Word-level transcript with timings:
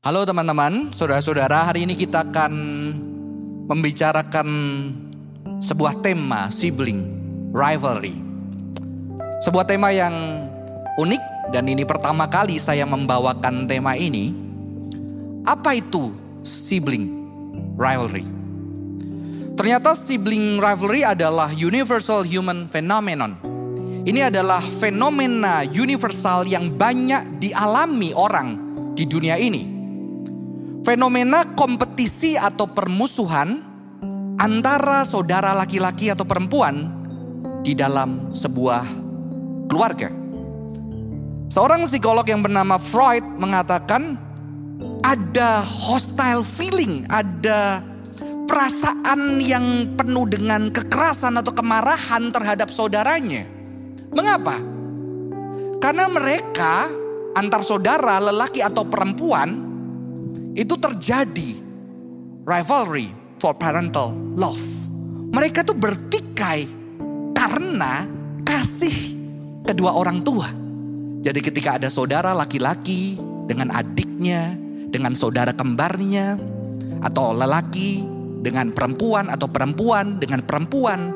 Halo 0.00 0.24
teman-teman, 0.24 0.96
saudara-saudara, 0.96 1.60
hari 1.60 1.84
ini 1.84 1.92
kita 1.92 2.24
akan 2.24 2.52
membicarakan 3.68 4.48
sebuah 5.60 6.00
tema 6.00 6.48
sibling 6.48 7.04
rivalry. 7.52 8.16
Sebuah 9.44 9.68
tema 9.68 9.92
yang 9.92 10.16
unik 10.96 11.52
dan 11.52 11.68
ini 11.68 11.84
pertama 11.84 12.24
kali 12.32 12.56
saya 12.56 12.88
membawakan 12.88 13.68
tema 13.68 13.92
ini. 13.92 14.32
Apa 15.44 15.76
itu 15.76 16.16
sibling 16.40 17.12
rivalry? 17.76 18.24
Ternyata 19.52 19.92
sibling 19.92 20.64
rivalry 20.64 21.04
adalah 21.04 21.52
universal 21.52 22.24
human 22.24 22.72
phenomenon. 22.72 23.36
Ini 24.08 24.32
adalah 24.32 24.64
fenomena 24.64 25.60
universal 25.68 26.48
yang 26.48 26.72
banyak 26.72 27.36
dialami 27.36 28.16
orang 28.16 28.56
di 28.96 29.04
dunia 29.04 29.36
ini. 29.36 29.79
Fenomena 30.90 31.46
kompetisi 31.54 32.34
atau 32.34 32.66
permusuhan 32.66 33.62
antara 34.42 35.06
saudara 35.06 35.54
laki-laki 35.54 36.10
atau 36.10 36.26
perempuan 36.26 36.90
di 37.62 37.78
dalam 37.78 38.34
sebuah 38.34 38.82
keluarga. 39.70 40.10
Seorang 41.46 41.86
psikolog 41.86 42.26
yang 42.26 42.42
bernama 42.42 42.74
Freud 42.74 43.22
mengatakan 43.38 44.18
ada 45.06 45.62
hostile 45.62 46.42
feeling, 46.42 47.06
ada 47.06 47.86
perasaan 48.50 49.38
yang 49.38 49.94
penuh 49.94 50.26
dengan 50.26 50.74
kekerasan 50.74 51.38
atau 51.38 51.54
kemarahan 51.54 52.34
terhadap 52.34 52.66
saudaranya. 52.66 53.46
Mengapa? 54.10 54.58
Karena 55.78 56.10
mereka 56.10 56.90
antar 57.38 57.62
saudara 57.62 58.18
lelaki 58.18 58.58
atau 58.58 58.82
perempuan 58.82 59.69
itu 60.60 60.76
terjadi 60.76 61.56
rivalry 62.44 63.08
for 63.40 63.56
parental 63.56 64.12
love. 64.36 64.60
Mereka 65.32 65.64
tuh 65.64 65.72
bertikai 65.72 66.68
karena 67.32 68.04
kasih 68.44 69.16
kedua 69.64 69.96
orang 69.96 70.20
tua. 70.20 70.52
Jadi 71.24 71.40
ketika 71.40 71.80
ada 71.80 71.88
saudara 71.88 72.36
laki-laki 72.36 73.16
dengan 73.48 73.72
adiknya, 73.72 74.52
dengan 74.92 75.16
saudara 75.16 75.56
kembarnya, 75.56 76.36
atau 77.00 77.32
lelaki 77.32 78.04
dengan 78.44 78.72
perempuan 78.76 79.32
atau 79.32 79.48
perempuan 79.48 80.20
dengan 80.20 80.44
perempuan, 80.44 81.12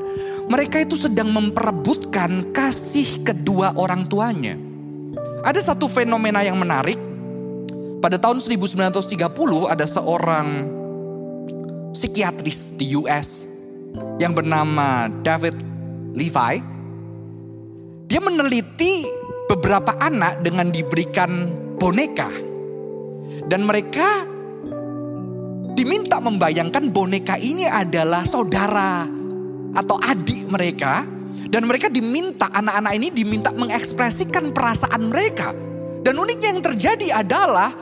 mereka 0.48 0.81
itu 0.81 0.97
sedang 0.97 1.28
memperebutkan 1.33 2.53
kasih 2.56 3.20
kedua 3.25 3.77
orang 3.77 4.09
tuanya. 4.09 4.56
Ada 5.45 5.72
satu 5.72 5.89
fenomena 5.89 6.41
yang 6.41 6.56
menarik 6.56 6.97
pada 8.05 8.20
tahun 8.20 8.36
1930 8.36 9.16
ada 9.64 9.88
seorang 9.88 10.69
psikiatris 11.97 12.77
di 12.77 12.92
US 13.00 13.48
yang 14.20 14.36
bernama 14.36 15.08
David 15.24 15.56
Levi. 16.12 16.55
Dia 18.05 18.20
meneliti 18.20 19.08
beberapa 19.48 19.97
anak 19.97 20.44
dengan 20.44 20.69
diberikan 20.69 21.48
boneka. 21.80 22.28
Dan 23.48 23.64
mereka 23.64 24.28
diminta 25.72 26.20
membayangkan 26.20 26.92
boneka 26.92 27.41
ini 27.41 27.64
adalah 27.64 28.28
saudara 28.28 29.08
atau 29.72 29.97
adik 30.05 30.44
mereka. 30.52 31.08
Dan 31.48 31.64
mereka 31.64 31.88
diminta, 31.88 32.52
anak-anak 32.52 32.92
ini 33.00 33.08
diminta 33.16 33.48
mengekspresikan 33.48 34.52
perasaan 34.52 35.08
mereka. 35.08 35.56
Dan 36.05 36.20
uniknya 36.20 36.52
yang 36.52 36.60
terjadi 36.60 37.25
adalah 37.25 37.72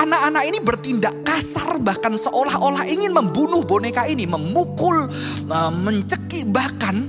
Anak-anak 0.00 0.44
ini 0.48 0.58
bertindak 0.64 1.12
kasar 1.28 1.76
bahkan 1.76 2.16
seolah-olah 2.16 2.88
ingin 2.88 3.12
membunuh 3.12 3.60
boneka 3.60 4.08
ini, 4.08 4.24
memukul, 4.24 5.12
eh, 5.44 5.72
mencekik 5.76 6.48
bahkan. 6.48 7.04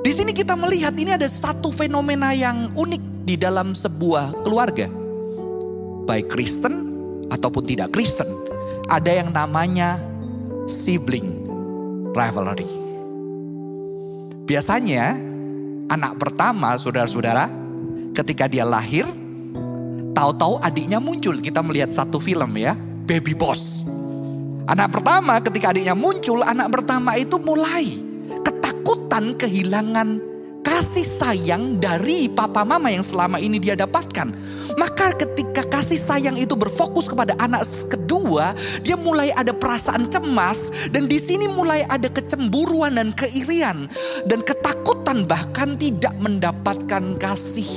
Di 0.00 0.14
sini 0.16 0.32
kita 0.32 0.56
melihat 0.56 0.96
ini 0.96 1.12
ada 1.12 1.28
satu 1.28 1.68
fenomena 1.68 2.32
yang 2.32 2.72
unik 2.72 3.28
di 3.28 3.36
dalam 3.36 3.76
sebuah 3.76 4.32
keluarga. 4.48 4.88
Baik 6.08 6.32
Kristen 6.32 6.88
ataupun 7.28 7.68
tidak 7.68 7.92
Kristen, 7.92 8.30
ada 8.88 9.10
yang 9.12 9.34
namanya 9.34 10.00
sibling 10.64 11.44
rivalry. 12.16 12.70
Biasanya 14.46 15.18
anak 15.90 16.22
pertama 16.22 16.78
saudara-saudara 16.78 17.50
ketika 18.14 18.46
dia 18.46 18.62
lahir 18.62 19.04
Tahu-tahu 20.16 20.64
adiknya 20.64 20.96
muncul. 20.96 21.36
Kita 21.44 21.60
melihat 21.60 21.92
satu 21.92 22.16
film 22.16 22.56
ya, 22.56 22.72
Baby 23.04 23.36
Boss. 23.36 23.84
Anak 24.64 24.96
pertama 24.96 25.36
ketika 25.44 25.76
adiknya 25.76 25.92
muncul, 25.92 26.40
anak 26.40 26.72
pertama 26.72 27.20
itu 27.20 27.36
mulai 27.36 28.00
ketakutan 28.40 29.36
kehilangan 29.36 30.18
kasih 30.64 31.06
sayang 31.06 31.78
dari 31.78 32.26
papa 32.26 32.66
mama 32.66 32.90
yang 32.90 33.04
selama 33.04 33.36
ini 33.36 33.60
dia 33.60 33.76
dapatkan. 33.76 34.32
Maka 34.80 35.14
ketika 35.14 35.62
kasih 35.68 36.00
sayang 36.00 36.40
itu 36.40 36.58
berfokus 36.58 37.06
kepada 37.06 37.36
anak 37.38 37.62
kedua, 37.86 38.56
dia 38.82 38.98
mulai 38.98 39.30
ada 39.36 39.54
perasaan 39.54 40.10
cemas 40.10 40.72
dan 40.90 41.06
di 41.06 41.20
sini 41.20 41.46
mulai 41.46 41.86
ada 41.86 42.10
kecemburuan 42.10 42.98
dan 42.98 43.12
keirian 43.14 43.86
dan 44.26 44.40
ketakutan 44.42 45.28
bahkan 45.28 45.76
tidak 45.78 46.16
mendapatkan 46.18 47.14
kasih 47.20 47.68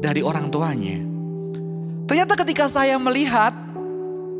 dari 0.00 0.24
orang 0.24 0.48
tuanya. 0.48 1.13
Ternyata 2.04 2.36
ketika 2.36 2.68
saya 2.68 3.00
melihat 3.00 3.56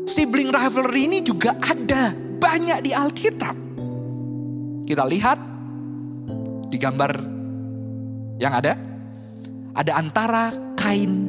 sibling 0.05 0.53
rivalry 0.53 1.09
ini 1.09 1.19
juga 1.25 1.57
ada 1.57 2.13
banyak 2.13 2.79
di 2.85 2.91
Alkitab. 2.93 3.55
Kita 4.85 5.03
lihat 5.09 5.39
di 6.69 6.77
gambar 6.77 7.11
yang 8.37 8.53
ada. 8.53 8.73
Ada 9.75 9.91
antara 9.97 10.53
Kain 10.77 11.27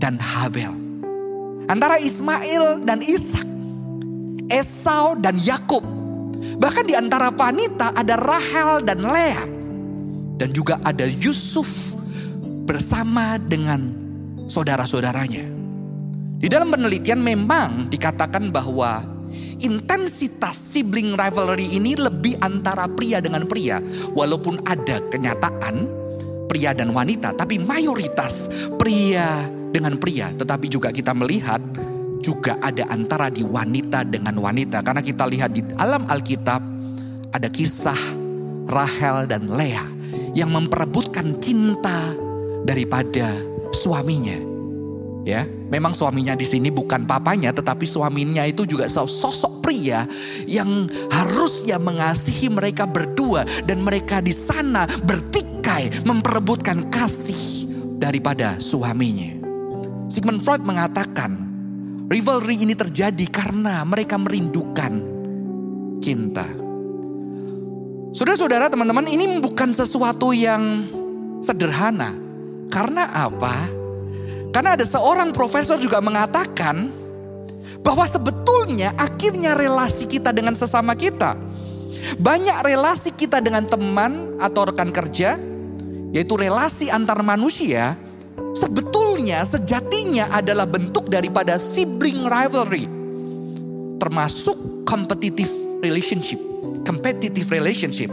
dan 0.00 0.16
Habel. 0.18 0.72
Antara 1.68 2.00
Ismail 2.00 2.82
dan 2.88 3.04
Ishak. 3.04 3.46
Esau 4.48 5.20
dan 5.20 5.36
Yakub. 5.36 5.84
Bahkan 6.58 6.84
di 6.88 6.96
antara 6.96 7.28
wanita 7.28 7.92
ada 7.92 8.16
Rahel 8.16 8.88
dan 8.88 9.04
Lea. 9.04 9.44
Dan 10.40 10.48
juga 10.56 10.80
ada 10.80 11.04
Yusuf 11.04 11.92
bersama 12.64 13.36
dengan 13.36 13.92
saudara-saudaranya. 14.48 15.57
Di 16.38 16.46
dalam 16.46 16.70
penelitian 16.70 17.18
memang 17.18 17.90
dikatakan 17.90 18.54
bahwa 18.54 19.02
intensitas 19.58 20.54
sibling 20.54 21.18
rivalry 21.18 21.66
ini 21.66 21.98
lebih 21.98 22.38
antara 22.38 22.86
pria 22.86 23.18
dengan 23.18 23.42
pria. 23.50 23.82
Walaupun 24.14 24.62
ada 24.62 25.02
kenyataan 25.10 25.90
pria 26.46 26.70
dan 26.72 26.94
wanita, 26.94 27.34
tapi 27.34 27.58
mayoritas 27.58 28.46
pria 28.78 29.50
dengan 29.74 29.98
pria. 29.98 30.30
Tetapi 30.30 30.66
juga 30.70 30.94
kita 30.94 31.10
melihat 31.10 31.58
juga 32.22 32.54
ada 32.62 32.86
antara 32.86 33.34
di 33.34 33.42
wanita 33.42 34.06
dengan 34.06 34.38
wanita. 34.38 34.78
Karena 34.86 35.02
kita 35.02 35.26
lihat 35.26 35.50
di 35.50 35.66
alam 35.74 36.06
Alkitab 36.06 36.62
ada 37.34 37.48
kisah 37.50 37.98
Rahel 38.70 39.26
dan 39.26 39.50
Lea 39.50 39.82
yang 40.38 40.54
memperebutkan 40.54 41.42
cinta 41.42 42.14
daripada 42.62 43.34
suaminya. 43.74 44.57
Ya, 45.26 45.44
memang 45.44 45.92
suaminya 45.92 46.32
di 46.32 46.46
sini 46.48 46.72
bukan 46.72 47.04
papanya, 47.04 47.52
tetapi 47.52 47.84
suaminya 47.84 48.48
itu 48.48 48.64
juga 48.64 48.88
sosok 48.88 49.60
pria 49.60 50.08
yang 50.48 50.88
harusnya 51.12 51.76
mengasihi 51.76 52.48
mereka 52.48 52.88
berdua 52.88 53.44
dan 53.68 53.84
mereka 53.84 54.24
di 54.24 54.32
sana 54.32 54.88
bertikai 54.88 56.08
memperebutkan 56.08 56.88
kasih 56.88 57.68
daripada 58.00 58.56
suaminya. 58.56 59.36
Sigmund 60.08 60.40
Freud 60.40 60.64
mengatakan, 60.64 61.44
rivalry 62.08 62.64
ini 62.64 62.72
terjadi 62.72 63.28
karena 63.28 63.84
mereka 63.84 64.16
merindukan 64.16 64.92
cinta. 66.00 66.48
Saudara-saudara, 68.16 68.72
teman-teman, 68.72 69.04
ini 69.04 69.38
bukan 69.44 69.76
sesuatu 69.76 70.32
yang 70.32 70.88
sederhana. 71.44 72.16
Karena 72.72 73.04
apa? 73.12 73.77
Karena 74.48 74.74
ada 74.74 74.86
seorang 74.86 75.30
profesor 75.36 75.76
juga 75.76 76.00
mengatakan 76.00 76.88
bahwa 77.84 78.04
sebetulnya 78.08 78.96
akhirnya 78.96 79.52
relasi 79.52 80.08
kita 80.08 80.32
dengan 80.32 80.56
sesama 80.56 80.96
kita. 80.96 81.36
Banyak 82.16 82.64
relasi 82.64 83.12
kita 83.12 83.42
dengan 83.44 83.68
teman 83.68 84.38
atau 84.40 84.70
rekan 84.70 84.88
kerja, 84.88 85.36
yaitu 86.14 86.34
relasi 86.40 86.88
antar 86.88 87.20
manusia, 87.20 87.98
sebetulnya 88.56 89.44
sejatinya 89.44 90.32
adalah 90.32 90.64
bentuk 90.64 91.12
daripada 91.12 91.60
sibling 91.60 92.24
rivalry. 92.24 92.88
Termasuk 93.98 94.86
competitive 94.88 95.50
relationship, 95.84 96.40
competitive 96.86 97.50
relationship. 97.50 98.08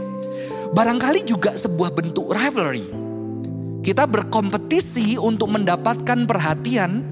Barangkali 0.74 1.24
juga 1.24 1.54
sebuah 1.54 1.94
bentuk 1.94 2.34
rivalry 2.34 3.05
kita 3.86 4.02
berkompetisi 4.02 5.14
untuk 5.14 5.54
mendapatkan 5.54 6.26
perhatian 6.26 7.06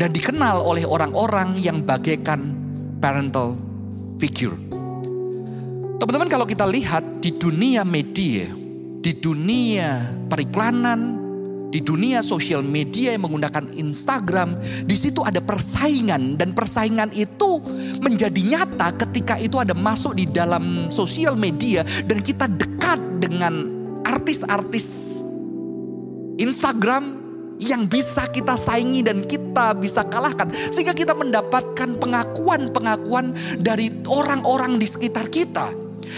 dan 0.00 0.08
dikenal 0.08 0.56
oleh 0.64 0.88
orang-orang 0.88 1.60
yang 1.60 1.84
bagaikan 1.84 2.56
parental 2.96 3.60
figure. 4.16 4.56
Teman-teman 6.00 6.32
kalau 6.32 6.48
kita 6.48 6.64
lihat 6.64 7.20
di 7.20 7.28
dunia 7.36 7.84
media, 7.84 8.48
di 9.04 9.12
dunia 9.12 10.16
periklanan, 10.32 11.20
di 11.68 11.84
dunia 11.84 12.24
sosial 12.24 12.64
media 12.64 13.12
yang 13.12 13.28
menggunakan 13.28 13.76
Instagram, 13.76 14.56
di 14.88 14.96
situ 14.96 15.20
ada 15.20 15.44
persaingan 15.44 16.40
dan 16.40 16.56
persaingan 16.56 17.12
itu 17.12 17.60
menjadi 18.00 18.40
nyata 18.40 18.96
ketika 18.96 19.36
itu 19.36 19.60
ada 19.60 19.76
masuk 19.76 20.16
di 20.16 20.24
dalam 20.24 20.88
sosial 20.88 21.36
media 21.36 21.84
dan 22.08 22.24
kita 22.24 22.48
dekat 22.48 22.96
dengan 23.20 23.68
artis-artis 24.08 25.20
Instagram 26.38 27.24
yang 27.62 27.86
bisa 27.86 28.26
kita 28.34 28.58
saingi 28.58 29.06
dan 29.06 29.22
kita 29.22 29.78
bisa 29.78 30.02
kalahkan 30.06 30.50
sehingga 30.74 30.90
kita 30.90 31.14
mendapatkan 31.14 31.96
pengakuan-pengakuan 32.02 33.34
dari 33.62 33.94
orang-orang 34.10 34.76
di 34.78 34.86
sekitar 34.90 35.30
kita. 35.30 35.70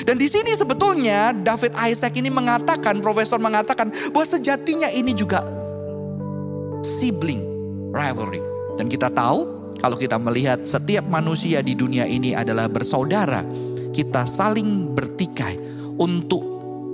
Dan 0.02 0.18
di 0.18 0.26
sini 0.26 0.52
sebetulnya 0.52 1.30
David 1.32 1.72
Isaac 1.78 2.18
ini 2.18 2.28
mengatakan, 2.28 2.98
profesor 2.98 3.38
mengatakan 3.38 3.94
bahwa 4.10 4.26
sejatinya 4.26 4.90
ini 4.90 5.14
juga 5.14 5.44
sibling 6.82 7.40
rivalry. 7.94 8.42
Dan 8.76 8.90
kita 8.92 9.08
tahu 9.08 9.72
kalau 9.80 9.96
kita 9.96 10.18
melihat 10.20 10.66
setiap 10.66 11.06
manusia 11.06 11.62
di 11.62 11.78
dunia 11.78 12.04
ini 12.04 12.34
adalah 12.36 12.68
bersaudara, 12.68 13.46
kita 13.94 14.28
saling 14.28 14.92
bertikai 14.92 15.56
untuk 15.96 16.44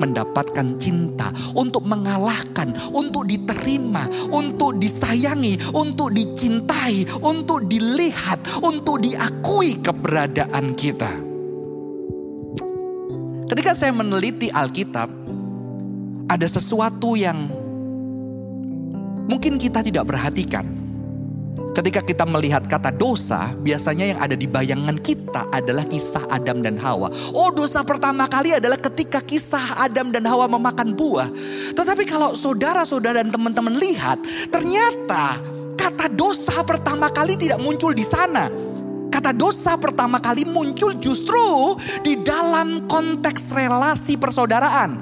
mendapatkan 0.02 0.75
cinta, 0.82 1.31
untuk 1.54 1.87
mengalahkan, 1.87 2.75
untuk 2.90 3.31
diterima, 3.31 4.10
untuk 4.34 4.82
disayangi, 4.82 5.70
untuk 5.70 6.10
dicintai, 6.10 7.06
untuk 7.22 7.70
dilihat, 7.70 8.43
untuk 8.58 9.06
diakui 9.06 9.78
keberadaan 9.78 10.75
kita. 10.75 11.12
Ketika 13.46 13.78
saya 13.78 13.94
meneliti 13.94 14.50
Alkitab, 14.50 15.12
ada 16.26 16.46
sesuatu 16.49 17.14
yang 17.14 17.46
mungkin 19.31 19.60
kita 19.60 19.84
tidak 19.84 20.08
perhatikan. 20.08 20.81
Ketika 21.72 22.04
kita 22.04 22.25
melihat 22.28 22.69
kata 22.69 22.93
dosa, 22.93 23.52
biasanya 23.60 24.12
yang 24.12 24.20
ada 24.20 24.37
di 24.37 24.44
bayangan 24.44 24.96
kita 25.00 25.49
adalah 25.52 25.84
kisah 25.88 26.25
Adam 26.28 26.60
dan 26.60 26.76
Hawa. 26.76 27.08
Oh, 27.32 27.49
dosa 27.49 27.81
pertama 27.81 28.28
kali 28.28 28.56
adalah 28.56 28.76
ketika 28.76 29.25
kisah 29.25 29.81
Adam 29.81 30.12
dan 30.12 30.25
Hawa 30.28 30.49
memakan 30.49 30.93
buah. 30.93 31.28
Tetapi 31.72 32.04
kalau 32.08 32.37
saudara-saudara 32.37 33.25
dan 33.25 33.32
teman-teman 33.32 33.72
lihat, 33.76 34.20
ternyata 34.52 35.40
kata 35.76 36.12
dosa 36.12 36.60
pertama 36.64 37.08
kali 37.08 37.40
tidak 37.40 37.60
muncul 37.60 37.93
di 37.96 38.04
sana 38.04 38.52
Kata 39.12 39.37
dosa 39.37 39.76
pertama 39.76 40.16
kali 40.25 40.49
muncul 40.49 40.96
justru 40.96 41.76
di 42.00 42.16
dalam 42.25 42.88
konteks 42.88 43.52
relasi 43.52 44.16
persaudaraan. 44.16 44.96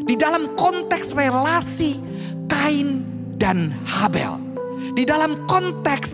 Di 0.00 0.16
dalam 0.16 0.56
konteks 0.56 1.12
relasi 1.12 2.00
Kain 2.48 3.04
dan 3.36 3.68
Habel. 3.84 4.47
Di 4.98 5.06
dalam 5.06 5.46
konteks 5.46 6.10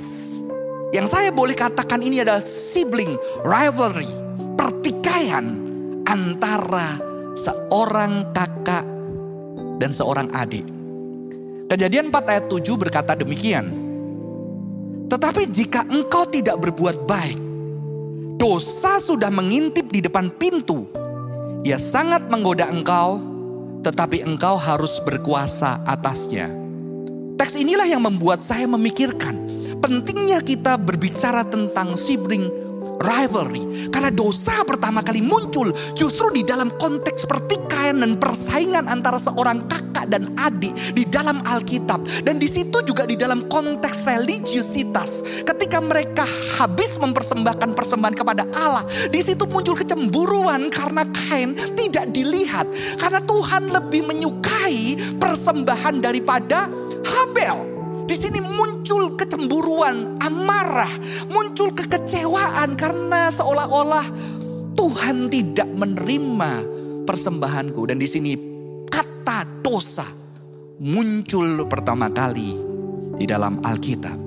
yang 0.92 1.08
saya 1.08 1.32
boleh 1.32 1.56
katakan 1.56 2.04
ini 2.04 2.20
adalah 2.20 2.44
sibling 2.44 3.16
rivalry, 3.40 4.04
pertikaian 4.60 5.56
antara 6.04 7.00
seorang 7.32 8.28
kakak 8.36 8.84
dan 9.80 9.96
seorang 9.96 10.28
adik. 10.36 10.68
Kejadian 11.72 12.12
4 12.12 12.28
ayat 12.28 12.44
7 12.44 12.60
berkata 12.76 13.16
demikian. 13.16 13.72
Tetapi 15.08 15.48
jika 15.48 15.88
engkau 15.88 16.28
tidak 16.28 16.60
berbuat 16.60 17.08
baik, 17.08 17.40
dosa 18.36 19.00
sudah 19.00 19.32
mengintip 19.32 19.88
di 19.88 20.04
depan 20.04 20.28
pintu. 20.28 20.84
Ia 21.64 21.80
sangat 21.80 22.28
menggoda 22.28 22.68
engkau, 22.68 23.16
tetapi 23.80 24.28
engkau 24.28 24.60
harus 24.60 25.00
berkuasa 25.00 25.80
atasnya. 25.88 26.63
Teks 27.34 27.58
inilah 27.58 27.86
yang 27.90 28.06
membuat 28.06 28.46
saya 28.46 28.64
memikirkan 28.70 29.42
pentingnya 29.82 30.38
kita 30.40 30.78
berbicara 30.78 31.42
tentang 31.44 31.98
sibling 31.98 32.46
rivalry. 33.02 33.90
Karena 33.90 34.10
dosa 34.14 34.62
pertama 34.62 35.02
kali 35.02 35.20
muncul 35.20 35.74
justru 35.98 36.30
di 36.30 36.46
dalam 36.46 36.70
konteks 36.78 37.26
pertikaian 37.26 38.00
dan 38.00 38.16
persaingan 38.16 38.86
antara 38.86 39.18
seorang 39.18 39.66
kakak 39.66 40.06
dan 40.08 40.30
adik 40.38 40.72
di 40.94 41.02
dalam 41.08 41.42
Alkitab. 41.44 42.06
Dan 42.22 42.38
di 42.38 42.46
situ 42.46 42.80
juga 42.86 43.04
di 43.04 43.18
dalam 43.18 43.46
konteks 43.50 44.06
religiusitas. 44.06 45.42
Ketika 45.42 45.82
mereka 45.82 46.24
habis 46.56 46.96
mempersembahkan 46.96 47.74
persembahan 47.74 48.16
kepada 48.16 48.44
Allah. 48.54 48.86
Di 49.10 49.20
situ 49.20 49.44
muncul 49.48 49.74
kecemburuan 49.74 50.70
karena 50.70 51.02
Kain 51.10 51.52
tidak 51.74 52.14
dilihat. 52.14 52.66
Karena 52.96 53.20
Tuhan 53.20 53.74
lebih 53.74 54.06
menyukai 54.06 54.96
persembahan 55.18 56.00
daripada 56.00 56.66
Habel. 57.04 57.56
Di 58.04 58.16
sini 58.20 58.36
muncul 58.40 59.16
kecemburuan, 59.16 60.20
amarah, 60.20 60.92
muncul 61.32 61.72
kekecewaan 61.72 62.76
karena 62.76 63.32
seolah-olah 63.32 64.06
Tuhan 64.76 65.32
tidak 65.32 65.70
menerima 65.72 66.52
persembahanku 67.08 67.80
dan 67.88 67.96
di 67.96 68.08
sini 68.08 68.32
kata 68.90 69.64
dosa 69.64 70.04
muncul 70.82 71.64
pertama 71.70 72.10
kali 72.12 72.58
di 73.16 73.24
dalam 73.24 73.62
Alkitab. 73.62 74.18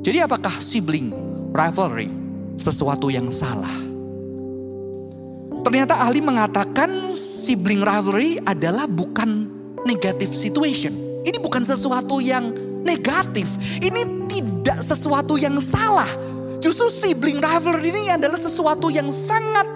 Jadi 0.00 0.18
apakah 0.22 0.56
sibling 0.62 1.10
rivalry 1.50 2.08
sesuatu 2.56 3.10
yang 3.10 3.28
salah? 3.34 3.74
Ternyata 5.66 5.98
ahli 5.98 6.22
mengatakan 6.22 7.10
sibling 7.10 7.82
rivalry 7.82 8.38
adalah 8.46 8.86
bukan 8.86 9.50
negative 9.82 10.30
situation. 10.30 11.05
Ini 11.26 11.42
bukan 11.42 11.66
sesuatu 11.66 12.22
yang 12.22 12.54
negatif. 12.86 13.50
Ini 13.82 14.30
tidak 14.30 14.78
sesuatu 14.86 15.34
yang 15.34 15.58
salah. 15.58 16.06
Justru 16.62 16.86
sibling 16.86 17.42
rivalry 17.42 17.90
ini 17.90 18.14
adalah 18.14 18.38
sesuatu 18.38 18.86
yang 18.94 19.10
sangat 19.10 19.66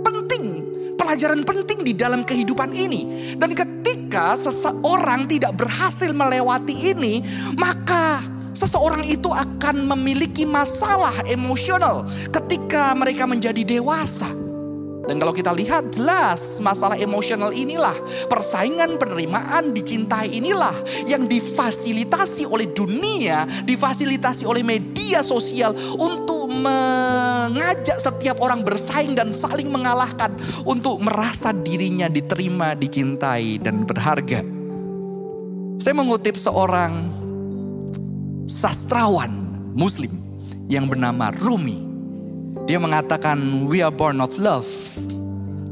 penting. 0.00 0.64
Pelajaran 0.96 1.44
penting 1.44 1.84
di 1.84 1.92
dalam 1.92 2.24
kehidupan 2.24 2.72
ini. 2.72 3.34
Dan 3.36 3.52
ketika 3.52 4.32
seseorang 4.40 5.28
tidak 5.28 5.52
berhasil 5.60 6.08
melewati 6.08 6.96
ini, 6.96 7.20
maka 7.60 8.24
seseorang 8.56 9.04
itu 9.04 9.28
akan 9.28 9.84
memiliki 9.92 10.48
masalah 10.48 11.12
emosional 11.28 12.08
ketika 12.32 12.96
mereka 12.96 13.28
menjadi 13.28 13.60
dewasa. 13.60 14.43
Dan 15.04 15.20
kalau 15.20 15.36
kita 15.36 15.52
lihat 15.52 15.92
jelas 15.92 16.58
masalah 16.64 16.96
emosional 16.96 17.52
inilah 17.52 17.94
persaingan 18.26 18.96
penerimaan 18.96 19.76
dicintai 19.76 20.32
inilah 20.32 20.74
yang 21.04 21.28
difasilitasi 21.28 22.48
oleh 22.48 22.72
dunia, 22.72 23.44
difasilitasi 23.68 24.48
oleh 24.48 24.64
media 24.64 25.20
sosial 25.20 25.76
untuk 26.00 26.48
mengajak 26.48 28.00
setiap 28.00 28.40
orang 28.40 28.64
bersaing 28.64 29.12
dan 29.12 29.36
saling 29.36 29.68
mengalahkan 29.68 30.32
untuk 30.64 31.00
merasa 31.04 31.52
dirinya 31.52 32.08
diterima, 32.08 32.72
dicintai 32.72 33.60
dan 33.60 33.84
berharga. 33.84 34.40
Saya 35.84 35.94
mengutip 36.00 36.40
seorang 36.40 37.12
sastrawan 38.48 39.32
muslim 39.76 40.12
yang 40.68 40.88
bernama 40.88 41.28
Rumi. 41.44 41.93
Dia 42.64 42.80
mengatakan 42.80 43.68
we 43.68 43.84
are 43.84 43.92
born 43.92 44.24
of 44.24 44.32
love 44.40 44.64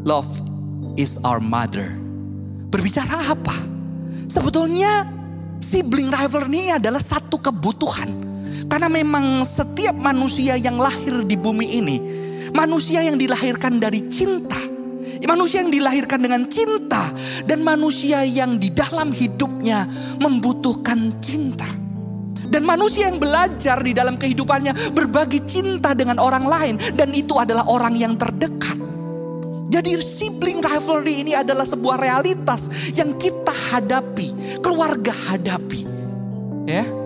Love 0.03 0.27
is 0.99 1.15
our 1.23 1.39
mother. 1.39 1.95
Berbicara 2.75 3.31
apa? 3.31 3.55
Sebetulnya 4.27 5.07
sibling 5.63 6.11
rival 6.11 6.51
ini 6.51 6.75
adalah 6.75 6.99
satu 6.99 7.39
kebutuhan. 7.39 8.11
Karena 8.67 8.91
memang 8.91 9.47
setiap 9.47 9.95
manusia 9.95 10.59
yang 10.59 10.83
lahir 10.83 11.23
di 11.23 11.39
bumi 11.39 11.79
ini, 11.79 11.97
manusia 12.51 13.07
yang 13.07 13.15
dilahirkan 13.15 13.79
dari 13.79 14.03
cinta, 14.11 14.59
manusia 15.23 15.63
yang 15.63 15.71
dilahirkan 15.71 16.19
dengan 16.19 16.51
cinta, 16.51 17.15
dan 17.47 17.63
manusia 17.63 18.27
yang 18.27 18.59
di 18.59 18.75
dalam 18.75 19.15
hidupnya 19.15 19.87
membutuhkan 20.19 21.15
cinta. 21.23 21.69
Dan 22.53 22.69
manusia 22.69 23.09
yang 23.09 23.17
belajar 23.17 23.81
di 23.81 23.97
dalam 23.97 24.21
kehidupannya 24.21 24.93
berbagi 24.93 25.41
cinta 25.49 25.97
dengan 25.97 26.21
orang 26.21 26.45
lain, 26.45 26.75
dan 26.93 27.09
itu 27.17 27.41
adalah 27.41 27.65
orang 27.65 27.97
yang 27.97 28.13
terdekat. 28.21 28.77
Jadi 29.73 29.97
sibling 30.05 30.61
rivalry 30.61 31.25
ini 31.25 31.33
adalah 31.33 31.65
sebuah 31.65 31.97
realitas 31.97 32.69
yang 32.93 33.17
kita 33.17 33.57
hadapi, 33.73 34.61
keluarga 34.61 35.17
hadapi. 35.33 35.89
Ya. 36.69 37.02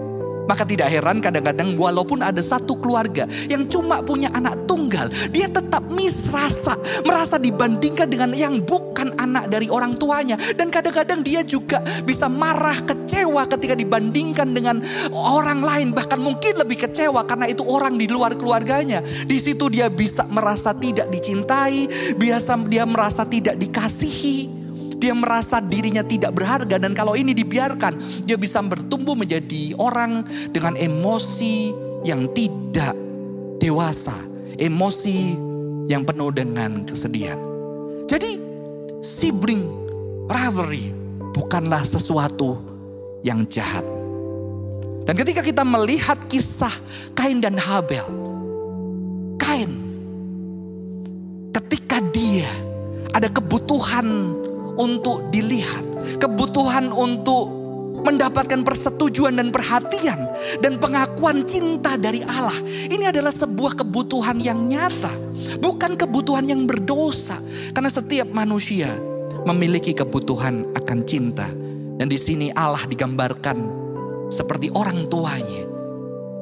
Maka 0.46 0.62
tidak 0.62 0.88
heran 0.90 1.18
kadang-kadang 1.18 1.74
walaupun 1.74 2.22
ada 2.22 2.40
satu 2.40 2.78
keluarga 2.78 3.26
yang 3.50 3.66
cuma 3.66 4.00
punya 4.00 4.30
anak 4.32 4.66
tunggal, 4.70 5.10
dia 5.30 5.50
tetap 5.50 5.86
misrasa, 5.90 6.78
merasa 7.02 7.36
dibandingkan 7.36 8.06
dengan 8.06 8.30
yang 8.32 8.62
bukan 8.62 9.12
anak 9.18 9.50
dari 9.50 9.66
orang 9.68 9.98
tuanya. 9.98 10.38
Dan 10.54 10.70
kadang-kadang 10.70 11.20
dia 11.26 11.42
juga 11.42 11.82
bisa 12.06 12.30
marah, 12.30 12.78
kecewa 12.86 13.44
ketika 13.50 13.74
dibandingkan 13.76 14.50
dengan 14.54 14.80
orang 15.12 15.60
lain. 15.60 15.88
Bahkan 15.92 16.18
mungkin 16.18 16.58
lebih 16.58 16.88
kecewa 16.88 17.26
karena 17.26 17.50
itu 17.50 17.66
orang 17.66 17.98
di 17.98 18.06
luar 18.08 18.38
keluarganya. 18.38 19.02
Di 19.02 19.38
situ 19.42 19.68
dia 19.68 19.90
bisa 19.90 20.24
merasa 20.30 20.72
tidak 20.72 21.10
dicintai, 21.12 21.90
biasa 22.16 22.58
dia 22.66 22.84
merasa 22.88 23.26
tidak 23.26 23.58
dikasihi. 23.60 24.55
Dia 24.96 25.12
merasa 25.12 25.60
dirinya 25.60 26.00
tidak 26.00 26.32
berharga 26.32 26.80
dan 26.80 26.96
kalau 26.96 27.12
ini 27.12 27.36
dibiarkan, 27.36 28.24
dia 28.24 28.40
bisa 28.40 28.64
bertumbuh 28.64 29.12
menjadi 29.12 29.76
orang 29.76 30.24
dengan 30.50 30.72
emosi 30.72 31.72
yang 32.04 32.30
tidak 32.32 32.96
dewasa, 33.60 34.16
emosi 34.56 35.36
yang 35.86 36.02
penuh 36.02 36.32
dengan 36.32 36.82
kesedihan. 36.88 37.36
Jadi 38.06 38.40
sibling 39.04 39.66
rivalry 40.30 40.90
bukanlah 41.36 41.84
sesuatu 41.84 42.56
yang 43.20 43.44
jahat. 43.50 43.84
Dan 45.06 45.14
ketika 45.14 45.38
kita 45.44 45.62
melihat 45.62 46.18
kisah 46.26 46.72
Kain 47.14 47.38
dan 47.38 47.54
Habel, 47.54 48.06
Kain 49.38 49.70
ketika 51.54 52.02
dia 52.10 52.50
ada 53.14 53.30
kebutuhan 53.30 54.34
untuk 54.76 55.28
dilihat, 55.32 55.84
kebutuhan 56.20 56.92
untuk 56.92 57.56
mendapatkan 58.06 58.62
persetujuan 58.62 59.34
dan 59.34 59.50
perhatian 59.50 60.30
dan 60.62 60.78
pengakuan 60.78 61.42
cinta 61.42 61.98
dari 61.98 62.22
Allah. 62.22 62.54
Ini 62.86 63.10
adalah 63.10 63.34
sebuah 63.34 63.82
kebutuhan 63.82 64.38
yang 64.38 64.70
nyata, 64.70 65.10
bukan 65.58 65.98
kebutuhan 65.98 66.46
yang 66.46 66.68
berdosa. 66.70 67.42
Karena 67.74 67.90
setiap 67.90 68.30
manusia 68.30 68.94
memiliki 69.48 69.90
kebutuhan 69.90 70.70
akan 70.78 70.98
cinta. 71.02 71.50
Dan 71.96 72.12
di 72.12 72.20
sini 72.20 72.52
Allah 72.52 72.84
digambarkan 72.84 73.56
seperti 74.28 74.68
orang 74.76 75.08
tuanya 75.08 75.64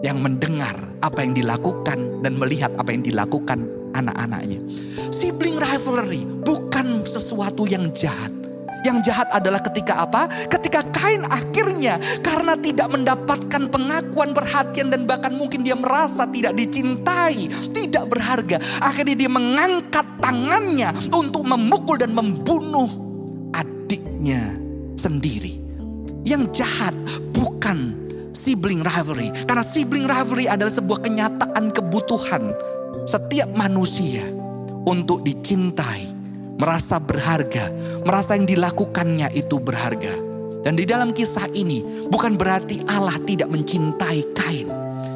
yang 0.02 0.18
mendengar 0.18 0.74
apa 1.00 1.22
yang 1.22 1.32
dilakukan 1.32 2.20
dan 2.20 2.34
melihat 2.36 2.74
apa 2.74 2.90
yang 2.90 3.06
dilakukan 3.06 3.83
anak-anaknya. 3.94 4.60
Sibling 5.14 5.56
rivalry 5.56 6.26
bukan 6.42 7.06
sesuatu 7.06 7.64
yang 7.64 7.88
jahat. 7.94 8.34
Yang 8.84 9.08
jahat 9.08 9.32
adalah 9.32 9.64
ketika 9.64 10.04
apa? 10.04 10.28
Ketika 10.28 10.84
Kain 10.92 11.24
akhirnya 11.32 11.96
karena 12.20 12.52
tidak 12.52 12.92
mendapatkan 12.92 13.72
pengakuan, 13.72 14.36
perhatian 14.36 14.92
dan 14.92 15.08
bahkan 15.08 15.32
mungkin 15.32 15.64
dia 15.64 15.72
merasa 15.72 16.28
tidak 16.28 16.52
dicintai, 16.52 17.48
tidak 17.72 18.04
berharga. 18.12 18.60
Akhirnya 18.84 19.16
dia 19.24 19.30
mengangkat 19.32 20.04
tangannya 20.20 20.92
untuk 21.08 21.48
memukul 21.48 21.96
dan 21.96 22.12
membunuh 22.12 22.92
adiknya 23.56 24.52
sendiri. 25.00 25.64
Yang 26.28 26.60
jahat 26.60 26.92
bukan 27.32 28.04
sibling 28.36 28.84
rivalry. 28.84 29.32
Karena 29.48 29.64
sibling 29.64 30.04
rivalry 30.04 30.44
adalah 30.44 30.72
sebuah 30.76 31.00
kenyataan 31.00 31.72
kebutuhan 31.72 32.52
setiap 33.04 33.52
manusia 33.52 34.24
untuk 34.84 35.24
dicintai, 35.24 36.08
merasa 36.56 37.00
berharga, 37.00 37.72
merasa 38.04 38.36
yang 38.36 38.48
dilakukannya 38.48 39.32
itu 39.36 39.60
berharga. 39.60 40.12
Dan 40.64 40.80
di 40.80 40.88
dalam 40.88 41.12
kisah 41.12 41.52
ini 41.52 42.08
bukan 42.08 42.40
berarti 42.40 42.80
Allah 42.88 43.20
tidak 43.28 43.52
mencintai 43.52 44.20
Kain. 44.32 44.68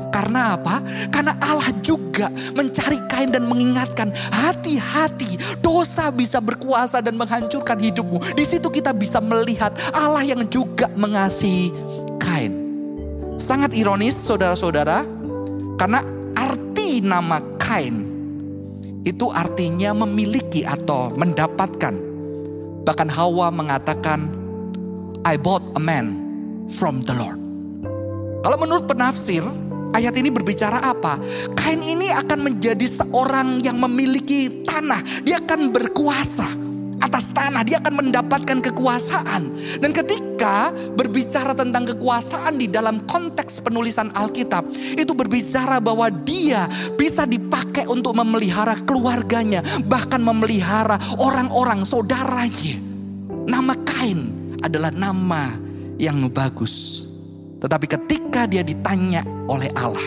Karena 0.08 0.56
apa? 0.56 0.80
Karena 1.08 1.36
Allah 1.40 1.72
juga 1.80 2.28
mencari 2.52 3.00
Kain 3.08 3.32
dan 3.32 3.48
mengingatkan 3.48 4.12
hati-hati 4.32 5.40
dosa 5.64 6.12
bisa 6.12 6.40
berkuasa 6.40 7.00
dan 7.00 7.16
menghancurkan 7.16 7.80
hidupmu. 7.80 8.20
Di 8.36 8.44
situ 8.44 8.68
kita 8.68 8.92
bisa 8.92 9.24
melihat 9.24 9.72
Allah 9.96 10.24
yang 10.24 10.44
juga 10.52 10.92
mengasihi 10.92 11.72
Kain. 12.20 12.52
Sangat 13.40 13.72
ironis 13.72 14.20
saudara-saudara 14.20 15.06
karena 15.80 16.04
arti 16.36 17.00
nama 17.00 17.40
Kain 17.68 18.08
itu 19.04 19.28
artinya 19.28 19.92
memiliki 19.92 20.64
atau 20.64 21.12
mendapatkan. 21.12 21.92
Bahkan 22.88 23.08
Hawa 23.12 23.52
mengatakan, 23.52 24.32
I 25.28 25.36
bought 25.36 25.76
a 25.76 25.82
man 25.82 26.16
from 26.80 27.04
the 27.04 27.12
Lord. 27.12 27.36
Kalau 28.40 28.56
menurut 28.56 28.88
penafsir, 28.88 29.44
ayat 29.92 30.16
ini 30.16 30.32
berbicara 30.32 30.80
apa? 30.80 31.20
Kain 31.60 31.84
ini 31.84 32.08
akan 32.08 32.48
menjadi 32.48 32.88
seorang 32.88 33.60
yang 33.60 33.76
memiliki 33.76 34.64
tanah. 34.64 35.04
Dia 35.20 35.44
akan 35.44 35.68
berkuasa 35.68 36.48
atas 36.98 37.30
tanah, 37.30 37.62
dia 37.62 37.78
akan 37.78 38.04
mendapatkan 38.04 38.58
kekuasaan. 38.58 39.50
Dan 39.78 39.90
ketika 39.94 40.74
berbicara 40.94 41.54
tentang 41.54 41.86
kekuasaan 41.94 42.58
di 42.58 42.66
dalam 42.66 43.02
konteks 43.06 43.62
penulisan 43.62 44.10
Alkitab, 44.14 44.70
itu 44.74 45.12
berbicara 45.14 45.78
bahwa 45.78 46.10
dia 46.10 46.66
bisa 46.98 47.24
dipakai 47.24 47.86
untuk 47.86 48.18
memelihara 48.18 48.78
keluarganya, 48.82 49.62
bahkan 49.86 50.22
memelihara 50.22 50.98
orang-orang 51.18 51.86
saudaranya. 51.86 52.78
Nama 53.48 53.74
Kain 53.86 54.52
adalah 54.60 54.92
nama 54.92 55.56
yang 55.96 56.28
bagus. 56.28 57.06
Tetapi 57.58 57.86
ketika 57.90 58.46
dia 58.46 58.62
ditanya 58.62 59.26
oleh 59.50 59.70
Allah, 59.74 60.04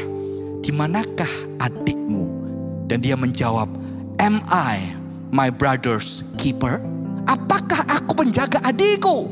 di 0.64 0.72
manakah 0.72 1.30
adikmu? 1.60 2.40
Dan 2.88 3.00
dia 3.00 3.16
menjawab, 3.16 3.72
am 4.20 4.44
I 4.52 5.01
my 5.32 5.48
brother's 5.48 6.28
keeper? 6.36 6.84
Apakah 7.26 7.88
aku 7.88 8.12
penjaga 8.24 8.60
adikku? 8.62 9.32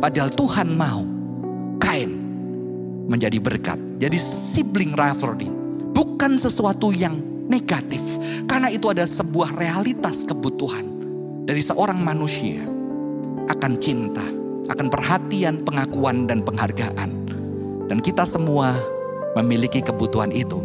Padahal 0.00 0.32
Tuhan 0.32 0.72
mau 0.74 1.04
Kain 1.78 2.10
menjadi 3.06 3.38
berkat. 3.38 3.78
Jadi 4.00 4.18
sibling 4.18 4.96
rivalry 4.96 5.48
bukan 5.92 6.40
sesuatu 6.40 6.90
yang 6.90 7.20
negatif. 7.46 8.00
Karena 8.48 8.72
itu 8.72 8.88
ada 8.90 9.04
sebuah 9.04 9.56
realitas 9.56 10.24
kebutuhan 10.24 10.84
dari 11.44 11.60
seorang 11.64 12.00
manusia 12.00 12.60
akan 13.48 13.72
cinta, 13.80 14.24
akan 14.68 14.86
perhatian, 14.92 15.64
pengakuan 15.64 16.28
dan 16.28 16.44
penghargaan. 16.44 17.10
Dan 17.88 18.04
kita 18.04 18.28
semua 18.28 18.76
memiliki 19.40 19.80
kebutuhan 19.80 20.28
itu. 20.28 20.60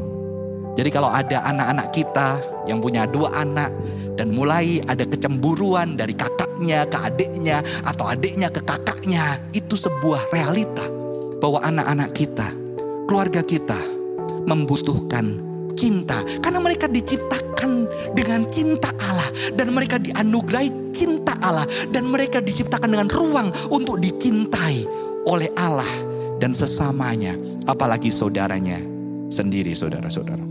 Jadi 0.76 0.90
kalau 0.92 1.08
ada 1.08 1.40
anak-anak 1.48 1.88
kita 1.96 2.42
yang 2.68 2.84
punya 2.84 3.08
dua 3.08 3.32
anak 3.32 3.72
dan 4.14 4.34
mulai 4.34 4.82
ada 4.86 5.06
kecemburuan 5.06 5.98
dari 5.98 6.14
kakaknya 6.14 6.86
ke 6.86 6.98
adiknya 6.98 7.58
atau 7.86 8.06
adiknya 8.10 8.50
ke 8.54 8.62
kakaknya, 8.62 9.42
itu 9.54 9.74
sebuah 9.74 10.30
realita 10.30 10.86
bahwa 11.42 11.60
anak-anak 11.66 12.10
kita, 12.16 12.48
keluarga 13.10 13.42
kita 13.44 13.80
membutuhkan 14.48 15.40
cinta. 15.74 16.22
Karena 16.40 16.60
mereka 16.62 16.86
diciptakan 16.88 17.90
dengan 18.14 18.48
cinta 18.48 18.94
Allah. 19.02 19.28
Dan 19.58 19.74
mereka 19.74 20.00
dianugerahi 20.00 20.94
cinta 20.96 21.36
Allah. 21.42 21.66
Dan 21.90 22.08
mereka 22.08 22.40
diciptakan 22.40 22.94
dengan 22.94 23.10
ruang 23.10 23.50
untuk 23.74 24.00
dicintai 24.00 24.86
oleh 25.28 25.50
Allah 25.58 25.90
dan 26.40 26.56
sesamanya. 26.56 27.36
Apalagi 27.68 28.14
saudaranya 28.14 28.80
sendiri 29.32 29.74
saudara-saudara. 29.74 30.46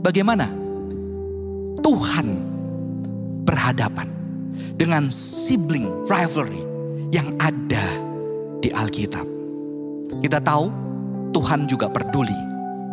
Bagaimana 0.00 0.48
Tuhan 1.80 2.26
berhadapan 3.44 4.08
dengan 4.76 5.12
sibling 5.12 5.88
rivalry 6.08 6.64
yang 7.12 7.34
ada 7.42 7.84
di 8.60 8.68
Alkitab. 8.72 9.24
Kita 10.20 10.38
tahu 10.40 10.68
Tuhan 11.32 11.64
juga 11.70 11.88
peduli 11.88 12.36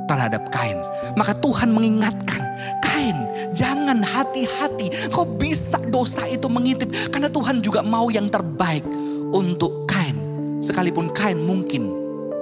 terhadap 0.07 0.47
Kain. 0.49 0.79
Maka 1.19 1.35
Tuhan 1.37 1.75
mengingatkan, 1.75 2.41
Kain 2.81 3.27
jangan 3.51 3.99
hati-hati. 4.01 5.11
Kau 5.11 5.27
bisa 5.27 5.77
dosa 5.91 6.23
itu 6.25 6.47
mengintip. 6.47 6.89
Karena 7.11 7.27
Tuhan 7.27 7.59
juga 7.59 7.83
mau 7.83 8.07
yang 8.07 8.31
terbaik 8.31 8.87
untuk 9.35 9.85
Kain. 9.85 10.15
Sekalipun 10.63 11.11
Kain 11.11 11.37
mungkin 11.43 11.91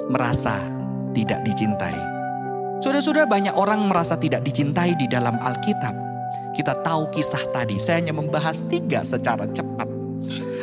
merasa 0.08 0.62
tidak 1.18 1.42
dicintai. 1.44 1.98
Sudah-sudah 2.86 3.26
banyak 3.26 3.58
orang 3.58 3.82
merasa 3.90 4.14
tidak 4.14 4.46
dicintai 4.46 4.94
di 4.94 5.10
dalam 5.10 5.42
Alkitab. 5.42 6.05
Kita 6.56 6.72
tahu 6.80 7.12
kisah 7.12 7.52
tadi, 7.52 7.76
saya 7.76 8.00
hanya 8.00 8.16
membahas 8.16 8.64
tiga 8.72 9.04
secara 9.04 9.44
cepat. 9.52 9.92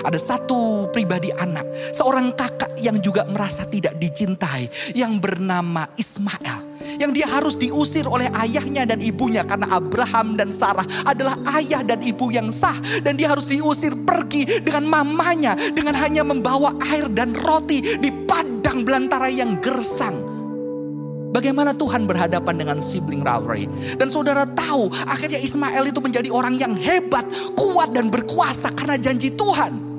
Ada 0.02 0.18
satu 0.18 0.90
pribadi 0.90 1.30
anak, 1.30 1.62
seorang 1.94 2.34
kakak 2.34 2.74
yang 2.82 2.98
juga 2.98 3.22
merasa 3.28 3.62
tidak 3.68 3.94
dicintai, 4.02 4.66
yang 4.98 5.22
bernama 5.22 5.86
Ismail. 5.94 6.72
Yang 6.98 7.10
dia 7.14 7.26
harus 7.30 7.54
diusir 7.54 8.08
oleh 8.10 8.26
ayahnya 8.34 8.82
dan 8.82 8.98
ibunya 8.98 9.46
karena 9.46 9.70
Abraham 9.70 10.34
dan 10.34 10.50
Sarah 10.50 10.84
adalah 11.06 11.38
ayah 11.60 11.86
dan 11.86 12.02
ibu 12.02 12.34
yang 12.34 12.50
sah. 12.50 12.74
Dan 13.04 13.14
dia 13.14 13.30
harus 13.30 13.46
diusir 13.46 13.94
pergi 14.02 14.64
dengan 14.64 14.90
mamanya 14.90 15.54
dengan 15.54 15.94
hanya 15.94 16.26
membawa 16.26 16.74
air 16.90 17.06
dan 17.14 17.36
roti 17.38 18.00
di 18.02 18.10
padang 18.26 18.82
belantara 18.82 19.30
yang 19.30 19.62
gersang. 19.62 20.21
Bagaimana 21.32 21.72
Tuhan 21.72 22.04
berhadapan 22.04 22.54
dengan 22.60 22.78
sibling 22.84 23.24
rivalry. 23.24 23.64
Dan 23.96 24.12
saudara 24.12 24.44
tahu 24.44 24.92
akhirnya 25.08 25.40
Ismail 25.40 25.88
itu 25.88 26.00
menjadi 26.04 26.28
orang 26.28 26.54
yang 26.60 26.76
hebat, 26.76 27.24
kuat 27.56 27.96
dan 27.96 28.12
berkuasa 28.12 28.68
karena 28.76 29.00
janji 29.00 29.32
Tuhan. 29.32 29.92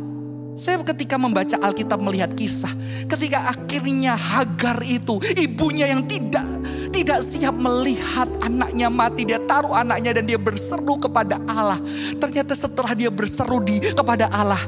Saya 0.54 0.86
ketika 0.86 1.18
membaca 1.18 1.58
Alkitab 1.58 1.98
melihat 1.98 2.30
kisah, 2.38 2.70
ketika 3.10 3.50
akhirnya 3.50 4.14
Hagar 4.14 4.86
itu 4.86 5.18
ibunya 5.34 5.90
yang 5.90 6.06
tidak 6.06 6.46
tidak 6.94 7.26
siap 7.26 7.58
melihat 7.58 8.30
anaknya 8.46 8.88
mati, 8.88 9.26
dia 9.26 9.42
taruh 9.50 9.74
anaknya 9.74 10.22
dan 10.22 10.30
dia 10.30 10.38
berseru 10.38 11.02
kepada 11.02 11.42
Allah. 11.50 11.82
Ternyata 12.22 12.54
setelah 12.54 12.94
dia 12.94 13.10
berseru 13.10 13.58
di 13.66 13.82
kepada 13.82 14.30
Allah, 14.30 14.62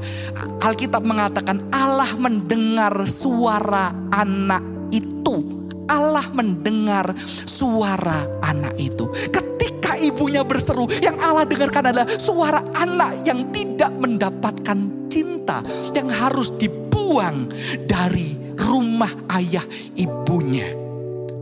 Alkitab 0.65 1.05
mengatakan 1.05 1.61
Allah 1.69 2.09
mendengar 2.17 2.91
suara 3.05 3.93
anak 4.09 4.65
itu. 4.89 5.54
Allah 5.89 6.25
mendengar 6.33 7.13
suara 7.45 8.25
anak 8.41 8.73
itu. 8.77 9.09
Ketika 9.29 9.97
ibunya 10.01 10.41
berseru, 10.41 10.89
yang 11.01 11.17
Allah 11.21 11.45
dengarkan 11.45 11.93
adalah 11.93 12.07
suara 12.17 12.61
anak 12.77 13.25
yang 13.25 13.49
tidak 13.53 13.93
mendapatkan 13.97 15.09
cinta, 15.09 15.61
yang 15.93 16.09
harus 16.09 16.53
dibuang 16.57 17.49
dari 17.85 18.35
rumah 18.57 19.11
ayah 19.37 19.63
ibunya. 19.97 20.73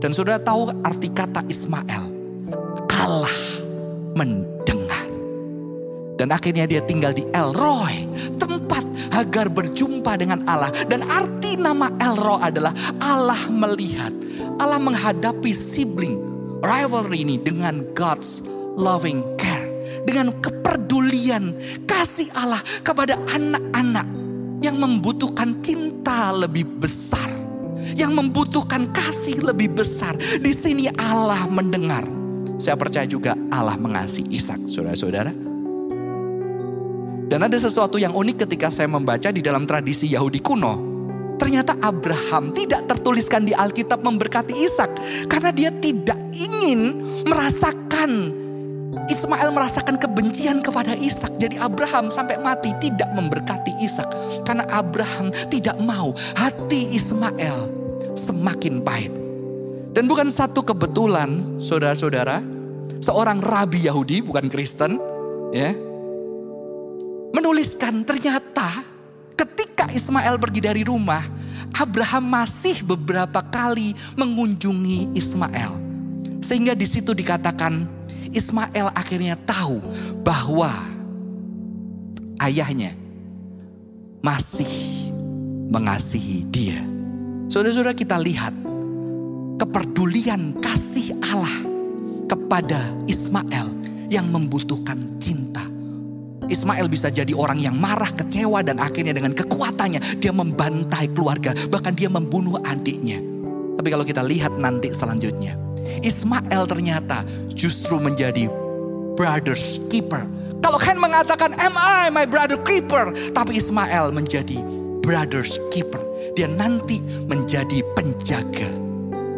Dan 0.00 0.12
sudah 0.12 0.36
tahu 0.36 0.68
arti 0.84 1.08
kata 1.08 1.40
Ismail. 1.48 2.04
Allah 2.92 3.36
mendengar. 4.12 4.83
Dan 6.14 6.30
akhirnya 6.30 6.64
dia 6.70 6.78
tinggal 6.82 7.10
di 7.10 7.26
El 7.34 7.50
Roy, 7.54 8.06
tempat 8.38 8.84
Hagar 9.14 9.46
berjumpa 9.46 10.18
dengan 10.18 10.42
Allah. 10.50 10.70
Dan 10.90 11.06
arti 11.06 11.54
nama 11.54 11.90
El 12.02 12.18
Roy 12.18 12.40
adalah 12.42 12.74
Allah 12.98 13.38
melihat. 13.50 14.10
Allah 14.58 14.78
menghadapi 14.78 15.50
sibling 15.54 16.18
rivalry 16.62 17.22
ini 17.22 17.36
dengan 17.38 17.86
God's 17.94 18.42
loving 18.74 19.22
care. 19.38 19.70
Dengan 20.04 20.34
kepedulian 20.42 21.54
kasih 21.86 22.28
Allah 22.36 22.60
kepada 22.82 23.16
anak-anak 23.30 24.06
yang 24.60 24.76
membutuhkan 24.76 25.62
cinta 25.62 26.34
lebih 26.34 26.66
besar 26.78 27.30
yang 27.94 28.10
membutuhkan 28.16 28.90
kasih 28.90 29.38
lebih 29.38 29.70
besar. 29.70 30.18
Di 30.18 30.50
sini 30.50 30.90
Allah 30.98 31.46
mendengar. 31.46 32.02
Saya 32.58 32.74
percaya 32.74 33.06
juga 33.06 33.38
Allah 33.54 33.78
mengasihi 33.78 34.34
Ishak, 34.34 34.66
saudara-saudara. 34.66 35.53
Dan 37.24 37.40
ada 37.40 37.56
sesuatu 37.56 37.96
yang 37.96 38.12
unik 38.12 38.46
ketika 38.46 38.68
saya 38.68 38.86
membaca 38.86 39.32
di 39.32 39.40
dalam 39.40 39.64
tradisi 39.64 40.10
Yahudi 40.12 40.40
kuno. 40.44 40.94
Ternyata 41.34 41.74
Abraham 41.82 42.54
tidak 42.54 42.86
tertuliskan 42.86 43.42
di 43.42 43.52
Alkitab 43.56 44.06
memberkati 44.06 44.54
Ishak 44.54 44.90
karena 45.26 45.50
dia 45.50 45.74
tidak 45.82 46.16
ingin 46.30 47.02
merasakan 47.26 48.44
Ismail 49.10 49.50
merasakan 49.50 49.98
kebencian 49.98 50.62
kepada 50.62 50.94
Ishak. 50.94 51.36
Jadi 51.36 51.58
Abraham 51.58 52.08
sampai 52.08 52.38
mati 52.38 52.70
tidak 52.78 53.10
memberkati 53.12 53.74
Ishak. 53.82 54.08
Karena 54.46 54.64
Abraham 54.70 55.34
tidak 55.50 55.76
mau 55.82 56.14
hati 56.38 56.94
Ismail 56.94 57.68
semakin 58.14 58.80
pahit. 58.80 59.12
Dan 59.94 60.10
bukan 60.10 60.30
satu 60.30 60.62
kebetulan, 60.62 61.58
saudara-saudara, 61.62 62.42
seorang 62.98 63.38
rabi 63.38 63.86
Yahudi, 63.86 64.26
bukan 64.26 64.50
Kristen, 64.50 64.98
ya, 65.54 65.70
menuliskan 67.34 68.06
ternyata 68.06 68.86
ketika 69.34 69.90
Ismail 69.90 70.38
pergi 70.38 70.60
dari 70.62 70.82
rumah, 70.86 71.26
Abraham 71.74 72.30
masih 72.30 72.86
beberapa 72.86 73.42
kali 73.42 73.98
mengunjungi 74.14 75.10
Ismail. 75.18 75.82
Sehingga 76.38 76.78
di 76.78 76.86
situ 76.86 77.10
dikatakan 77.10 77.90
Ismail 78.30 78.94
akhirnya 78.94 79.34
tahu 79.42 79.82
bahwa 80.22 80.70
ayahnya 82.38 82.94
masih 84.22 85.10
mengasihi 85.66 86.46
dia. 86.46 86.78
Saudara-saudara 87.50 87.98
kita 87.98 88.16
lihat 88.22 88.54
kepedulian 89.58 90.54
kasih 90.62 91.18
Allah 91.26 91.66
kepada 92.30 92.78
Ismail 93.10 93.74
yang 94.08 94.30
membutuhkan 94.30 95.18
cinta. 95.18 95.43
Ismail 96.48 96.86
bisa 96.88 97.08
jadi 97.08 97.32
orang 97.32 97.60
yang 97.60 97.76
marah, 97.76 98.10
kecewa 98.12 98.64
dan 98.64 98.80
akhirnya 98.80 99.16
dengan 99.16 99.32
kekuatannya 99.32 100.20
dia 100.20 100.32
membantai 100.32 101.10
keluarga, 101.12 101.56
bahkan 101.68 101.92
dia 101.96 102.08
membunuh 102.10 102.60
adiknya. 102.64 103.20
Tapi 103.74 103.88
kalau 103.90 104.04
kita 104.06 104.22
lihat 104.22 104.54
nanti 104.56 104.94
selanjutnya, 104.94 105.58
Ismail 106.00 106.64
ternyata 106.68 107.26
justru 107.52 107.98
menjadi 107.98 108.48
brother's 109.18 109.80
keeper. 109.90 110.24
Kalau 110.64 110.80
Ken 110.80 110.96
mengatakan, 110.96 111.52
am 111.60 111.76
I 111.76 112.08
my 112.08 112.24
brother 112.24 112.56
keeper? 112.64 113.12
Tapi 113.36 113.60
Ismail 113.60 114.16
menjadi 114.16 114.60
brother's 115.04 115.60
keeper 115.68 116.00
dia 116.34 116.50
nanti 116.50 116.98
menjadi 117.30 117.80
penjaga 117.94 118.66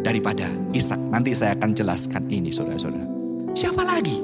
daripada 0.01 0.49
Ishak. 0.73 0.97
Nanti 1.13 1.37
saya 1.37 1.53
akan 1.53 1.71
jelaskan 1.77 2.25
ini 2.27 2.49
saudara-saudara. 2.49 3.05
Siapa 3.53 3.85
lagi? 3.85 4.17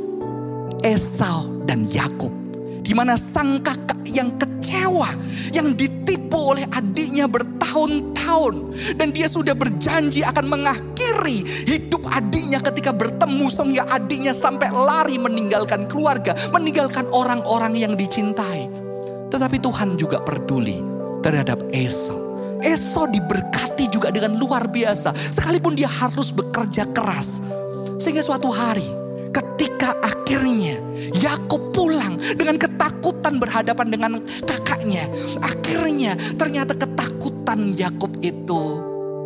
Esau 0.82 1.64
dan 1.70 1.86
Yakub. 1.86 2.43
Di 2.84 2.92
mana 2.92 3.16
sang 3.16 3.64
kakak 3.64 4.04
yang 4.12 4.36
kecewa, 4.36 5.08
yang 5.56 5.72
ditipu 5.72 6.52
oleh 6.54 6.68
adiknya 6.76 7.32
bertahun-tahun. 7.32 8.76
Dan 9.00 9.16
dia 9.16 9.32
sudah 9.32 9.56
berjanji 9.56 10.20
akan 10.22 10.46
mengakhiri 10.52 11.48
hidup 11.64 12.04
adiknya 12.12 12.60
ketika 12.60 12.92
bertemu 12.92 13.48
sehingga 13.48 13.88
adiknya 13.88 14.36
sampai 14.36 14.68
lari 14.70 15.16
meninggalkan 15.16 15.88
keluarga, 15.88 16.36
meninggalkan 16.52 17.08
orang-orang 17.10 17.74
yang 17.80 17.94
dicintai. 17.96 18.68
Tetapi 19.32 19.58
Tuhan 19.64 19.96
juga 19.98 20.22
peduli 20.22 20.84
terhadap 21.24 21.64
Esau. 21.72 22.20
Esau 22.62 23.10
diberkati 23.10 23.90
juga 23.90 24.12
dengan 24.12 24.38
luar 24.38 24.68
biasa. 24.70 25.16
Sekalipun 25.34 25.74
dia 25.74 25.90
harus 25.90 26.30
bekerja 26.30 26.86
keras. 26.92 27.42
Sehingga 27.98 28.22
suatu 28.24 28.52
hari 28.52 28.86
ketika 29.34 29.98
akhirnya 30.06 30.78
Yakub 31.18 31.74
pulang 31.74 32.13
dengan 32.36 32.56
ketakutan 32.56 33.38
berhadapan 33.38 33.88
dengan 33.92 34.12
kakaknya. 34.48 35.08
Akhirnya 35.44 36.16
ternyata 36.40 36.74
ketakutan 36.76 37.74
Yakub 37.76 38.16
itu 38.24 38.62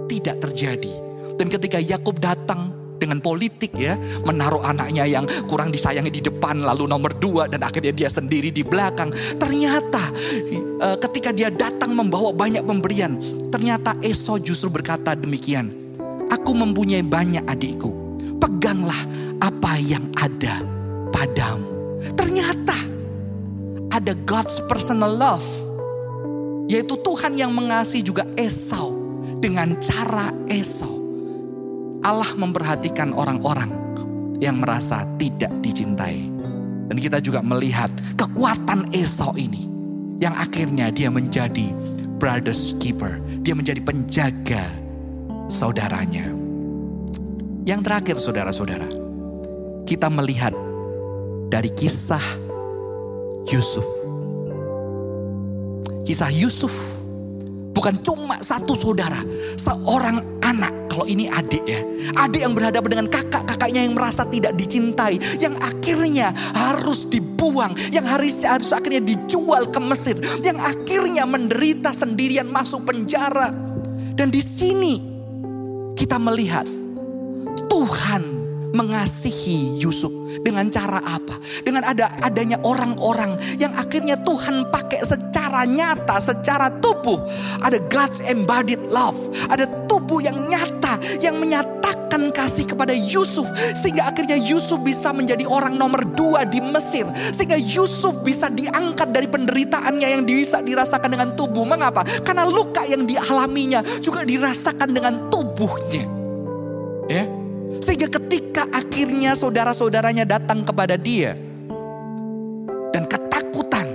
tidak 0.07 0.41
terjadi. 0.41 0.93
Dan 1.37 1.53
ketika 1.53 1.77
Yakub 1.77 2.17
datang 2.17 2.73
dengan 2.97 3.21
politik 3.21 3.77
ya, 3.77 3.93
menaruh 4.25 4.65
anaknya 4.65 5.05
yang 5.05 5.25
kurang 5.45 5.69
disayangi 5.69 6.09
di 6.09 6.21
depan 6.25 6.65
lalu 6.65 6.89
nomor 6.89 7.13
dua 7.13 7.45
dan 7.45 7.61
akhirnya 7.61 7.93
dia 7.93 8.09
sendiri 8.09 8.49
di 8.49 8.65
belakang. 8.65 9.13
Ternyata 9.37 10.03
eh, 10.81 10.97
ketika 10.97 11.29
dia 11.29 11.53
datang 11.53 11.93
membawa 11.93 12.33
banyak 12.33 12.65
pemberian, 12.65 13.21
ternyata 13.53 13.93
Esau 14.01 14.41
justru 14.41 14.73
berkata 14.73 15.13
demikian, 15.13 15.69
aku 16.33 16.51
mempunyai 16.57 17.05
banyak 17.05 17.45
adikku, 17.45 17.93
peganglah 18.41 19.05
apa 19.37 19.77
yang 19.77 20.09
ada 20.17 20.65
padamu. 21.13 21.69
Ternyata 22.17 22.77
ada 23.93 24.13
God's 24.27 24.59
personal 24.67 25.11
love, 25.15 25.47
yaitu 26.71 26.95
Tuhan 26.99 27.39
yang 27.39 27.55
mengasihi 27.55 28.03
juga 28.03 28.27
Esau 28.35 28.95
dengan 29.39 29.75
cara 29.79 30.33
Esau 30.51 30.97
Allah 32.07 32.31
memperhatikan 32.39 33.11
orang-orang 33.11 33.67
yang 34.39 34.61
merasa 34.61 35.03
tidak 35.17 35.51
dicintai. 35.59 36.29
Dan 36.87 36.95
kita 37.03 37.19
juga 37.19 37.43
melihat 37.43 37.91
kekuatan 38.15 38.95
Esau 38.95 39.35
ini. 39.35 39.67
Yang 40.23 40.35
akhirnya 40.39 40.87
dia 40.87 41.11
menjadi 41.11 41.67
brother's 42.15 42.71
keeper. 42.79 43.19
Dia 43.43 43.51
menjadi 43.57 43.83
penjaga 43.83 44.71
saudaranya. 45.51 46.31
Yang 47.67 47.79
terakhir 47.83 48.15
saudara-saudara. 48.23 48.87
Kita 49.83 50.07
melihat 50.07 50.55
dari 51.51 51.67
kisah 51.75 52.23
Yusuf. 53.47 53.85
Kisah 56.03 56.31
Yusuf 56.31 56.71
bukan 57.77 57.93
cuma 58.01 58.41
satu 58.41 58.73
saudara, 58.73 59.21
seorang 59.59 60.23
anak. 60.41 60.73
Kalau 60.89 61.05
ini 61.05 61.29
adik 61.29 61.61
ya, 61.69 61.85
adik 62.17 62.41
yang 62.41 62.57
berhadapan 62.57 62.89
dengan 62.97 63.07
kakak-kakaknya 63.13 63.85
yang 63.85 63.93
merasa 63.93 64.25
tidak 64.25 64.57
dicintai, 64.57 65.21
yang 65.37 65.53
akhirnya 65.61 66.33
harus 66.57 67.05
dibuang, 67.05 67.77
yang 67.93 68.01
harus, 68.01 68.41
harus 68.41 68.73
akhirnya 68.73 69.05
dijual 69.05 69.69
ke 69.69 69.77
Mesir, 69.77 70.17
yang 70.41 70.57
akhirnya 70.57 71.29
menderita 71.29 71.93
sendirian 71.93 72.49
masuk 72.49 72.89
penjara. 72.89 73.53
Dan 74.17 74.33
di 74.33 74.41
sini 74.41 74.97
kita 75.93 76.17
melihat 76.17 76.65
Tuhan 77.69 78.25
mengasihi 78.73 79.77
Yusuf 79.77 80.16
dengan 80.43 80.67
cara 80.67 80.99
apa? 81.03 81.39
Dengan 81.63 81.83
ada 81.87 82.11
adanya 82.23 82.59
orang-orang 82.63 83.37
yang 83.57 83.73
akhirnya 83.75 84.19
Tuhan 84.21 84.67
pakai 84.69 85.03
secara 85.03 85.63
nyata, 85.63 86.19
secara 86.19 86.71
tubuh. 86.83 87.19
Ada 87.63 87.79
God's 87.87 88.19
embodied 88.23 88.81
love, 88.91 89.17
ada 89.47 89.65
tubuh 89.87 90.19
yang 90.23 90.35
nyata 90.47 90.99
yang 91.21 91.39
menyatakan 91.39 92.31
kasih 92.33 92.65
kepada 92.65 92.95
Yusuf 92.95 93.45
sehingga 93.77 94.09
akhirnya 94.09 94.39
Yusuf 94.39 94.81
bisa 94.81 95.13
menjadi 95.13 95.45
orang 95.45 95.77
nomor 95.77 96.01
dua 96.17 96.43
di 96.47 96.59
Mesir, 96.59 97.05
sehingga 97.31 97.57
Yusuf 97.59 98.23
bisa 98.25 98.49
diangkat 98.51 99.13
dari 99.13 99.27
penderitaannya 99.29 100.07
yang 100.17 100.23
bisa 100.25 100.59
dirasakan 100.61 101.13
dengan 101.13 101.29
tubuh. 101.37 101.63
Mengapa? 101.67 102.03
Karena 102.23 102.47
luka 102.47 102.83
yang 102.87 103.05
dialaminya 103.05 103.83
juga 104.01 104.23
dirasakan 104.23 104.89
dengan 104.91 105.13
tubuhnya. 105.29 106.03
Ya, 107.07 107.23
sehingga 107.81 108.09
ketika 108.09 108.65
akhirnya 108.73 109.37
saudara-saudaranya 109.37 110.25
datang 110.25 110.65
kepada 110.65 110.97
dia 110.97 111.37
dan 112.93 113.05
ketakutan, 113.05 113.87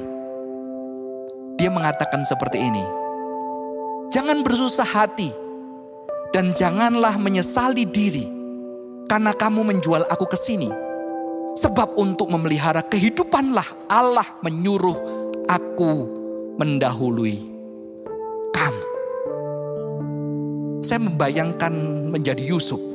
dia 1.58 1.70
mengatakan 1.72 2.22
seperti 2.22 2.62
ini: 2.62 2.84
"Jangan 4.14 4.46
bersusah 4.46 4.86
hati 4.86 5.30
dan 6.30 6.54
janganlah 6.54 7.18
menyesali 7.18 7.88
diri 7.88 8.26
karena 9.10 9.34
kamu 9.34 9.74
menjual 9.74 10.06
aku 10.06 10.26
ke 10.30 10.38
sini. 10.38 10.70
Sebab 11.52 12.00
untuk 12.00 12.32
memelihara 12.32 12.80
kehidupanlah 12.80 13.92
Allah 13.92 14.24
menyuruh 14.40 14.96
aku 15.50 15.92
mendahului 16.56 17.36
kamu." 18.54 18.84
Saya 20.86 21.00
membayangkan 21.02 21.72
menjadi 22.12 22.42
Yusuf 22.44 22.91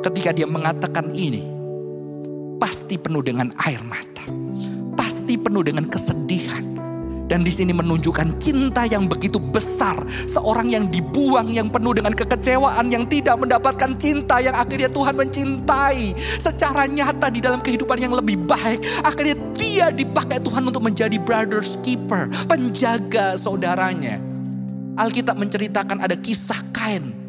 ketika 0.00 0.30
dia 0.32 0.48
mengatakan 0.48 1.12
ini, 1.12 1.44
pasti 2.56 2.96
penuh 2.96 3.20
dengan 3.24 3.52
air 3.64 3.80
mata, 3.84 4.24
pasti 4.96 5.36
penuh 5.36 5.64
dengan 5.64 5.88
kesedihan. 5.88 6.64
Dan 7.30 7.46
di 7.46 7.54
sini 7.54 7.70
menunjukkan 7.70 8.42
cinta 8.42 8.90
yang 8.90 9.06
begitu 9.06 9.38
besar. 9.38 9.94
Seorang 10.26 10.66
yang 10.66 10.90
dibuang, 10.90 11.46
yang 11.54 11.70
penuh 11.70 11.94
dengan 11.94 12.10
kekecewaan, 12.10 12.90
yang 12.90 13.06
tidak 13.06 13.38
mendapatkan 13.38 13.94
cinta, 14.02 14.42
yang 14.42 14.50
akhirnya 14.58 14.90
Tuhan 14.90 15.14
mencintai 15.14 16.10
secara 16.42 16.90
nyata 16.90 17.30
di 17.30 17.38
dalam 17.38 17.62
kehidupan 17.62 18.02
yang 18.02 18.18
lebih 18.18 18.34
baik. 18.50 18.82
Akhirnya 19.06 19.38
dia 19.54 19.94
dipakai 19.94 20.42
Tuhan 20.42 20.74
untuk 20.74 20.82
menjadi 20.82 21.22
brother's 21.22 21.78
keeper, 21.86 22.26
penjaga 22.50 23.38
saudaranya. 23.38 24.18
Alkitab 24.98 25.38
menceritakan 25.38 26.02
ada 26.02 26.18
kisah 26.18 26.58
Kain 26.74 27.19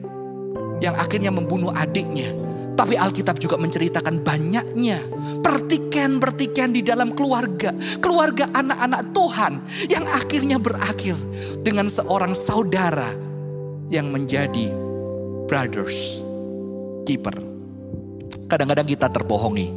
yang 0.82 0.98
akhirnya 0.98 1.30
membunuh 1.30 1.72
adiknya. 1.72 2.34
Tapi 2.76 2.98
Alkitab 2.98 3.38
juga 3.38 3.62
menceritakan 3.62 4.26
banyaknya 4.26 4.98
pertikaian-pertikaian 5.46 6.74
di 6.74 6.82
dalam 6.82 7.14
keluarga. 7.14 7.70
Keluarga 8.02 8.50
anak-anak 8.58 9.14
Tuhan 9.14 9.54
yang 9.86 10.06
akhirnya 10.10 10.58
berakhir 10.58 11.14
dengan 11.62 11.86
seorang 11.94 12.34
saudara 12.34 13.14
yang 13.92 14.10
menjadi 14.10 14.74
brothers 15.46 16.26
keeper. 17.06 17.38
Kadang-kadang 18.50 18.88
kita 18.90 19.08
terbohongi. 19.14 19.70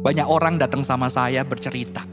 Banyak 0.00 0.24
orang 0.24 0.56
datang 0.56 0.86
sama 0.86 1.10
saya 1.10 1.42
bercerita. 1.42 2.06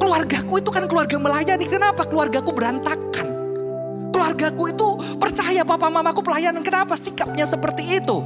Keluargaku 0.00 0.58
itu 0.58 0.72
kan 0.72 0.88
keluarga 0.88 1.20
melayani. 1.20 1.68
Kenapa 1.68 2.08
keluargaku 2.08 2.50
berantakan? 2.56 3.29
Keluargaku 4.20 4.68
itu 4.68 4.88
percaya 5.16 5.64
papa 5.64 5.88
mamaku 5.88 6.20
pelayanan. 6.20 6.60
Kenapa 6.60 6.92
sikapnya 6.92 7.48
seperti 7.48 8.04
itu? 8.04 8.20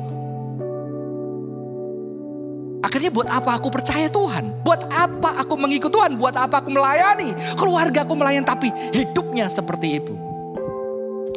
Akhirnya 2.83 3.15
buat 3.15 3.31
apa 3.31 3.55
aku 3.55 3.71
percaya 3.71 4.11
Tuhan? 4.11 4.67
Buat 4.67 4.91
apa 4.91 5.39
aku 5.39 5.55
mengikut 5.55 5.95
Tuhan? 5.95 6.19
Buat 6.19 6.35
apa 6.35 6.67
aku 6.67 6.75
melayani? 6.75 7.31
Keluarga 7.55 8.03
aku 8.03 8.19
melayani 8.19 8.43
tapi 8.43 8.75
hidupnya 8.91 9.47
seperti 9.47 10.03
itu. 10.03 10.19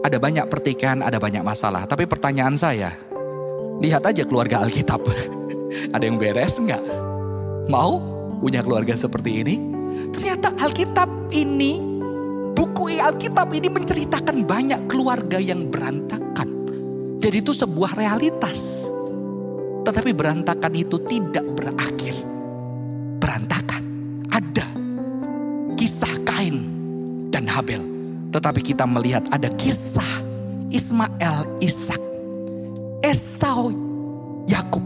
Ada 0.02 0.18
banyak 0.18 0.50
pertikaian, 0.50 1.06
ada 1.06 1.22
banyak 1.22 1.46
masalah. 1.46 1.86
Tapi 1.86 2.10
pertanyaan 2.10 2.58
saya, 2.58 2.98
lihat 3.78 4.10
aja 4.10 4.26
keluarga 4.26 4.66
Alkitab. 4.66 5.06
ada 5.94 6.02
yang 6.02 6.18
beres 6.18 6.58
nggak? 6.58 6.82
Mau 7.70 8.02
punya 8.42 8.66
keluarga 8.66 8.98
seperti 8.98 9.46
ini? 9.46 9.56
Ternyata 10.18 10.58
Alkitab 10.58 11.30
ini, 11.30 11.87
buku 12.78 13.02
Alkitab 13.02 13.50
ini 13.58 13.74
menceritakan 13.74 14.46
banyak 14.46 14.86
keluarga 14.86 15.42
yang 15.42 15.66
berantakan. 15.74 16.46
Jadi 17.18 17.42
itu 17.42 17.50
sebuah 17.50 17.98
realitas. 17.98 18.94
Tetapi 19.82 20.14
berantakan 20.14 20.78
itu 20.78 21.02
tidak 21.10 21.42
berakhir. 21.58 22.14
Berantakan. 23.18 23.82
Ada 24.30 24.70
kisah 25.74 26.22
Kain 26.22 26.70
dan 27.34 27.50
Habel. 27.50 27.82
Tetapi 28.30 28.62
kita 28.62 28.86
melihat 28.86 29.26
ada 29.34 29.50
kisah 29.58 30.22
Ismail, 30.70 31.58
Ishak, 31.58 32.04
Esau, 33.02 33.74
Yakub, 34.46 34.86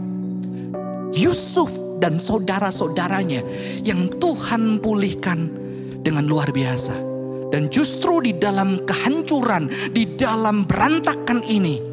Yusuf 1.12 1.68
dan 2.00 2.16
saudara-saudaranya 2.16 3.44
yang 3.84 4.08
Tuhan 4.16 4.80
pulihkan 4.80 5.52
dengan 6.00 6.24
luar 6.24 6.48
biasa. 6.56 7.11
Dan 7.52 7.68
justru 7.68 8.24
di 8.24 8.32
dalam 8.32 8.80
kehancuran, 8.88 9.68
di 9.92 10.16
dalam 10.16 10.64
berantakan 10.64 11.44
ini, 11.44 11.84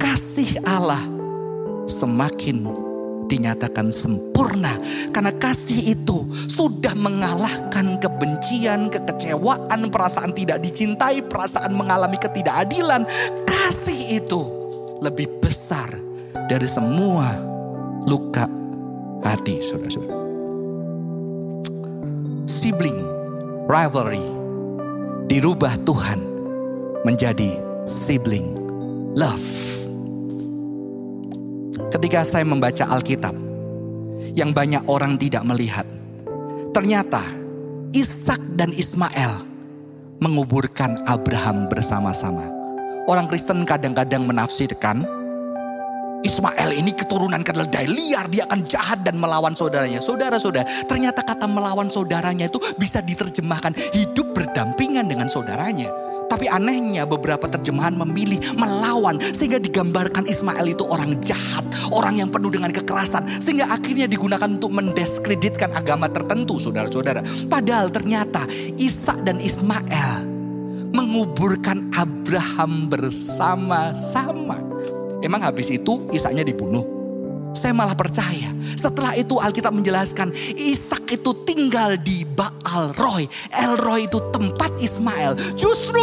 kasih 0.00 0.64
Allah 0.64 1.04
semakin 1.84 2.64
dinyatakan 3.28 3.92
sempurna 3.92 4.72
karena 5.12 5.32
kasih 5.36 5.92
itu 5.92 6.24
sudah 6.48 6.96
mengalahkan 6.96 8.00
kebencian, 8.00 8.88
kekecewaan, 8.88 9.92
perasaan 9.92 10.32
tidak 10.32 10.64
dicintai, 10.64 11.20
perasaan 11.20 11.76
mengalami 11.76 12.16
ketidakadilan. 12.16 13.04
Kasih 13.44 14.24
itu 14.24 14.40
lebih 15.04 15.28
besar 15.36 15.92
dari 16.48 16.64
semua 16.64 17.28
luka 18.08 18.48
hati, 19.20 19.60
saudara-saudara. 19.60 20.24
Sibling 22.48 23.00
rivalry 23.68 24.43
dirubah 25.34 25.74
Tuhan 25.82 26.22
menjadi 27.02 27.58
sibling 27.90 28.54
love. 29.18 29.42
Ketika 31.90 32.22
saya 32.22 32.46
membaca 32.46 32.86
Alkitab, 32.86 33.34
yang 34.38 34.54
banyak 34.54 34.86
orang 34.86 35.18
tidak 35.18 35.42
melihat, 35.42 35.90
ternyata 36.70 37.18
Ishak 37.90 38.38
dan 38.54 38.70
Ismail 38.78 39.42
menguburkan 40.22 41.02
Abraham 41.10 41.66
bersama-sama. 41.66 42.46
Orang 43.10 43.26
Kristen 43.26 43.66
kadang-kadang 43.66 44.30
menafsirkan 44.30 45.02
Ismail 46.24 46.72
ini 46.72 46.96
keturunan 46.96 47.44
keledai 47.44 47.84
liar, 47.84 48.26
dia 48.32 48.48
akan 48.48 48.64
jahat 48.64 49.04
dan 49.04 49.20
melawan 49.20 49.52
saudaranya. 49.52 50.00
Saudara-saudara, 50.00 50.64
ternyata 50.88 51.20
kata 51.20 51.44
melawan 51.44 51.92
saudaranya 51.92 52.48
itu 52.48 52.56
bisa 52.80 53.04
diterjemahkan 53.04 53.76
hidup 53.92 54.32
berdampingan 54.32 55.04
dengan 55.04 55.28
saudaranya. 55.28 55.92
Tapi 56.24 56.48
anehnya 56.48 57.04
beberapa 57.04 57.44
terjemahan 57.44 57.92
memilih 57.94 58.40
melawan 58.56 59.20
sehingga 59.20 59.60
digambarkan 59.60 60.24
Ismail 60.24 60.72
itu 60.72 60.82
orang 60.88 61.20
jahat, 61.20 61.62
orang 61.92 62.16
yang 62.18 62.32
penuh 62.32 62.48
dengan 62.48 62.72
kekerasan 62.72 63.28
sehingga 63.38 63.68
akhirnya 63.68 64.08
digunakan 64.08 64.48
untuk 64.48 64.72
mendiskreditkan 64.72 65.76
agama 65.76 66.08
tertentu 66.08 66.56
saudara-saudara. 66.56 67.20
Padahal 67.46 67.92
ternyata 67.92 68.48
Isa 68.80 69.14
dan 69.20 69.36
Ismail 69.36 70.24
menguburkan 70.94 71.92
Abraham 71.92 72.88
bersama-sama. 72.88 74.58
Emang 75.24 75.40
habis 75.40 75.72
itu 75.72 76.04
Isaknya 76.12 76.44
dibunuh? 76.44 76.94
Saya 77.54 77.70
malah 77.70 77.94
percaya. 77.94 78.50
Setelah 78.74 79.14
itu 79.14 79.38
Alkitab 79.38 79.70
menjelaskan 79.70 80.34
Ishak 80.58 81.06
itu 81.14 81.30
tinggal 81.46 81.94
di 82.02 82.26
Baal 82.26 82.90
Roy. 82.98 83.30
El 83.54 83.78
Roy 83.78 84.10
itu 84.10 84.18
tempat 84.34 84.74
Ismail. 84.82 85.38
Justru 85.54 86.02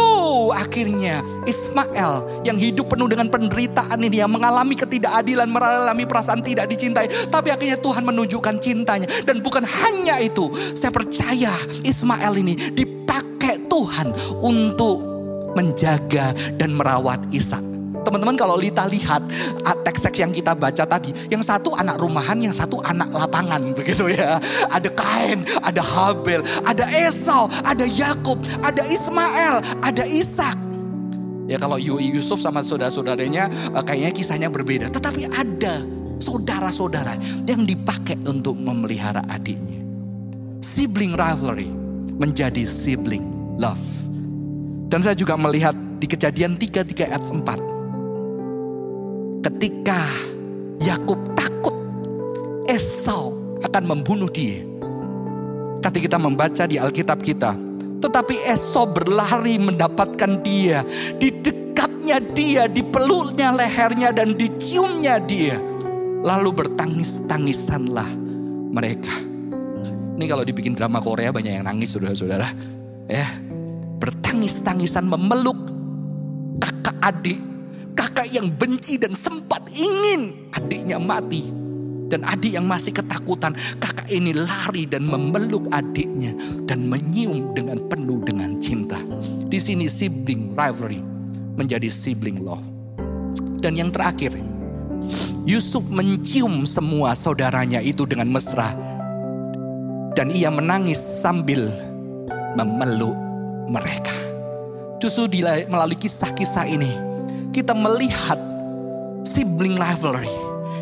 akhirnya 0.56 1.20
Ismail 1.44 2.42
yang 2.48 2.56
hidup 2.56 2.96
penuh 2.96 3.04
dengan 3.04 3.28
penderitaan 3.28 4.00
ini. 4.00 4.24
Yang 4.24 4.32
mengalami 4.32 4.74
ketidakadilan, 4.74 5.48
mengalami 5.52 6.08
perasaan 6.08 6.40
tidak 6.40 6.72
dicintai. 6.72 7.06
Tapi 7.28 7.52
akhirnya 7.52 7.76
Tuhan 7.76 8.02
menunjukkan 8.08 8.56
cintanya. 8.64 9.06
Dan 9.28 9.44
bukan 9.44 9.68
hanya 9.68 10.24
itu. 10.24 10.48
Saya 10.72 10.88
percaya 10.88 11.52
Ismail 11.84 12.32
ini 12.40 12.72
dipakai 12.72 13.68
Tuhan 13.68 14.16
untuk 14.40 15.04
menjaga 15.52 16.32
dan 16.56 16.72
merawat 16.72 17.20
Ishak. 17.28 17.71
Teman-teman 18.02 18.34
kalau 18.34 18.58
Lita 18.58 18.84
lihat 18.86 19.22
ah, 19.62 19.76
teks-teks 19.86 20.18
yang 20.18 20.34
kita 20.34 20.52
baca 20.52 20.82
tadi, 20.82 21.14
yang 21.30 21.42
satu 21.42 21.74
anak 21.78 21.98
rumahan, 22.02 22.38
yang 22.38 22.54
satu 22.54 22.82
anak 22.82 23.08
lapangan 23.14 23.62
begitu 23.78 24.10
ya. 24.10 24.38
Ada 24.70 24.90
Kain, 24.92 25.46
ada 25.62 25.82
Habel, 25.82 26.42
ada 26.66 26.84
Esau, 26.90 27.46
ada 27.62 27.86
Yakub, 27.86 28.42
ada 28.62 28.82
Ismail, 28.86 29.62
ada 29.80 30.04
Ishak. 30.06 30.58
Ya 31.50 31.58
kalau 31.58 31.76
Yusuf 31.76 32.38
sama 32.38 32.62
saudara-saudaranya 32.62 33.50
eh, 33.74 33.84
kayaknya 33.84 34.12
kisahnya 34.14 34.48
berbeda. 34.48 34.90
Tetapi 34.90 35.30
ada 35.30 35.82
saudara-saudara 36.22 37.18
yang 37.50 37.66
dipakai 37.66 38.14
untuk 38.26 38.54
memelihara 38.54 39.26
adiknya. 39.26 39.82
Sibling 40.62 41.18
rivalry 41.18 41.66
menjadi 42.16 42.62
sibling 42.62 43.26
love. 43.58 43.82
Dan 44.86 45.02
saya 45.02 45.18
juga 45.18 45.34
melihat 45.34 45.74
di 45.98 46.06
kejadian 46.06 46.54
3, 46.54 46.84
3 46.84 47.10
ayat 47.10 47.22
4. 47.26 47.81
Ketika 49.42 49.98
Yakub 50.78 51.18
takut 51.34 51.74
Esau 52.70 53.58
akan 53.58 53.82
membunuh 53.90 54.30
dia. 54.30 54.62
Ketika 55.82 56.14
kita 56.14 56.18
membaca 56.22 56.62
di 56.62 56.78
Alkitab 56.78 57.18
kita, 57.18 57.58
tetapi 57.98 58.38
Esau 58.46 58.86
berlari 58.86 59.58
mendapatkan 59.58 60.38
dia. 60.46 60.86
Di 61.18 61.42
dekatnya 61.42 62.22
dia, 62.22 62.70
di 62.70 62.86
peluknya 62.86 63.50
lehernya 63.50 64.14
dan 64.14 64.38
diciumnya 64.38 65.18
dia. 65.18 65.58
Lalu 66.22 66.62
bertangis-tangisanlah 66.62 68.10
mereka. 68.70 69.14
Ini 70.18 70.24
kalau 70.30 70.46
dibikin 70.46 70.78
drama 70.78 71.02
Korea 71.02 71.34
banyak 71.34 71.50
yang 71.50 71.66
nangis 71.66 71.98
saudara-saudara. 71.98 72.46
Ya, 73.10 73.26
bertangis-tangisan 73.98 75.02
memeluk 75.02 75.58
kakak 76.62 76.94
adik. 77.02 77.51
Kakak 77.92 78.28
yang 78.32 78.48
benci 78.52 78.96
dan 78.96 79.12
sempat 79.12 79.68
ingin 79.72 80.48
adiknya 80.56 80.96
mati 80.96 81.62
dan 82.12 82.28
adik 82.28 82.52
yang 82.60 82.68
masih 82.68 82.92
ketakutan, 82.92 83.56
kakak 83.80 84.04
ini 84.12 84.36
lari 84.36 84.84
dan 84.84 85.08
memeluk 85.08 85.64
adiknya 85.72 86.36
dan 86.68 86.84
menyium 86.84 87.56
dengan 87.56 87.80
penuh 87.88 88.20
dengan 88.20 88.60
cinta. 88.60 89.00
Di 89.48 89.56
sini 89.56 89.88
sibling 89.88 90.52
rivalry 90.52 91.00
menjadi 91.56 91.88
sibling 91.88 92.44
love. 92.44 92.68
Dan 93.64 93.80
yang 93.80 93.88
terakhir, 93.88 94.36
Yusuf 95.48 95.88
mencium 95.88 96.68
semua 96.68 97.16
saudaranya 97.16 97.80
itu 97.80 98.04
dengan 98.04 98.28
mesra. 98.28 98.76
Dan 100.12 100.28
ia 100.36 100.52
menangis 100.52 101.00
sambil 101.00 101.72
memeluk 102.60 103.16
mereka. 103.72 104.12
Justru 105.00 105.32
melalui 105.72 105.96
kisah-kisah 105.96 106.68
ini, 106.68 106.92
kita 107.52 107.76
melihat 107.76 108.40
sibling 109.28 109.76
rivalry 109.76 110.32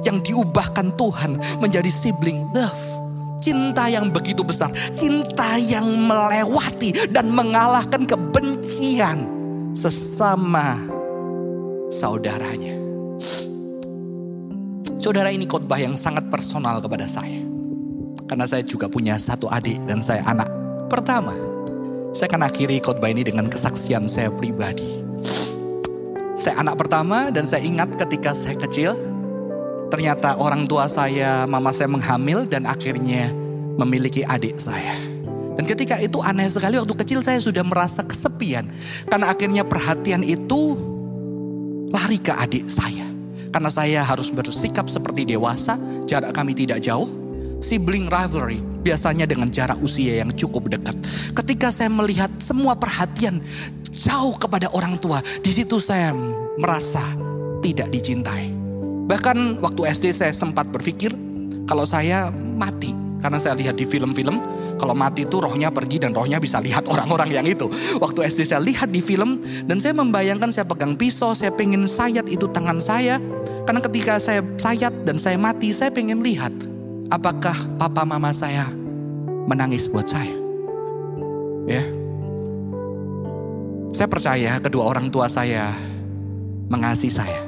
yang 0.07 0.23
diubahkan 0.25 0.95
Tuhan 0.97 1.37
menjadi 1.61 1.91
sibling 1.91 2.47
love. 2.55 3.03
Cinta 3.41 3.89
yang 3.89 4.13
begitu 4.13 4.45
besar, 4.45 4.69
cinta 4.93 5.57
yang 5.57 5.85
melewati 6.05 6.93
dan 7.09 7.33
mengalahkan 7.33 8.05
kebencian 8.05 9.25
sesama 9.73 10.77
saudaranya. 11.89 12.77
Saudara 15.01 15.33
ini 15.33 15.49
khotbah 15.49 15.81
yang 15.81 15.97
sangat 15.97 16.29
personal 16.29 16.85
kepada 16.85 17.09
saya. 17.09 17.41
Karena 18.29 18.45
saya 18.45 18.61
juga 18.61 18.93
punya 18.93 19.17
satu 19.17 19.49
adik 19.49 19.81
dan 19.89 20.05
saya 20.05 20.21
anak 20.29 20.47
pertama. 20.93 21.33
Saya 22.13 22.29
akan 22.29 22.45
akhiri 22.45 22.77
khotbah 22.85 23.09
ini 23.09 23.25
dengan 23.25 23.49
kesaksian 23.49 24.05
saya 24.05 24.29
pribadi. 24.29 25.01
Saya 26.40 26.57
anak 26.64 26.81
pertama 26.81 27.29
dan 27.29 27.44
saya 27.44 27.61
ingat 27.61 27.92
ketika 28.00 28.33
saya 28.33 28.57
kecil, 28.57 28.96
Ternyata 29.90 30.38
orang 30.38 30.70
tua 30.70 30.87
saya, 30.87 31.50
mama 31.50 31.74
saya 31.74 31.90
menghamil 31.90 32.46
dan 32.46 32.62
akhirnya 32.62 33.35
memiliki 33.74 34.22
adik 34.22 34.62
saya. 34.62 34.94
Dan 35.59 35.66
ketika 35.66 35.98
itu 35.98 36.22
aneh 36.22 36.46
sekali 36.46 36.79
waktu 36.79 36.94
kecil 36.94 37.20
saya 37.26 37.42
sudah 37.42 37.66
merasa 37.66 38.07
kesepian. 38.07 38.70
Karena 39.11 39.35
akhirnya 39.35 39.66
perhatian 39.66 40.22
itu 40.22 40.79
lari 41.90 42.22
ke 42.22 42.31
adik 42.31 42.70
saya. 42.70 43.03
Karena 43.50 43.66
saya 43.66 44.07
harus 44.07 44.31
bersikap 44.31 44.87
seperti 44.87 45.26
dewasa, 45.26 45.74
jarak 46.07 46.31
kami 46.31 46.55
tidak 46.55 46.79
jauh. 46.79 47.11
Sibling 47.61 48.07
rivalry 48.07 48.62
biasanya 48.81 49.29
dengan 49.29 49.50
jarak 49.50 49.76
usia 49.83 50.22
yang 50.22 50.33
cukup 50.33 50.70
dekat. 50.70 50.96
Ketika 51.35 51.74
saya 51.74 51.90
melihat 51.92 52.31
semua 52.40 52.79
perhatian 52.79 53.42
jauh 54.01 54.35
kepada 54.41 54.73
orang 54.73 54.97
tua, 54.97 55.21
di 55.45 55.53
situ 55.53 55.77
saya 55.77 56.17
merasa 56.57 57.05
tidak 57.61 57.93
dicintai. 57.93 58.49
Bahkan 59.05 59.61
waktu 59.61 59.81
SD 59.93 60.07
saya 60.17 60.33
sempat 60.33 60.73
berpikir 60.73 61.13
kalau 61.69 61.85
saya 61.85 62.33
mati. 62.33 62.97
Karena 63.21 63.37
saya 63.37 63.53
lihat 63.53 63.77
di 63.77 63.85
film-film, 63.85 64.41
kalau 64.81 64.97
mati 64.97 65.29
itu 65.29 65.37
rohnya 65.45 65.69
pergi 65.69 66.01
dan 66.01 66.17
rohnya 66.17 66.41
bisa 66.41 66.57
lihat 66.57 66.89
orang-orang 66.89 67.37
yang 67.37 67.45
itu. 67.45 67.69
Waktu 68.01 68.33
SD 68.33 68.49
saya 68.49 68.65
lihat 68.65 68.89
di 68.89 69.05
film 69.05 69.45
dan 69.69 69.77
saya 69.77 69.93
membayangkan 69.93 70.49
saya 70.49 70.65
pegang 70.65 70.97
pisau, 70.97 71.37
saya 71.37 71.53
pengen 71.53 71.85
sayat 71.85 72.25
itu 72.33 72.49
tangan 72.49 72.81
saya. 72.81 73.21
Karena 73.69 73.85
ketika 73.85 74.17
saya 74.17 74.41
sayat 74.57 75.05
dan 75.05 75.21
saya 75.21 75.37
mati, 75.37 75.69
saya 75.77 75.93
pengen 75.93 76.25
lihat 76.25 76.51
apakah 77.13 77.55
papa 77.77 78.09
mama 78.09 78.33
saya 78.33 78.73
menangis 79.45 79.85
buat 79.85 80.09
saya. 80.09 80.33
Ya. 81.69 82.00
Saya 83.90 84.07
percaya 84.07 84.62
kedua 84.62 84.87
orang 84.87 85.11
tua 85.11 85.26
saya 85.26 85.74
mengasihi 86.70 87.11
saya. 87.11 87.42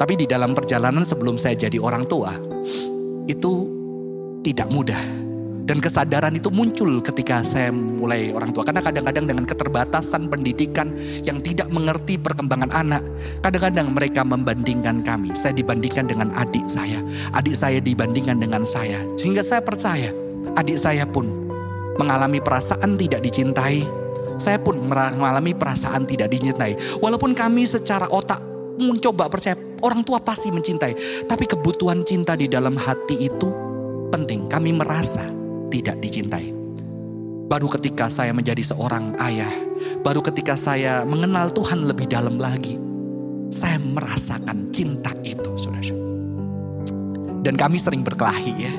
Tapi 0.00 0.16
di 0.16 0.24
dalam 0.24 0.56
perjalanan 0.56 1.04
sebelum 1.04 1.36
saya 1.36 1.52
jadi 1.54 1.76
orang 1.76 2.08
tua, 2.08 2.32
itu 3.28 3.68
tidak 4.40 4.72
mudah. 4.72 4.98
Dan 5.62 5.78
kesadaran 5.78 6.34
itu 6.34 6.50
muncul 6.50 6.98
ketika 7.06 7.46
saya 7.46 7.70
mulai 7.70 8.34
orang 8.34 8.50
tua. 8.50 8.66
Karena 8.66 8.82
kadang-kadang 8.82 9.30
dengan 9.30 9.44
keterbatasan 9.46 10.26
pendidikan 10.26 10.90
yang 11.22 11.38
tidak 11.38 11.70
mengerti 11.70 12.18
perkembangan 12.18 12.74
anak. 12.74 13.06
Kadang-kadang 13.46 13.94
mereka 13.94 14.26
membandingkan 14.26 15.06
kami. 15.06 15.30
Saya 15.38 15.54
dibandingkan 15.54 16.10
dengan 16.10 16.34
adik 16.34 16.66
saya. 16.66 16.98
Adik 17.38 17.54
saya 17.54 17.78
dibandingkan 17.78 18.42
dengan 18.42 18.66
saya. 18.66 19.06
Sehingga 19.14 19.46
saya 19.46 19.62
percaya 19.62 20.10
adik 20.58 20.82
saya 20.82 21.06
pun 21.06 21.30
mengalami 21.94 22.42
perasaan 22.42 22.98
tidak 22.98 23.22
dicintai. 23.22 24.01
Saya 24.42 24.58
pun 24.58 24.82
mengalami 24.82 25.54
perasaan 25.54 26.02
tidak 26.02 26.34
dicintai. 26.34 26.74
Walaupun 26.98 27.30
kami 27.30 27.62
secara 27.62 28.10
otak 28.10 28.42
mencoba 28.82 29.30
percaya 29.30 29.54
orang 29.86 30.02
tua 30.02 30.18
pasti 30.18 30.50
mencintai. 30.50 31.24
Tapi 31.30 31.44
kebutuhan 31.46 32.02
cinta 32.02 32.34
di 32.34 32.50
dalam 32.50 32.74
hati 32.74 33.30
itu 33.30 33.46
penting. 34.10 34.50
Kami 34.50 34.74
merasa 34.74 35.22
tidak 35.70 36.02
dicintai. 36.02 36.50
Baru 37.46 37.68
ketika 37.68 38.10
saya 38.10 38.34
menjadi 38.34 38.64
seorang 38.64 39.14
ayah, 39.22 39.52
baru 40.02 40.24
ketika 40.24 40.58
saya 40.58 41.04
mengenal 41.06 41.52
Tuhan 41.52 41.84
lebih 41.84 42.08
dalam 42.08 42.40
lagi, 42.40 42.80
saya 43.52 43.76
merasakan 43.76 44.72
cinta 44.72 45.12
itu, 45.20 45.52
saudara. 45.60 45.92
Dan 47.44 47.54
kami 47.58 47.76
sering 47.76 48.00
berkelahi 48.00 48.54
ya, 48.56 48.72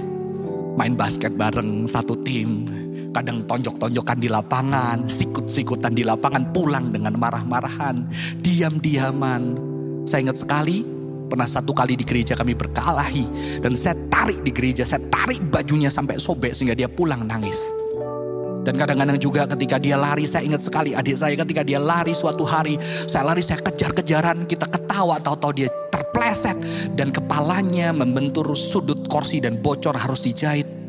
main 0.74 0.98
basket 0.98 1.38
bareng 1.38 1.86
satu 1.86 2.18
tim, 2.26 2.66
kadang 3.14 3.46
tonjok-tonjokan 3.46 4.18
di 4.18 4.28
lapangan, 4.28 5.06
sikut-sikutan 5.06 5.94
di 5.94 6.02
lapangan, 6.02 6.50
pulang 6.50 6.90
dengan 6.90 7.14
marah-marahan, 7.16 8.10
diam-diaman. 8.42 9.56
Saya 10.04 10.28
ingat 10.28 10.42
sekali 10.42 10.94
Pernah 11.34 11.50
satu 11.50 11.74
kali 11.74 11.98
di 11.98 12.06
gereja 12.06 12.38
kami 12.38 12.54
berkalahi. 12.54 13.26
Dan 13.58 13.74
saya 13.74 13.98
tarik 14.14 14.46
di 14.46 14.54
gereja, 14.54 14.86
saya 14.86 15.02
tarik 15.10 15.42
bajunya 15.50 15.90
sampai 15.90 16.22
sobek 16.22 16.54
sehingga 16.54 16.78
dia 16.78 16.86
pulang 16.86 17.26
nangis. 17.26 17.58
Dan 18.62 18.78
kadang-kadang 18.78 19.18
juga 19.18 19.50
ketika 19.50 19.82
dia 19.82 19.98
lari, 19.98 20.30
saya 20.30 20.46
ingat 20.46 20.62
sekali 20.62 20.94
adik 20.94 21.18
saya 21.18 21.34
ketika 21.34 21.66
dia 21.66 21.82
lari 21.82 22.14
suatu 22.14 22.46
hari. 22.46 22.78
Saya 23.10 23.34
lari, 23.34 23.42
saya 23.42 23.60
kejar-kejaran, 23.66 24.46
kita 24.46 24.70
ketawa, 24.70 25.18
tahu-tahu 25.18 25.52
dia 25.58 25.74
terpleset. 25.90 26.54
Dan 26.94 27.10
kepalanya 27.10 27.90
membentur 27.92 28.54
sudut 28.54 29.10
kursi 29.10 29.42
dan 29.42 29.58
bocor 29.58 29.98
harus 29.98 30.30
dijahit. 30.30 30.83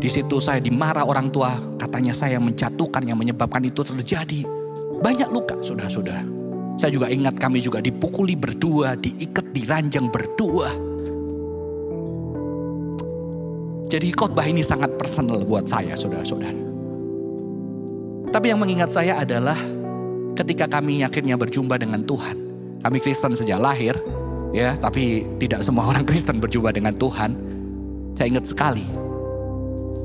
Di 0.00 0.08
situ 0.08 0.40
saya 0.40 0.64
dimarah 0.64 1.04
orang 1.04 1.28
tua, 1.28 1.52
katanya 1.76 2.16
saya 2.16 2.40
menjatuhkan 2.40 3.04
yang 3.04 3.20
menyebabkan 3.20 3.60
itu 3.68 3.84
terjadi. 3.84 4.48
Banyak 5.04 5.28
luka, 5.28 5.60
sudah-sudah. 5.60 6.24
Saya 6.80 6.88
juga 6.88 7.12
ingat 7.12 7.36
kami 7.36 7.60
juga 7.60 7.84
dipukuli 7.84 8.32
berdua, 8.32 8.96
diikat 8.96 9.52
di 9.52 9.68
ranjang 9.68 10.08
berdua. 10.08 10.72
Jadi 13.92 14.08
khotbah 14.16 14.48
ini 14.48 14.64
sangat 14.64 14.96
personal 14.96 15.44
buat 15.44 15.68
saya, 15.68 15.92
saudara-saudara. 15.92 16.56
Tapi 18.32 18.46
yang 18.48 18.62
mengingat 18.62 18.96
saya 18.96 19.20
adalah 19.20 19.58
ketika 20.32 20.64
kami 20.64 21.04
akhirnya 21.04 21.36
berjumpa 21.36 21.76
dengan 21.76 22.00
Tuhan. 22.08 22.40
Kami 22.80 22.98
Kristen 23.04 23.36
sejak 23.36 23.60
lahir, 23.60 23.92
ya, 24.56 24.80
tapi 24.80 25.28
tidak 25.36 25.60
semua 25.60 25.92
orang 25.92 26.06
Kristen 26.08 26.40
berjumpa 26.40 26.72
dengan 26.72 26.96
Tuhan. 26.96 27.36
Saya 28.16 28.26
ingat 28.32 28.48
sekali, 28.48 28.86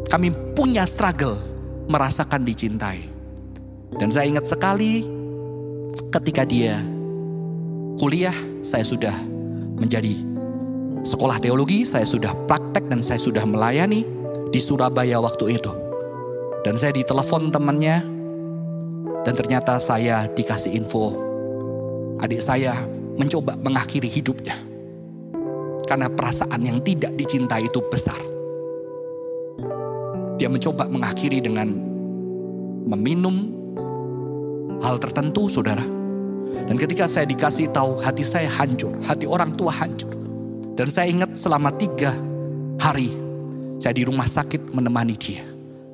kami 0.09 0.31
punya 0.53 0.85
struggle 0.85 1.37
merasakan 1.89 2.45
dicintai. 2.45 3.09
Dan 3.95 4.11
saya 4.11 4.27
ingat 4.27 4.49
sekali 4.49 5.07
ketika 6.11 6.43
dia 6.43 6.81
kuliah, 7.95 8.35
saya 8.59 8.83
sudah 8.83 9.15
menjadi 9.79 10.19
sekolah 11.05 11.39
teologi, 11.39 11.87
saya 11.87 12.03
sudah 12.03 12.33
praktek 12.49 12.91
dan 12.91 12.99
saya 12.99 13.21
sudah 13.21 13.45
melayani 13.47 14.03
di 14.51 14.59
Surabaya 14.59 15.21
waktu 15.21 15.59
itu. 15.61 15.71
Dan 16.65 16.75
saya 16.81 16.97
ditelepon 16.97 17.53
temannya 17.53 18.01
dan 19.21 19.33
ternyata 19.33 19.77
saya 19.77 20.25
dikasih 20.29 20.73
info 20.73 21.25
adik 22.21 22.41
saya 22.41 22.77
mencoba 23.15 23.55
mengakhiri 23.59 24.07
hidupnya. 24.07 24.55
Karena 25.85 26.09
perasaan 26.09 26.61
yang 26.65 26.81
tidak 26.81 27.13
dicintai 27.13 27.69
itu 27.69 27.79
besar. 27.85 28.17
Dia 30.35 30.51
mencoba 30.51 30.87
mengakhiri 30.91 31.39
dengan 31.39 31.71
meminum 32.85 33.55
hal 34.83 34.99
tertentu 34.99 35.47
saudara. 35.47 35.83
Dan 36.65 36.75
ketika 36.79 37.05
saya 37.05 37.27
dikasih 37.27 37.69
tahu 37.73 37.99
hati 38.01 38.23
saya 38.25 38.49
hancur, 38.49 38.93
hati 39.05 39.25
orang 39.29 39.53
tua 39.53 39.73
hancur. 39.73 40.11
Dan 40.75 40.91
saya 40.91 41.07
ingat 41.07 41.39
selama 41.39 41.71
tiga 41.75 42.11
hari 42.79 43.11
saya 43.79 43.95
di 43.95 44.03
rumah 44.03 44.27
sakit 44.27 44.75
menemani 44.75 45.15
dia. 45.15 45.43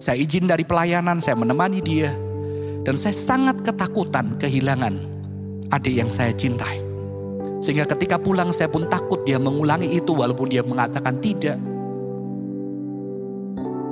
Saya 0.02 0.18
izin 0.18 0.50
dari 0.50 0.66
pelayanan, 0.66 1.22
saya 1.22 1.38
menemani 1.38 1.80
dia. 1.82 2.10
Dan 2.82 2.98
saya 2.98 3.14
sangat 3.14 3.62
ketakutan 3.62 4.42
kehilangan 4.42 4.98
adik 5.70 5.94
yang 6.02 6.10
saya 6.10 6.34
cintai. 6.34 6.82
Sehingga 7.62 7.86
ketika 7.86 8.18
pulang 8.18 8.50
saya 8.50 8.74
pun 8.74 8.90
takut 8.90 9.22
dia 9.22 9.38
mengulangi 9.38 10.02
itu 10.02 10.18
walaupun 10.18 10.50
dia 10.50 10.66
mengatakan 10.66 11.22
tidak. 11.22 11.62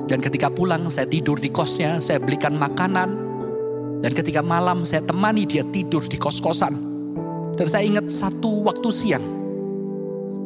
Dan 0.09 0.25
ketika 0.25 0.49
pulang 0.49 0.89
saya 0.89 1.05
tidur 1.05 1.37
di 1.37 1.53
kosnya, 1.53 2.01
saya 2.01 2.17
belikan 2.17 2.57
makanan. 2.57 3.13
Dan 4.01 4.11
ketika 4.17 4.41
malam 4.41 4.81
saya 4.81 5.05
temani 5.05 5.45
dia 5.45 5.61
tidur 5.69 6.01
di 6.01 6.17
kos-kosan. 6.17 6.73
Dan 7.53 7.67
saya 7.69 7.85
ingat 7.85 8.09
satu 8.09 8.65
waktu 8.65 8.89
siang, 8.89 9.25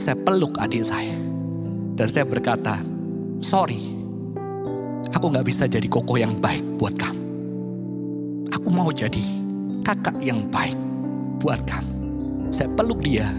saya 0.03 0.19
peluk 0.19 0.59
adik 0.59 0.83
saya. 0.83 1.15
Dan 1.95 2.11
saya 2.11 2.27
berkata, 2.27 2.83
sorry, 3.39 3.79
aku 5.15 5.31
gak 5.31 5.47
bisa 5.47 5.63
jadi 5.63 5.87
koko 5.87 6.19
yang 6.19 6.43
baik 6.43 6.65
buat 6.75 6.99
kamu. 6.99 7.23
Aku 8.59 8.67
mau 8.67 8.91
jadi 8.91 9.23
kakak 9.87 10.19
yang 10.19 10.43
baik 10.51 10.75
buat 11.39 11.63
kamu. 11.63 11.93
Saya 12.51 12.67
peluk 12.75 12.99
dia, 12.99 13.31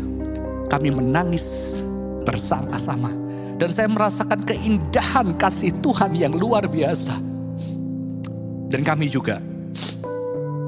kami 0.73 0.89
menangis 0.89 1.83
bersama-sama 2.25 3.24
dan 3.55 3.71
saya 3.71 3.87
merasakan 3.87 4.41
keindahan 4.43 5.35
kasih 5.39 5.71
Tuhan 5.79 6.15
yang 6.19 6.35
luar 6.35 6.67
biasa. 6.67 7.15
Dan 8.71 8.83
kami 8.83 9.07
juga 9.07 9.39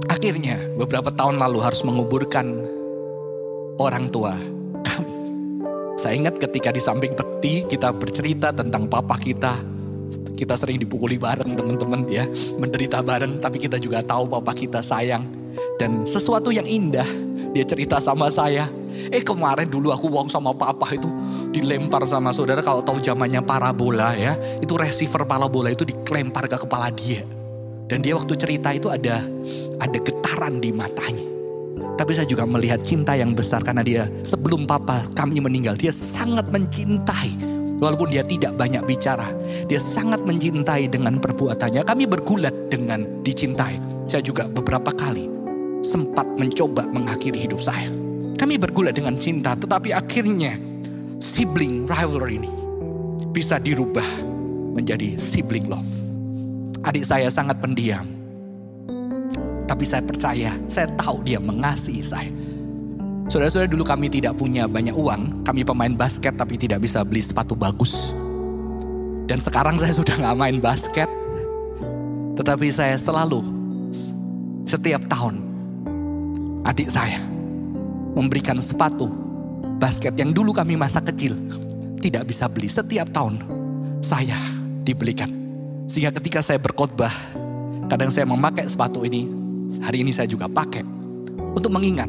akhirnya 0.06 0.62
beberapa 0.78 1.10
tahun 1.10 1.42
lalu 1.42 1.58
harus 1.58 1.82
menguburkan 1.82 2.46
orang 3.82 4.06
tua 4.14 4.38
kami. 4.86 5.14
Saya 5.98 6.14
ingat 6.14 6.38
ketika 6.38 6.70
di 6.70 6.78
samping 6.78 7.18
peti 7.18 7.66
kita 7.66 7.90
bercerita 7.90 8.54
tentang 8.54 8.86
papa 8.86 9.18
kita. 9.18 9.54
Kita 10.36 10.52
sering 10.52 10.76
dipukuli 10.76 11.16
bareng 11.16 11.56
teman-teman 11.56 12.04
ya, 12.12 12.28
menderita 12.60 13.00
bareng 13.00 13.40
tapi 13.40 13.56
kita 13.56 13.80
juga 13.80 14.04
tahu 14.04 14.28
papa 14.28 14.52
kita 14.52 14.84
sayang. 14.84 15.24
Dan 15.80 16.04
sesuatu 16.04 16.52
yang 16.52 16.68
indah 16.68 17.08
dia 17.56 17.64
cerita 17.64 17.96
sama 17.96 18.28
saya, 18.28 18.68
eh 19.12 19.22
kemarin 19.22 19.68
dulu 19.68 19.92
aku 19.92 20.10
wong 20.10 20.28
sama 20.28 20.50
papa 20.52 20.92
itu 20.94 21.08
dilempar 21.52 22.04
sama 22.08 22.34
saudara 22.34 22.60
kalau 22.60 22.82
tahu 22.82 22.98
zamannya 23.00 23.40
parabola 23.44 24.16
ya. 24.16 24.34
Itu 24.58 24.74
receiver 24.74 25.24
parabola 25.24 25.72
itu 25.72 25.86
dilempar 25.86 26.48
ke 26.50 26.56
kepala 26.60 26.90
dia. 26.92 27.22
Dan 27.86 28.02
dia 28.02 28.18
waktu 28.18 28.34
cerita 28.34 28.74
itu 28.74 28.90
ada 28.90 29.22
ada 29.78 29.98
getaran 30.02 30.58
di 30.58 30.74
matanya. 30.74 31.22
Tapi 31.96 32.12
saya 32.12 32.28
juga 32.28 32.44
melihat 32.44 32.84
cinta 32.84 33.16
yang 33.16 33.32
besar 33.32 33.64
karena 33.64 33.80
dia 33.80 34.02
sebelum 34.20 34.68
papa 34.68 35.00
kami 35.16 35.40
meninggal 35.40 35.76
dia 35.76 35.92
sangat 35.92 36.48
mencintai. 36.52 37.56
Walaupun 37.76 38.08
dia 38.08 38.24
tidak 38.24 38.56
banyak 38.56 38.80
bicara, 38.88 39.36
dia 39.68 39.76
sangat 39.76 40.24
mencintai 40.24 40.88
dengan 40.88 41.20
perbuatannya. 41.20 41.84
Kami 41.84 42.08
bergulat 42.08 42.72
dengan 42.72 43.04
dicintai. 43.20 43.76
Saya 44.08 44.24
juga 44.24 44.48
beberapa 44.48 44.88
kali 44.96 45.28
sempat 45.84 46.24
mencoba 46.40 46.88
mengakhiri 46.88 47.44
hidup 47.44 47.60
saya. 47.60 48.05
Kami 48.36 48.60
bergulat 48.60 48.92
dengan 48.92 49.16
cinta, 49.16 49.56
tetapi 49.56 49.96
akhirnya 49.96 50.60
sibling 51.24 51.88
rivalry 51.88 52.36
ini 52.36 52.52
bisa 53.32 53.56
dirubah 53.56 54.04
menjadi 54.76 55.16
sibling 55.16 55.72
love. 55.72 55.88
Adik 56.84 57.08
saya 57.08 57.32
sangat 57.32 57.56
pendiam. 57.64 58.04
Tapi 59.66 59.82
saya 59.82 60.04
percaya, 60.04 60.52
saya 60.68 60.86
tahu 61.00 61.24
dia 61.24 61.40
mengasihi 61.40 62.04
saya. 62.04 62.30
Saudara-saudara 63.26 63.66
dulu 63.66 63.82
kami 63.82 64.06
tidak 64.06 64.38
punya 64.38 64.70
banyak 64.70 64.94
uang, 64.94 65.42
kami 65.42 65.66
pemain 65.66 65.90
basket 65.96 66.38
tapi 66.38 66.54
tidak 66.54 66.84
bisa 66.84 67.02
beli 67.02 67.24
sepatu 67.24 67.58
bagus. 67.58 68.14
Dan 69.26 69.42
sekarang 69.42 69.80
saya 69.80 69.90
sudah 69.90 70.14
nggak 70.14 70.38
main 70.38 70.58
basket, 70.62 71.10
tetapi 72.38 72.70
saya 72.70 72.94
selalu 72.94 73.42
setiap 74.62 75.02
tahun 75.10 75.42
adik 76.62 76.86
saya 76.92 77.18
memberikan 78.16 78.56
sepatu 78.64 79.12
basket 79.76 80.16
yang 80.16 80.32
dulu 80.32 80.56
kami 80.56 80.72
masa 80.80 81.04
kecil 81.04 81.36
tidak 82.00 82.32
bisa 82.32 82.48
beli 82.48 82.72
setiap 82.72 83.12
tahun. 83.12 83.36
Saya 84.00 84.40
dibelikan. 84.80 85.28
Sehingga 85.84 86.10
ketika 86.16 86.40
saya 86.40 86.56
berkhotbah 86.56 87.12
kadang 87.92 88.08
saya 88.08 88.24
memakai 88.24 88.64
sepatu 88.66 89.04
ini 89.04 89.28
hari 89.84 90.00
ini 90.00 90.16
saya 90.16 90.24
juga 90.24 90.48
pakai. 90.48 90.82
Untuk 91.56 91.68
mengingat 91.72 92.08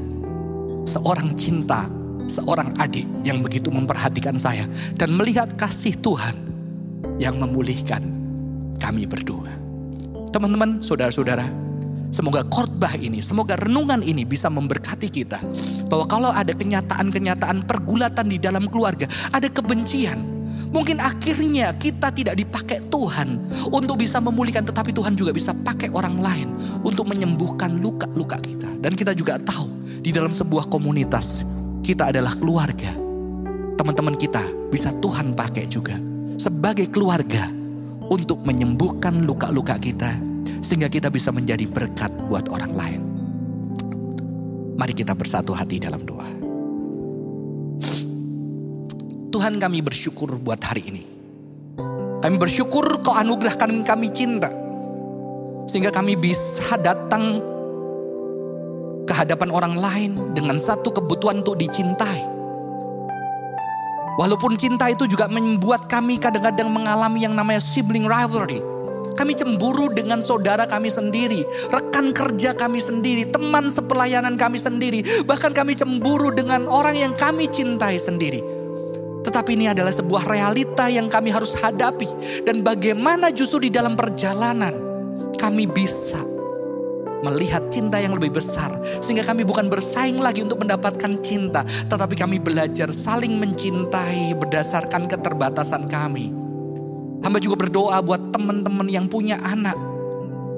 seorang 0.88 1.36
cinta 1.36 1.92
seorang 2.28 2.76
adik 2.78 3.08
yang 3.24 3.40
begitu 3.40 3.72
memperhatikan 3.72 4.36
saya 4.36 4.68
dan 5.00 5.16
melihat 5.16 5.48
kasih 5.56 5.96
Tuhan 6.00 6.36
yang 7.18 7.40
memulihkan 7.40 8.04
kami 8.78 9.08
berdua. 9.08 9.50
Teman-teman 10.30 10.84
saudara-saudara 10.84 11.67
Semoga 12.08 12.42
khotbah 12.48 12.96
ini, 12.96 13.20
semoga 13.20 13.60
renungan 13.60 14.00
ini 14.00 14.24
bisa 14.24 14.48
memberkati 14.48 15.12
kita. 15.12 15.44
Bahwa 15.92 16.06
kalau 16.08 16.32
ada 16.32 16.56
kenyataan-kenyataan 16.56 17.68
pergulatan 17.68 18.32
di 18.32 18.40
dalam 18.40 18.66
keluarga, 18.66 19.06
ada 19.36 19.52
kebencian. 19.52 20.38
Mungkin 20.68 21.00
akhirnya 21.00 21.72
kita 21.80 22.12
tidak 22.12 22.36
dipakai 22.36 22.84
Tuhan 22.92 23.40
untuk 23.72 24.04
bisa 24.04 24.20
memulihkan, 24.20 24.68
tetapi 24.68 24.92
Tuhan 24.92 25.16
juga 25.16 25.32
bisa 25.32 25.56
pakai 25.56 25.88
orang 25.92 26.20
lain 26.20 26.50
untuk 26.84 27.08
menyembuhkan 27.08 27.80
luka-luka 27.80 28.36
kita. 28.40 28.68
Dan 28.84 28.96
kita 28.96 29.16
juga 29.16 29.40
tahu 29.40 29.68
di 30.04 30.12
dalam 30.12 30.36
sebuah 30.36 30.68
komunitas 30.68 31.48
kita 31.84 32.12
adalah 32.12 32.36
keluarga. 32.36 32.92
Teman-teman 33.80 34.16
kita 34.20 34.44
bisa 34.68 34.92
Tuhan 35.00 35.32
pakai 35.38 35.72
juga 35.72 35.96
sebagai 36.36 36.92
keluarga 36.92 37.50
untuk 38.08 38.44
menyembuhkan 38.44 39.26
luka-luka 39.26 39.76
kita 39.80 40.16
sehingga 40.62 40.92
kita 40.92 41.08
bisa 41.08 41.32
menjadi 41.32 41.64
berkat 41.66 42.12
buat 42.28 42.48
orang 42.52 42.74
lain. 42.76 43.02
Mari 44.78 44.94
kita 44.94 45.18
bersatu 45.18 45.58
hati 45.58 45.82
dalam 45.82 46.06
doa. 46.06 46.30
Tuhan 49.34 49.58
kami 49.58 49.82
bersyukur 49.82 50.38
buat 50.38 50.62
hari 50.62 50.84
ini. 50.90 51.04
Kami 52.22 52.36
bersyukur 52.38 53.02
kau 53.02 53.14
anugerahkan 53.14 53.86
kami 53.86 54.10
cinta. 54.14 54.50
Sehingga 55.66 55.90
kami 55.90 56.14
bisa 56.14 56.78
datang 56.80 57.42
ke 59.08 59.14
hadapan 59.14 59.50
orang 59.50 59.76
lain 59.78 60.12
dengan 60.38 60.62
satu 60.62 60.94
kebutuhan 60.94 61.42
untuk 61.42 61.58
dicintai. 61.58 62.22
Walaupun 64.18 64.58
cinta 64.58 64.90
itu 64.90 65.06
juga 65.06 65.30
membuat 65.30 65.86
kami 65.86 66.18
kadang-kadang 66.18 66.70
mengalami 66.70 67.26
yang 67.26 67.38
namanya 67.38 67.62
sibling 67.62 68.10
rivalry 68.10 68.77
kami 69.18 69.34
cemburu 69.34 69.90
dengan 69.90 70.22
saudara 70.22 70.70
kami 70.70 70.94
sendiri, 70.94 71.42
rekan 71.74 72.14
kerja 72.14 72.54
kami 72.54 72.78
sendiri, 72.78 73.26
teman 73.26 73.74
sepelayanan 73.74 74.38
kami 74.38 74.62
sendiri, 74.62 75.02
bahkan 75.26 75.50
kami 75.52 75.74
cemburu 75.74 76.30
dengan 76.30 76.70
orang 76.70 76.94
yang 76.94 77.14
kami 77.18 77.50
cintai 77.50 77.98
sendiri. 77.98 78.46
Tetapi 79.26 79.58
ini 79.58 79.68
adalah 79.68 79.92
sebuah 79.92 80.30
realita 80.30 80.88
yang 80.88 81.10
kami 81.10 81.34
harus 81.34 81.58
hadapi, 81.58 82.08
dan 82.46 82.62
bagaimana 82.62 83.34
justru 83.34 83.68
di 83.68 83.74
dalam 83.74 83.98
perjalanan 83.98 84.78
kami 85.36 85.66
bisa 85.66 86.22
melihat 87.26 87.66
cinta 87.74 87.98
yang 87.98 88.14
lebih 88.14 88.38
besar, 88.38 88.78
sehingga 89.02 89.26
kami 89.26 89.42
bukan 89.42 89.68
bersaing 89.68 90.22
lagi 90.22 90.46
untuk 90.46 90.62
mendapatkan 90.62 91.18
cinta, 91.26 91.66
tetapi 91.90 92.14
kami 92.14 92.38
belajar 92.38 92.94
saling 92.94 93.36
mencintai 93.42 94.38
berdasarkan 94.38 95.10
keterbatasan 95.10 95.90
kami 95.90 96.47
Hamba 97.26 97.42
juga 97.42 97.68
berdoa 97.68 97.98
buat 98.06 98.30
teman-teman 98.30 98.88
yang 98.88 99.10
punya 99.10 99.42
anak. 99.42 99.76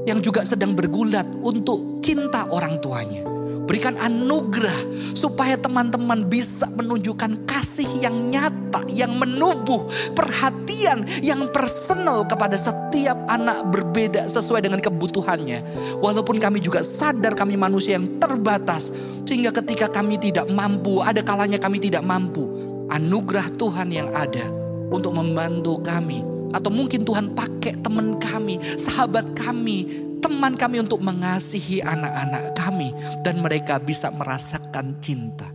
Yang 0.03 0.31
juga 0.31 0.41
sedang 0.43 0.75
bergulat 0.75 1.27
untuk 1.39 2.03
cinta 2.03 2.47
orang 2.51 2.79
tuanya. 2.83 3.23
Berikan 3.69 3.93
anugerah 4.01 5.13
supaya 5.13 5.53
teman-teman 5.53 6.25
bisa 6.25 6.65
menunjukkan 6.73 7.45
kasih 7.45 7.85
yang 8.01 8.33
nyata, 8.33 8.81
yang 8.89 9.13
menubuh, 9.13 9.85
perhatian 10.17 11.05
yang 11.21 11.45
personal 11.53 12.25
kepada 12.25 12.57
setiap 12.57 13.13
anak 13.29 13.69
berbeda 13.69 14.25
sesuai 14.25 14.65
dengan 14.65 14.81
kebutuhannya. 14.81 15.61
Walaupun 16.01 16.41
kami 16.41 16.65
juga 16.65 16.81
sadar 16.81 17.37
kami 17.37 17.61
manusia 17.61 18.01
yang 18.01 18.17
terbatas, 18.17 18.89
sehingga 19.21 19.53
ketika 19.61 19.85
kami 19.85 20.17
tidak 20.17 20.49
mampu, 20.49 21.05
ada 21.05 21.21
kalanya 21.21 21.61
kami 21.61 21.77
tidak 21.77 22.01
mampu. 22.01 22.49
Anugerah 22.89 23.53
Tuhan 23.53 23.93
yang 23.93 24.09
ada 24.17 24.49
untuk 24.89 25.13
membantu 25.13 25.77
kami 25.85 26.38
atau 26.53 26.69
mungkin 26.73 27.05
Tuhan 27.05 27.33
pakai 27.37 27.79
teman 27.81 28.17
kami, 28.17 28.57
sahabat 28.77 29.33
kami, 29.37 29.85
teman 30.19 30.57
kami 30.57 30.81
untuk 30.81 30.99
mengasihi 31.01 31.81
anak-anak 31.85 32.57
kami. 32.57 32.93
Dan 33.21 33.41
mereka 33.45 33.77
bisa 33.77 34.09
merasakan 34.13 34.97
cinta. 34.99 35.49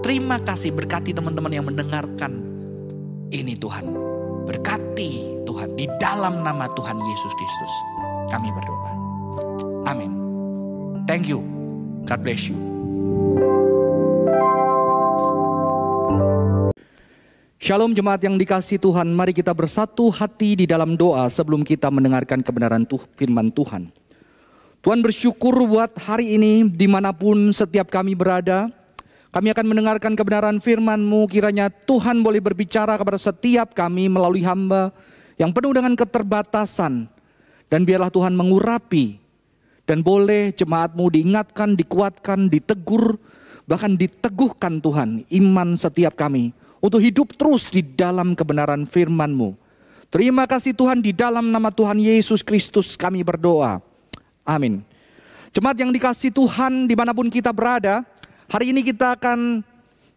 Terima 0.00 0.40
kasih 0.40 0.72
berkati 0.72 1.12
teman-teman 1.12 1.52
yang 1.52 1.66
mendengarkan 1.68 2.40
ini 3.30 3.54
Tuhan. 3.56 3.92
Berkati 4.48 5.44
Tuhan 5.44 5.76
di 5.76 5.86
dalam 6.00 6.40
nama 6.42 6.66
Tuhan 6.72 6.96
Yesus 6.98 7.32
Kristus. 7.36 7.74
Kami 8.32 8.48
berdoa. 8.50 8.92
Amin. 9.86 10.10
Thank 11.04 11.28
you. 11.28 11.44
God 12.08 12.24
bless 12.24 12.48
you. 12.48 12.56
Shalom 17.60 17.92
jemaat 17.92 18.24
yang 18.24 18.40
dikasih 18.40 18.80
Tuhan, 18.80 19.12
mari 19.12 19.36
kita 19.36 19.52
bersatu 19.52 20.08
hati 20.08 20.56
di 20.56 20.64
dalam 20.64 20.96
doa 20.96 21.28
sebelum 21.28 21.60
kita 21.60 21.92
mendengarkan 21.92 22.40
kebenaran 22.40 22.88
tuh, 22.88 23.04
firman 23.20 23.52
Tuhan. 23.52 23.92
Tuhan 24.80 25.04
bersyukur 25.04 25.52
buat 25.68 25.92
hari 26.00 26.40
ini 26.40 26.64
di 26.72 26.88
mana 26.88 27.12
pun 27.12 27.52
setiap 27.52 27.92
kami 27.92 28.16
berada. 28.16 28.72
Kami 29.28 29.52
akan 29.52 29.76
mendengarkan 29.76 30.16
kebenaran 30.16 30.56
firman-Mu 30.56 31.28
kiranya 31.28 31.68
Tuhan 31.68 32.24
boleh 32.24 32.40
berbicara 32.40 32.96
kepada 32.96 33.20
setiap 33.20 33.76
kami 33.76 34.08
melalui 34.08 34.40
hamba 34.40 34.88
yang 35.36 35.52
penuh 35.52 35.76
dengan 35.76 35.92
keterbatasan. 35.92 37.12
Dan 37.68 37.84
biarlah 37.84 38.08
Tuhan 38.08 38.40
mengurapi 38.40 39.20
dan 39.84 40.00
boleh 40.00 40.56
jemaat-Mu 40.56 41.12
diingatkan, 41.12 41.76
dikuatkan, 41.76 42.48
ditegur, 42.48 43.20
bahkan 43.68 44.00
diteguhkan 44.00 44.80
Tuhan 44.80 45.28
iman 45.28 45.76
setiap 45.76 46.16
kami 46.16 46.56
untuk 46.80 46.98
hidup 46.98 47.36
terus 47.36 47.68
di 47.68 47.84
dalam 47.84 48.32
kebenaran 48.32 48.88
firman-Mu. 48.88 49.54
Terima 50.10 50.48
kasih 50.48 50.74
Tuhan 50.74 50.98
di 50.98 51.14
dalam 51.14 51.54
nama 51.54 51.70
Tuhan 51.70 52.00
Yesus 52.00 52.42
Kristus 52.42 52.98
kami 52.98 53.22
berdoa. 53.22 53.78
Amin. 54.42 54.82
Jemaat 55.54 55.78
yang 55.78 55.94
dikasih 55.94 56.34
Tuhan 56.34 56.90
di 56.90 56.98
mana 56.98 57.14
pun 57.14 57.30
kita 57.30 57.54
berada, 57.54 58.02
hari 58.50 58.74
ini 58.74 58.82
kita 58.82 59.14
akan 59.14 59.62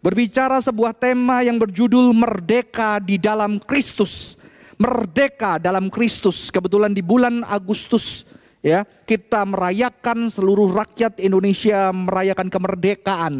berbicara 0.01 0.57
sebuah 0.63 0.97
tema 0.97 1.45
yang 1.45 1.61
berjudul 1.61 2.09
Merdeka 2.15 2.97
di 2.97 3.21
dalam 3.21 3.61
Kristus. 3.61 4.33
Merdeka 4.81 5.61
dalam 5.61 5.93
Kristus. 5.93 6.49
Kebetulan 6.49 6.97
di 6.97 7.05
bulan 7.05 7.45
Agustus 7.45 8.25
ya 8.63 8.87
kita 9.05 9.45
merayakan 9.45 10.31
seluruh 10.31 10.71
rakyat 10.73 11.19
Indonesia 11.19 11.91
merayakan 11.93 12.47
kemerdekaan 12.49 13.33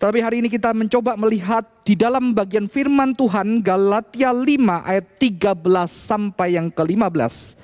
tapi 0.00 0.24
hari 0.24 0.40
ini 0.40 0.48
kita 0.48 0.72
mencoba 0.72 1.12
melihat 1.12 1.60
di 1.84 1.92
dalam 1.92 2.32
bagian 2.32 2.64
firman 2.72 3.12
Tuhan 3.12 3.60
Galatia 3.60 4.32
5 4.32 4.48
ayat 4.64 5.06
13 5.20 5.60
sampai 5.92 6.56
yang 6.56 6.72
ke-15. 6.72 7.60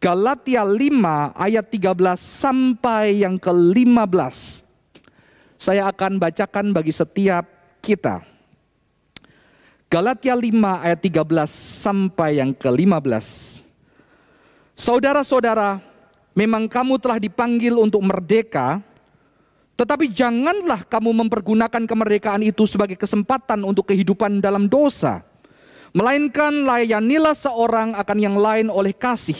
Galatia 0.00 0.64
5 0.64 1.36
ayat 1.36 1.66
13 1.68 2.16
sampai 2.16 3.20
yang 3.20 3.36
ke-15. 3.36 4.64
Saya 5.60 5.92
akan 5.92 6.16
bacakan 6.16 6.72
bagi 6.72 6.96
setiap 6.96 7.44
kita. 7.84 8.24
Galatia 9.92 10.32
5 10.32 10.56
ayat 10.80 11.00
13 11.04 11.28
sampai 11.84 12.40
yang 12.40 12.56
ke-15. 12.56 13.26
Saudara-saudara, 14.80 15.84
memang 16.32 16.72
kamu 16.72 16.96
telah 16.96 17.20
dipanggil 17.20 17.76
untuk 17.76 18.00
merdeka, 18.00 18.80
tetapi 19.76 20.08
janganlah 20.08 20.88
kamu 20.88 21.12
mempergunakan 21.24 21.84
kemerdekaan 21.84 22.40
itu 22.40 22.64
sebagai 22.64 22.96
kesempatan 22.96 23.60
untuk 23.60 23.92
kehidupan 23.92 24.40
dalam 24.40 24.72
dosa. 24.72 25.20
Melainkan 25.92 26.64
layanilah 26.64 27.36
seorang 27.36 27.92
akan 27.92 28.18
yang 28.18 28.36
lain 28.40 28.72
oleh 28.72 28.96
kasih. 28.96 29.36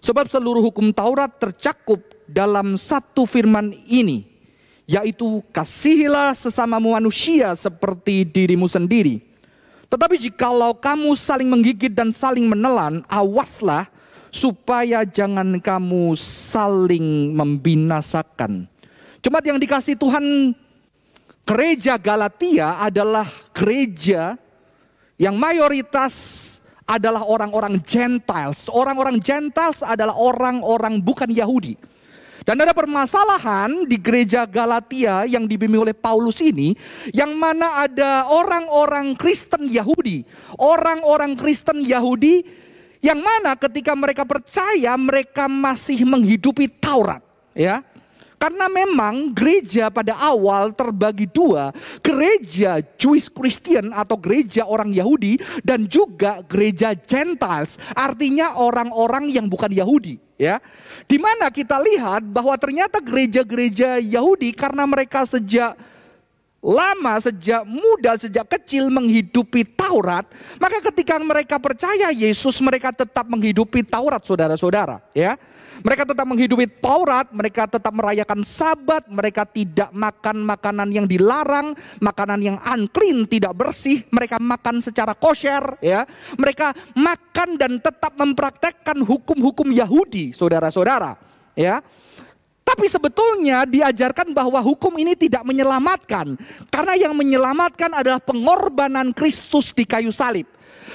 Sebab 0.00 0.32
seluruh 0.32 0.64
hukum 0.64 0.96
Taurat 0.96 1.28
tercakup 1.36 2.00
dalam 2.24 2.80
satu 2.80 3.28
firman 3.28 3.76
ini. 3.84 4.24
Yaitu 4.88 5.44
kasihilah 5.52 6.32
sesama 6.32 6.80
manusia 6.80 7.52
seperti 7.52 8.24
dirimu 8.24 8.64
sendiri. 8.64 9.20
Tetapi 9.92 10.16
jikalau 10.16 10.72
kamu 10.72 11.12
saling 11.12 11.52
menggigit 11.52 11.92
dan 11.92 12.16
saling 12.16 12.48
menelan, 12.48 13.04
awaslah 13.12 13.92
supaya 14.32 15.04
jangan 15.04 15.60
kamu 15.60 16.16
saling 16.16 17.36
membinasakan. 17.36 18.69
Jemaat 19.20 19.44
yang 19.44 19.60
dikasih 19.60 20.00
Tuhan, 20.00 20.56
gereja 21.44 22.00
Galatia 22.00 22.80
adalah 22.80 23.28
gereja 23.52 24.40
yang 25.20 25.36
mayoritas 25.36 26.56
adalah 26.88 27.28
orang-orang 27.28 27.76
Gentiles. 27.84 28.72
Orang-orang 28.72 29.20
Gentiles 29.20 29.84
adalah 29.84 30.16
orang-orang 30.16 31.04
bukan 31.04 31.28
Yahudi. 31.28 31.76
Dan 32.48 32.56
ada 32.56 32.72
permasalahan 32.72 33.84
di 33.84 34.00
gereja 34.00 34.48
Galatia 34.48 35.28
yang 35.28 35.44
dibimbing 35.44 35.84
oleh 35.84 35.92
Paulus 35.92 36.40
ini, 36.40 36.72
yang 37.12 37.36
mana 37.36 37.84
ada 37.84 38.24
orang-orang 38.32 39.12
Kristen 39.12 39.68
Yahudi, 39.68 40.24
orang-orang 40.56 41.36
Kristen 41.36 41.84
Yahudi 41.84 42.40
yang 43.04 43.20
mana 43.20 43.52
ketika 43.60 43.92
mereka 43.92 44.24
percaya 44.24 44.96
mereka 44.96 45.44
masih 45.52 46.00
menghidupi 46.08 46.64
Taurat, 46.80 47.20
ya. 47.52 47.84
Karena 48.40 48.72
memang 48.72 49.36
gereja 49.36 49.92
pada 49.92 50.16
awal 50.16 50.72
terbagi 50.72 51.28
dua, 51.28 51.76
gereja 52.00 52.80
Jewish 52.96 53.28
Christian 53.28 53.92
atau 53.92 54.16
gereja 54.16 54.64
orang 54.64 54.96
Yahudi 54.96 55.36
dan 55.60 55.84
juga 55.84 56.40
gereja 56.48 56.96
Gentiles, 56.96 57.76
artinya 57.92 58.56
orang-orang 58.56 59.28
yang 59.28 59.44
bukan 59.44 59.68
Yahudi, 59.68 60.16
ya. 60.40 60.56
Di 61.04 61.20
mana 61.20 61.52
kita 61.52 61.76
lihat 61.84 62.24
bahwa 62.32 62.56
ternyata 62.56 62.96
gereja-gereja 63.04 64.00
Yahudi 64.00 64.56
karena 64.56 64.88
mereka 64.88 65.28
sejak 65.28 65.76
lama 66.64 67.16
sejak 67.20 67.64
muda 67.68 68.16
sejak 68.20 68.48
kecil 68.56 68.88
menghidupi 68.88 69.68
Taurat, 69.68 70.24
maka 70.56 70.80
ketika 70.92 71.20
mereka 71.20 71.60
percaya 71.60 72.08
Yesus 72.08 72.56
mereka 72.64 72.88
tetap 72.88 73.28
menghidupi 73.28 73.84
Taurat 73.84 74.24
saudara-saudara, 74.24 75.04
ya. 75.12 75.36
Mereka 75.80 76.02
tetap 76.04 76.26
menghidupi 76.26 76.66
Taurat, 76.82 77.30
mereka 77.32 77.64
tetap 77.70 77.94
merayakan 77.94 78.42
sabat, 78.44 79.06
mereka 79.08 79.46
tidak 79.48 79.88
makan 79.94 80.42
makanan 80.44 80.88
yang 80.92 81.06
dilarang, 81.08 81.72
makanan 82.02 82.40
yang 82.42 82.56
unclean, 82.60 83.24
tidak 83.24 83.56
bersih, 83.56 84.04
mereka 84.12 84.36
makan 84.42 84.82
secara 84.84 85.16
kosher, 85.16 85.78
ya. 85.80 86.04
Mereka 86.36 86.96
makan 86.98 87.56
dan 87.56 87.80
tetap 87.80 88.12
mempraktekkan 88.18 89.00
hukum-hukum 89.00 89.72
Yahudi, 89.72 90.36
saudara-saudara, 90.36 91.16
ya. 91.56 91.80
Tapi 92.60 92.86
sebetulnya 92.86 93.66
diajarkan 93.66 94.30
bahwa 94.30 94.62
hukum 94.62 94.94
ini 94.94 95.18
tidak 95.18 95.42
menyelamatkan. 95.42 96.38
Karena 96.70 96.94
yang 96.94 97.18
menyelamatkan 97.18 97.90
adalah 97.90 98.22
pengorbanan 98.22 99.10
Kristus 99.10 99.74
di 99.74 99.82
kayu 99.82 100.14
salib. 100.14 100.46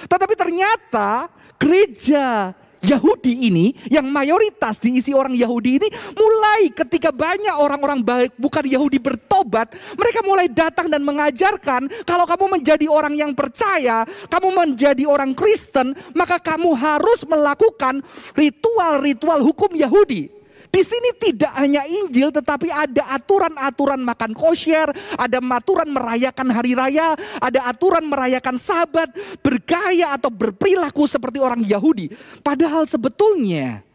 Tetapi 0.07 0.39
ternyata 0.39 1.27
gereja 1.59 2.55
Yahudi 2.85 3.49
ini 3.49 3.73
yang 3.89 4.05
mayoritas 4.05 4.77
diisi 4.77 5.11
orang 5.11 5.33
Yahudi 5.33 5.81
ini 5.81 5.89
mulai 6.13 6.69
ketika 6.69 7.09
banyak 7.09 7.57
orang-orang 7.57 8.05
baik 8.05 8.31
bukan 8.37 8.61
Yahudi 8.61 9.01
bertobat, 9.01 9.73
mereka 9.97 10.21
mulai 10.21 10.45
datang 10.45 10.85
dan 10.91 11.01
mengajarkan 11.01 11.89
kalau 12.05 12.29
kamu 12.29 12.61
menjadi 12.61 12.85
orang 12.85 13.17
yang 13.17 13.31
percaya, 13.33 14.05
kamu 14.29 14.53
menjadi 14.53 15.03
orang 15.09 15.33
Kristen, 15.33 15.97
maka 16.13 16.37
kamu 16.37 16.77
harus 16.77 17.25
melakukan 17.25 18.05
ritual-ritual 18.37 19.41
hukum 19.41 19.73
Yahudi. 19.73 20.34
Di 20.75 20.83
sini 20.83 21.15
tidak 21.15 21.55
hanya 21.55 21.87
Injil 21.87 22.35
tetapi 22.35 22.67
ada 22.67 23.15
aturan-aturan 23.15 24.03
makan 24.03 24.35
kosher, 24.35 24.91
ada 25.15 25.39
aturan 25.39 25.87
merayakan 25.87 26.51
hari 26.51 26.75
raya, 26.75 27.15
ada 27.39 27.71
aturan 27.71 28.03
merayakan 28.03 28.59
sabat, 28.59 29.07
bergaya 29.39 30.11
atau 30.19 30.27
berperilaku 30.27 31.07
seperti 31.07 31.39
orang 31.39 31.63
Yahudi. 31.63 32.11
Padahal 32.43 32.83
sebetulnya 32.83 33.87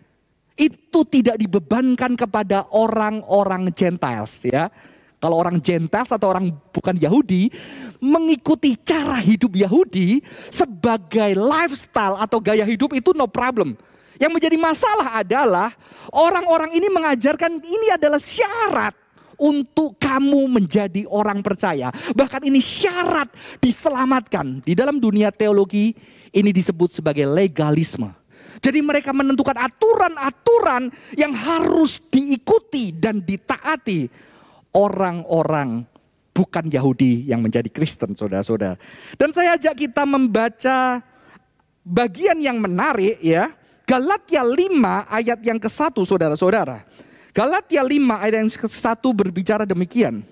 itu 0.57 1.05
tidak 1.05 1.37
dibebankan 1.37 2.16
kepada 2.16 2.64
orang-orang 2.72 3.68
Gentiles 3.76 4.49
ya. 4.49 4.72
Kalau 5.20 5.37
orang 5.37 5.61
Gentiles 5.61 6.09
atau 6.09 6.33
orang 6.33 6.49
bukan 6.72 6.97
Yahudi 6.97 7.53
mengikuti 8.01 8.72
cara 8.81 9.20
hidup 9.20 9.53
Yahudi 9.53 10.24
sebagai 10.49 11.37
lifestyle 11.37 12.16
atau 12.16 12.41
gaya 12.41 12.64
hidup 12.64 12.97
itu 12.97 13.12
no 13.12 13.28
problem. 13.28 13.76
Yang 14.21 14.33
menjadi 14.37 14.57
masalah 14.61 15.25
adalah 15.25 15.73
orang-orang 16.12 16.77
ini 16.77 16.93
mengajarkan 16.93 17.57
ini 17.64 17.89
adalah 17.97 18.21
syarat 18.21 18.93
untuk 19.41 19.97
kamu 19.97 20.61
menjadi 20.61 21.09
orang 21.09 21.41
percaya. 21.41 21.89
Bahkan 22.12 22.45
ini 22.45 22.61
syarat 22.61 23.33
diselamatkan. 23.64 24.61
Di 24.61 24.77
dalam 24.77 25.01
dunia 25.01 25.33
teologi 25.33 25.97
ini 26.37 26.53
disebut 26.53 27.01
sebagai 27.01 27.25
legalisme. 27.25 28.12
Jadi 28.61 28.85
mereka 28.85 29.16
menentukan 29.16 29.57
aturan-aturan 29.57 30.93
yang 31.16 31.33
harus 31.33 32.05
diikuti 32.12 32.93
dan 32.93 33.25
ditaati 33.25 34.05
orang-orang 34.77 35.89
bukan 36.37 36.68
Yahudi 36.68 37.25
yang 37.25 37.41
menjadi 37.41 37.73
Kristen, 37.73 38.12
saudara-saudara. 38.12 38.77
Dan 39.16 39.33
saya 39.33 39.57
ajak 39.57 39.81
kita 39.81 40.05
membaca 40.05 41.01
bagian 41.81 42.37
yang 42.37 42.61
menarik 42.61 43.16
ya 43.25 43.49
Galatia 43.91 44.47
5 44.47 44.70
ayat 45.11 45.43
yang 45.43 45.59
ke-1 45.59 45.91
saudara-saudara. 46.07 46.86
Galatia 47.34 47.82
5 47.82 48.22
ayat 48.22 48.36
yang 48.38 48.47
ke-1 48.47 49.03
berbicara 49.11 49.66
demikian. 49.66 50.22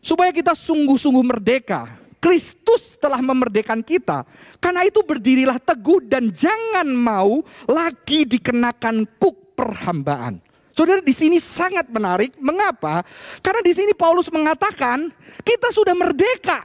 Supaya 0.00 0.32
kita 0.32 0.56
sungguh-sungguh 0.56 1.24
merdeka. 1.28 1.84
Kristus 2.16 2.96
telah 2.96 3.20
memerdekakan 3.20 3.84
kita. 3.84 4.24
Karena 4.64 4.88
itu 4.88 5.04
berdirilah 5.04 5.60
teguh 5.60 6.00
dan 6.08 6.32
jangan 6.32 6.88
mau 6.88 7.44
lagi 7.68 8.24
dikenakan 8.24 9.04
kuk 9.20 9.52
perhambaan. 9.52 10.40
Saudara 10.72 11.04
di 11.04 11.12
sini 11.12 11.36
sangat 11.36 11.84
menarik. 11.92 12.32
Mengapa? 12.40 13.04
Karena 13.44 13.60
di 13.60 13.76
sini 13.76 13.92
Paulus 13.92 14.32
mengatakan 14.32 15.12
kita 15.44 15.68
sudah 15.68 15.92
merdeka. 15.92 16.64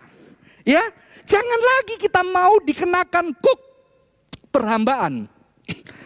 Ya, 0.64 0.82
jangan 1.28 1.60
lagi 1.60 2.00
kita 2.00 2.24
mau 2.24 2.56
dikenakan 2.64 3.36
kuk 3.36 3.60
perhambaan. 4.48 5.33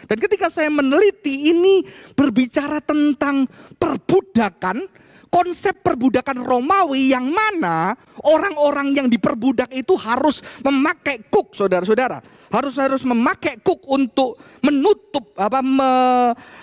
Dan 0.08 0.18
ketika 0.24 0.47
saya 0.47 0.72
meneliti 0.72 1.51
ini 1.51 1.84
berbicara 2.16 2.80
tentang 2.80 3.43
perbudakan, 3.76 4.88
konsep 5.28 5.84
perbudakan 5.84 6.41
Romawi 6.41 7.12
yang 7.12 7.28
mana 7.28 7.93
orang-orang 8.24 8.95
yang 8.95 9.08
diperbudak 9.12 9.70
itu 9.76 9.93
harus 9.99 10.39
memakai 10.64 11.28
kuk, 11.28 11.53
saudara-saudara. 11.53 12.24
Harus 12.47 12.80
harus 12.80 13.03
memakai 13.03 13.60
kuk 13.60 13.84
untuk 13.91 14.39
menutup 14.64 15.36
apa 15.36 15.60
me, 15.60 15.91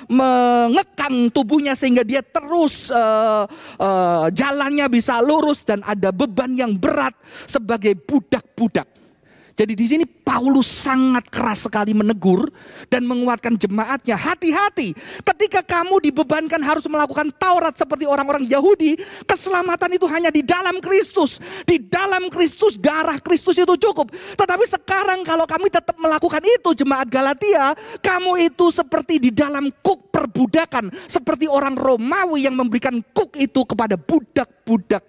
mengekang 0.08 1.28
tubuhnya 1.30 1.76
sehingga 1.76 2.02
dia 2.02 2.24
terus 2.24 2.88
uh, 2.90 3.44
uh, 3.78 4.26
jalannya 4.32 4.88
bisa 4.88 5.20
lurus 5.20 5.62
dan 5.62 5.84
ada 5.84 6.10
beban 6.10 6.56
yang 6.56 6.74
berat 6.74 7.14
sebagai 7.44 7.94
budak-budak. 7.94 9.03
Jadi 9.54 9.72
di 9.78 9.86
sini 9.86 10.04
Paulus 10.04 10.66
sangat 10.66 11.30
keras 11.30 11.70
sekali 11.70 11.94
menegur 11.94 12.50
dan 12.90 13.06
menguatkan 13.06 13.54
jemaatnya. 13.54 14.18
Hati-hati 14.18 14.90
ketika 15.22 15.62
kamu 15.62 16.02
dibebankan 16.10 16.58
harus 16.58 16.90
melakukan 16.90 17.30
Taurat 17.38 17.70
seperti 17.78 18.02
orang-orang 18.02 18.42
Yahudi. 18.50 18.98
Keselamatan 19.22 19.94
itu 19.94 20.10
hanya 20.10 20.34
di 20.34 20.42
dalam 20.42 20.82
Kristus. 20.82 21.38
Di 21.62 21.78
dalam 21.78 22.26
Kristus 22.34 22.74
darah 22.82 23.22
Kristus 23.22 23.54
itu 23.54 23.78
cukup. 23.78 24.10
Tetapi 24.10 24.66
sekarang 24.66 25.22
kalau 25.22 25.46
kami 25.46 25.70
tetap 25.70 25.94
melakukan 26.02 26.42
itu 26.42 26.74
jemaat 26.74 27.06
Galatia. 27.06 27.78
Kamu 28.02 28.34
itu 28.42 28.74
seperti 28.74 29.22
di 29.22 29.30
dalam 29.30 29.70
kuk 29.86 30.10
perbudakan. 30.10 30.90
Seperti 31.06 31.46
orang 31.46 31.78
Romawi 31.78 32.50
yang 32.50 32.58
memberikan 32.58 32.98
kuk 33.14 33.38
itu 33.38 33.62
kepada 33.62 33.94
budak-budak 33.94 35.06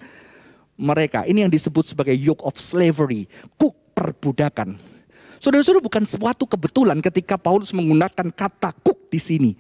mereka. 0.78 1.26
Ini 1.26 1.50
yang 1.50 1.52
disebut 1.52 1.98
sebagai 1.98 2.14
yoke 2.14 2.46
of 2.46 2.54
slavery. 2.62 3.26
Kuk 3.58 3.85
perbudakan. 3.96 4.76
Saudara-saudara 5.40 5.80
bukan 5.80 6.04
suatu 6.04 6.44
kebetulan 6.44 7.00
ketika 7.00 7.40
Paulus 7.40 7.72
menggunakan 7.72 8.28
kata 8.30 8.76
kuk 8.84 9.08
di 9.08 9.20
sini. 9.20 9.52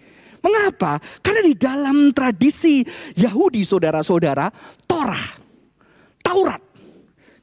Mengapa? 0.43 1.01
Karena 1.25 1.41
di 1.41 1.55
dalam 1.57 2.13
tradisi 2.13 2.85
Yahudi 3.17 3.65
saudara-saudara, 3.65 4.51
Torah, 4.85 5.25
Taurat. 6.21 6.61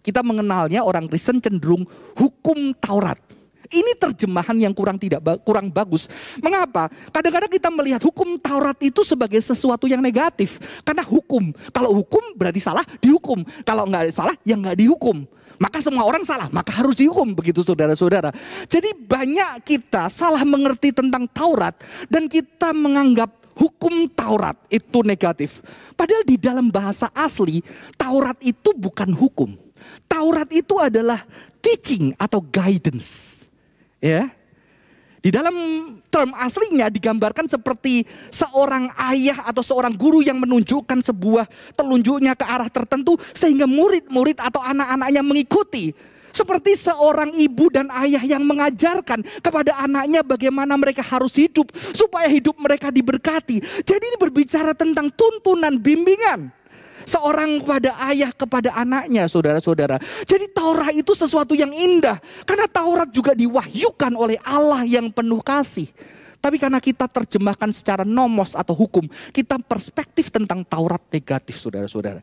Kita 0.02 0.22
mengenalnya 0.22 0.82
orang 0.82 1.06
Kristen 1.06 1.42
cenderung 1.42 1.86
hukum 2.18 2.74
Taurat. 2.78 3.18
Ini 3.72 3.96
terjemahan 3.96 4.58
yang 4.60 4.74
kurang 4.76 5.00
tidak 5.00 5.24
kurang 5.48 5.72
bagus. 5.72 6.04
Mengapa? 6.44 6.92
Kadang-kadang 7.08 7.50
kita 7.50 7.72
melihat 7.72 8.02
hukum 8.04 8.36
Taurat 8.36 8.76
itu 8.84 9.00
sebagai 9.00 9.40
sesuatu 9.40 9.88
yang 9.88 10.02
negatif. 10.04 10.60
Karena 10.84 11.00
hukum. 11.06 11.54
Kalau 11.72 11.94
hukum 11.94 12.36
berarti 12.36 12.60
salah, 12.60 12.84
dihukum. 13.00 13.40
Kalau 13.64 13.88
nggak 13.88 14.12
salah, 14.12 14.34
ya 14.44 14.58
nggak 14.58 14.76
dihukum 14.76 15.24
maka 15.62 15.78
semua 15.78 16.02
orang 16.02 16.26
salah, 16.26 16.50
maka 16.50 16.74
harus 16.74 16.98
dihukum 16.98 17.38
begitu 17.38 17.62
saudara-saudara. 17.62 18.34
Jadi 18.66 18.98
banyak 18.98 19.62
kita 19.62 20.10
salah 20.10 20.42
mengerti 20.42 20.90
tentang 20.90 21.30
Taurat 21.30 21.78
dan 22.10 22.26
kita 22.26 22.74
menganggap 22.74 23.30
hukum 23.54 24.10
Taurat 24.10 24.58
itu 24.66 25.06
negatif. 25.06 25.62
Padahal 25.94 26.26
di 26.26 26.34
dalam 26.34 26.66
bahasa 26.66 27.06
asli 27.14 27.62
Taurat 27.94 28.42
itu 28.42 28.74
bukan 28.74 29.14
hukum. 29.14 29.54
Taurat 30.10 30.50
itu 30.50 30.82
adalah 30.82 31.22
teaching 31.62 32.10
atau 32.18 32.42
guidance. 32.42 33.46
Ya. 34.02 34.34
Di 35.22 35.30
dalam 35.30 35.54
term 36.10 36.34
aslinya 36.34 36.90
digambarkan 36.90 37.46
seperti 37.46 38.02
seorang 38.26 38.90
ayah 39.14 39.46
atau 39.46 39.62
seorang 39.62 39.94
guru 39.94 40.18
yang 40.18 40.42
menunjukkan 40.42 40.98
sebuah 40.98 41.46
telunjuknya 41.78 42.34
ke 42.34 42.42
arah 42.42 42.66
tertentu 42.66 43.14
sehingga 43.30 43.70
murid-murid 43.70 44.42
atau 44.42 44.58
anak-anaknya 44.58 45.22
mengikuti. 45.22 45.94
Seperti 46.32 46.74
seorang 46.74 47.30
ibu 47.36 47.68
dan 47.70 47.92
ayah 48.02 48.24
yang 48.24 48.42
mengajarkan 48.42 49.22
kepada 49.44 49.78
anaknya 49.78 50.24
bagaimana 50.24 50.74
mereka 50.74 51.04
harus 51.04 51.36
hidup 51.38 51.70
supaya 51.92 52.26
hidup 52.26 52.56
mereka 52.58 52.90
diberkati. 52.90 53.60
Jadi 53.84 54.02
ini 54.02 54.18
berbicara 54.18 54.74
tentang 54.74 55.12
tuntunan 55.12 55.76
bimbingan. 55.78 56.61
Seorang 57.04 57.62
kepada 57.62 57.90
ayah 58.10 58.30
kepada 58.30 58.70
anaknya 58.76 59.26
saudara-saudara. 59.26 59.98
Jadi 60.26 60.50
Taurat 60.50 60.92
itu 60.94 61.12
sesuatu 61.12 61.52
yang 61.52 61.70
indah. 61.70 62.18
Karena 62.46 62.66
Taurat 62.70 63.08
juga 63.10 63.32
diwahyukan 63.32 64.12
oleh 64.14 64.38
Allah 64.42 64.86
yang 64.86 65.10
penuh 65.10 65.40
kasih. 65.40 65.90
Tapi 66.42 66.58
karena 66.58 66.82
kita 66.82 67.06
terjemahkan 67.06 67.70
secara 67.70 68.02
nomos 68.02 68.58
atau 68.58 68.74
hukum, 68.74 69.06
kita 69.30 69.62
perspektif 69.62 70.26
tentang 70.26 70.66
Taurat 70.66 70.98
negatif 71.14 71.54
saudara-saudara. 71.54 72.18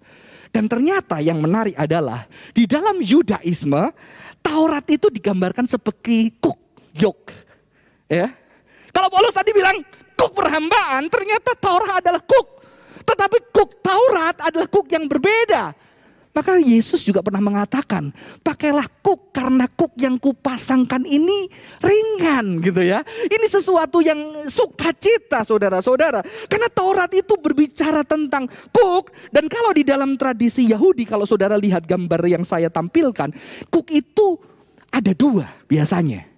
Dan 0.52 0.68
ternyata 0.68 1.24
yang 1.24 1.40
menarik 1.40 1.72
adalah 1.80 2.28
di 2.52 2.68
dalam 2.68 3.00
Yudaisme, 3.00 3.96
Taurat 4.44 4.84
itu 4.92 5.08
digambarkan 5.08 5.72
seperti 5.72 6.36
kuk, 6.36 6.60
yok. 7.00 7.32
Ya. 8.12 8.28
Kalau 8.92 9.08
Paulus 9.08 9.32
tadi 9.32 9.56
bilang 9.56 9.80
kuk 10.20 10.36
perhambaan, 10.36 11.08
ternyata 11.08 11.56
Taurat 11.56 12.04
adalah 12.04 12.20
kuk. 12.20 12.59
Tetapi 13.10 13.38
kuk 13.50 13.82
Taurat 13.82 14.38
adalah 14.38 14.70
kuk 14.70 14.86
yang 14.94 15.10
berbeda. 15.10 15.74
Maka 16.30 16.62
Yesus 16.62 17.02
juga 17.02 17.26
pernah 17.26 17.42
mengatakan, 17.42 18.14
pakailah 18.46 18.86
kuk 19.02 19.34
karena 19.34 19.66
kuk 19.66 19.98
yang 19.98 20.22
kupasangkan 20.22 21.02
ini 21.02 21.50
ringan 21.82 22.62
gitu 22.62 22.86
ya. 22.86 23.02
Ini 23.26 23.50
sesuatu 23.50 23.98
yang 24.00 24.46
sukacita 24.46 25.42
saudara-saudara. 25.42 26.22
Karena 26.46 26.70
Taurat 26.70 27.10
itu 27.18 27.34
berbicara 27.34 28.06
tentang 28.06 28.46
kuk. 28.70 29.10
Dan 29.34 29.50
kalau 29.50 29.74
di 29.74 29.82
dalam 29.82 30.14
tradisi 30.16 30.70
Yahudi, 30.70 31.10
kalau 31.10 31.26
saudara 31.26 31.58
lihat 31.58 31.90
gambar 31.90 32.22
yang 32.30 32.46
saya 32.46 32.70
tampilkan, 32.70 33.34
kuk 33.74 33.90
itu 33.90 34.38
ada 34.94 35.12
dua 35.18 35.50
biasanya. 35.66 36.30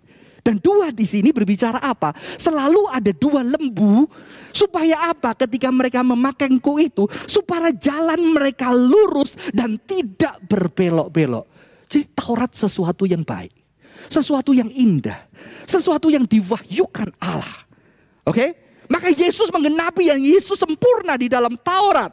Dan 0.41 0.57
dua 0.57 0.89
di 0.89 1.05
sini 1.05 1.29
berbicara 1.29 1.77
apa? 1.77 2.17
Selalu 2.17 2.89
ada 2.89 3.13
dua 3.13 3.45
lembu 3.45 4.09
supaya 4.49 5.13
apa? 5.13 5.37
Ketika 5.37 5.69
mereka 5.69 6.01
memakai 6.01 6.49
ku 6.57 6.81
itu 6.81 7.05
supaya 7.29 7.69
jalan 7.69 8.33
mereka 8.33 8.73
lurus 8.73 9.37
dan 9.53 9.77
tidak 9.85 10.41
berbelok-belok. 10.49 11.45
Jadi 11.85 12.09
Taurat 12.17 12.49
sesuatu 12.55 13.05
yang 13.05 13.21
baik, 13.21 13.53
sesuatu 14.09 14.55
yang 14.55 14.71
indah, 14.73 15.29
sesuatu 15.69 16.09
yang 16.09 16.25
diwahyukan 16.25 17.13
Allah. 17.21 17.67
Oke? 18.25 18.57
Maka 18.89 19.13
Yesus 19.13 19.47
menggenapi 19.53 20.09
yang 20.09 20.19
Yesus 20.19 20.57
sempurna 20.59 21.15
di 21.15 21.29
dalam 21.29 21.53
Taurat. 21.59 22.11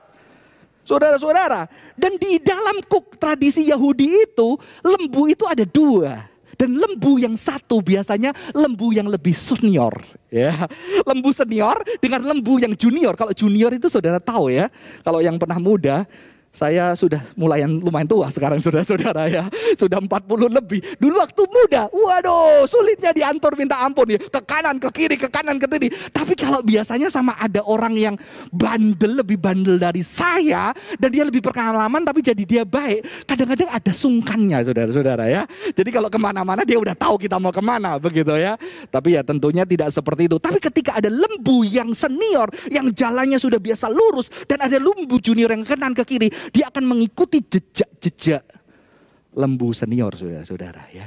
Saudara-saudara, 0.89 1.69
dan 2.01 2.17
di 2.17 2.41
dalam 2.41 2.81
kuk 2.81 3.21
tradisi 3.21 3.69
Yahudi 3.69 4.25
itu, 4.25 4.57
lembu 4.81 5.29
itu 5.29 5.45
ada 5.45 5.61
dua. 5.69 6.25
Dan 6.59 6.75
lembu 6.75 7.23
yang 7.23 7.39
satu 7.39 7.79
biasanya 7.79 8.35
lembu 8.51 8.91
yang 8.91 9.07
lebih 9.07 9.31
senior. 9.33 9.95
Ya, 10.29 10.67
lembu 11.07 11.31
senior 11.31 11.79
dengan 12.03 12.27
lembu 12.27 12.59
yang 12.59 12.75
junior. 12.75 13.15
Kalau 13.15 13.31
junior 13.31 13.71
itu 13.71 13.87
saudara 13.87 14.19
tahu 14.19 14.51
ya. 14.51 14.67
Kalau 15.07 15.23
yang 15.23 15.39
pernah 15.39 15.63
muda, 15.63 16.03
saya 16.53 16.97
sudah 16.97 17.21
mulai 17.39 17.63
yang 17.63 17.79
lumayan 17.79 18.09
tua 18.09 18.33
sekarang 18.33 18.59
saudara-saudara 18.59 19.31
ya. 19.31 19.45
Sudah 19.77 20.01
40 20.01 20.49
lebih. 20.49 20.81
Dulu 20.97 21.21
waktu 21.21 21.43
muda, 21.45 21.83
waduh 21.93 22.65
sulitnya 22.65 23.13
diantar 23.13 23.55
minta 23.55 23.79
ampun 23.81 24.17
ya. 24.17 24.19
Ke 24.19 24.41
kanan, 24.43 24.81
ke 24.81 24.89
kiri, 24.91 25.17
ke 25.21 25.29
kanan, 25.29 25.61
ke 25.61 25.67
kiri. 25.71 25.89
Tapi 26.11 26.35
kalau 26.35 26.65
biasanya 26.65 27.13
sama 27.13 27.37
ada 27.39 27.63
orang 27.63 27.95
yang 27.95 28.15
bandel, 28.51 29.23
lebih 29.23 29.39
bandel 29.39 29.77
dari 29.79 30.03
saya. 30.03 30.73
Dan 30.99 31.15
dia 31.15 31.23
lebih 31.23 31.45
berpengalaman 31.45 32.03
tapi 32.03 32.25
jadi 32.25 32.43
dia 32.43 32.63
baik. 32.65 33.29
Kadang-kadang 33.29 33.71
ada 33.71 33.93
sungkannya 33.93 34.59
saudara-saudara 34.65 35.25
ya. 35.31 35.43
Jadi 35.73 35.91
kalau 35.95 36.09
ke 36.11 36.19
mana-mana 36.19 36.65
dia 36.65 36.81
udah 36.81 36.97
tahu 36.97 37.23
kita 37.23 37.37
mau 37.39 37.55
ke 37.55 37.63
mana 37.63 38.01
begitu 38.01 38.35
ya. 38.35 38.59
Tapi 38.91 39.15
ya 39.15 39.23
tentunya 39.23 39.63
tidak 39.63 39.95
seperti 39.95 40.27
itu. 40.27 40.37
Tapi 40.43 40.59
ketika 40.59 40.99
ada 40.99 41.13
lembu 41.13 41.63
yang 41.63 41.93
senior, 41.95 42.51
yang 42.73 42.91
jalannya 42.91 43.39
sudah 43.39 43.61
biasa 43.63 43.87
lurus. 43.93 44.27
Dan 44.49 44.65
ada 44.65 44.77
lembu 44.81 45.21
junior 45.23 45.55
yang 45.55 45.63
ke 45.63 45.79
kanan, 45.79 45.95
ke 45.95 46.03
kiri 46.03 46.29
dia 46.51 46.71
akan 46.71 46.85
mengikuti 46.85 47.43
jejak-jejak 47.43 48.43
lembu 49.39 49.71
senior 49.71 50.13
saudara-saudara 50.17 50.91
ya. 50.91 51.07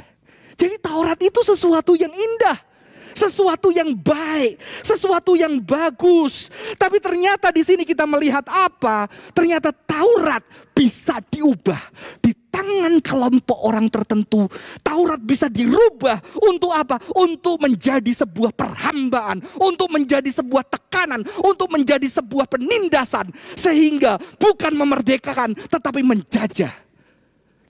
Jadi 0.56 0.78
Taurat 0.78 1.18
itu 1.20 1.42
sesuatu 1.42 1.98
yang 1.98 2.12
indah. 2.12 2.70
Sesuatu 3.12 3.76
yang 3.76 3.92
baik, 3.92 4.56
sesuatu 4.80 5.36
yang 5.36 5.60
bagus. 5.60 6.48
Tapi 6.80 6.96
ternyata 7.04 7.52
di 7.52 7.60
sini 7.60 7.84
kita 7.84 8.08
melihat 8.08 8.48
apa? 8.48 9.12
Ternyata 9.36 9.76
Taurat 9.76 10.40
bisa 10.72 11.20
diubah 11.20 11.82
di 12.24 12.32
tangan 12.52 13.00
kelompok 13.00 13.58
orang 13.64 13.88
tertentu. 13.88 14.46
Taurat 14.84 15.18
bisa 15.24 15.48
dirubah 15.48 16.20
untuk 16.44 16.76
apa? 16.76 17.00
Untuk 17.16 17.58
menjadi 17.64 18.12
sebuah 18.12 18.52
perhambaan, 18.54 19.42
untuk 19.58 19.88
menjadi 19.90 20.28
sebuah 20.28 20.68
tekanan, 20.68 21.24
untuk 21.42 21.72
menjadi 21.72 22.06
sebuah 22.06 22.46
penindasan 22.52 23.32
sehingga 23.56 24.20
bukan 24.38 24.76
memerdekakan 24.76 25.56
tetapi 25.72 26.04
menjajah. 26.04 26.91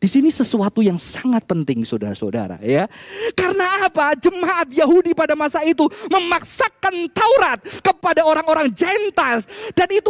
Di 0.01 0.09
sini 0.09 0.33
sesuatu 0.33 0.81
yang 0.81 0.97
sangat 0.97 1.45
penting 1.45 1.85
saudara-saudara 1.85 2.57
ya. 2.65 2.89
Karena 3.37 3.85
apa? 3.85 4.17
Jemaat 4.17 4.73
Yahudi 4.73 5.13
pada 5.13 5.37
masa 5.37 5.61
itu 5.61 5.85
memaksakan 6.09 7.05
Taurat 7.13 7.61
kepada 7.85 8.25
orang-orang 8.25 8.73
Gentiles. 8.73 9.45
Dan 9.77 9.85
itu 9.93 10.09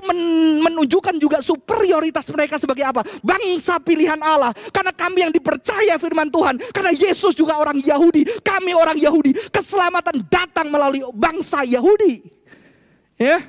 menunjukkan 0.64 1.20
juga 1.20 1.44
superioritas 1.44 2.24
mereka 2.32 2.56
sebagai 2.56 2.88
apa? 2.88 3.04
Bangsa 3.20 3.84
pilihan 3.84 4.16
Allah. 4.24 4.56
Karena 4.72 4.96
kami 4.96 5.28
yang 5.28 5.34
dipercaya 5.36 6.00
firman 6.00 6.32
Tuhan. 6.32 6.56
Karena 6.72 6.96
Yesus 6.96 7.36
juga 7.36 7.60
orang 7.60 7.76
Yahudi. 7.84 8.24
Kami 8.48 8.72
orang 8.72 8.96
Yahudi. 8.96 9.36
Keselamatan 9.52 10.24
datang 10.32 10.72
melalui 10.72 11.04
bangsa 11.12 11.68
Yahudi. 11.68 12.24
Ya. 13.20 13.44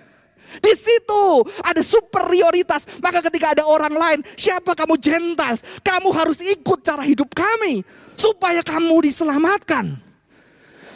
Di 0.61 0.75
situ 0.77 1.47
ada 1.65 1.81
superioritas. 1.81 2.85
Maka 3.01 3.25
ketika 3.31 3.57
ada 3.57 3.65
orang 3.65 3.95
lain, 3.95 4.21
siapa 4.37 4.77
kamu 4.77 5.01
Gentiles? 5.01 5.65
Kamu 5.81 6.13
harus 6.13 6.43
ikut 6.43 6.85
cara 6.85 7.07
hidup 7.07 7.33
kami 7.33 7.87
supaya 8.19 8.61
kamu 8.61 9.09
diselamatkan. 9.09 9.97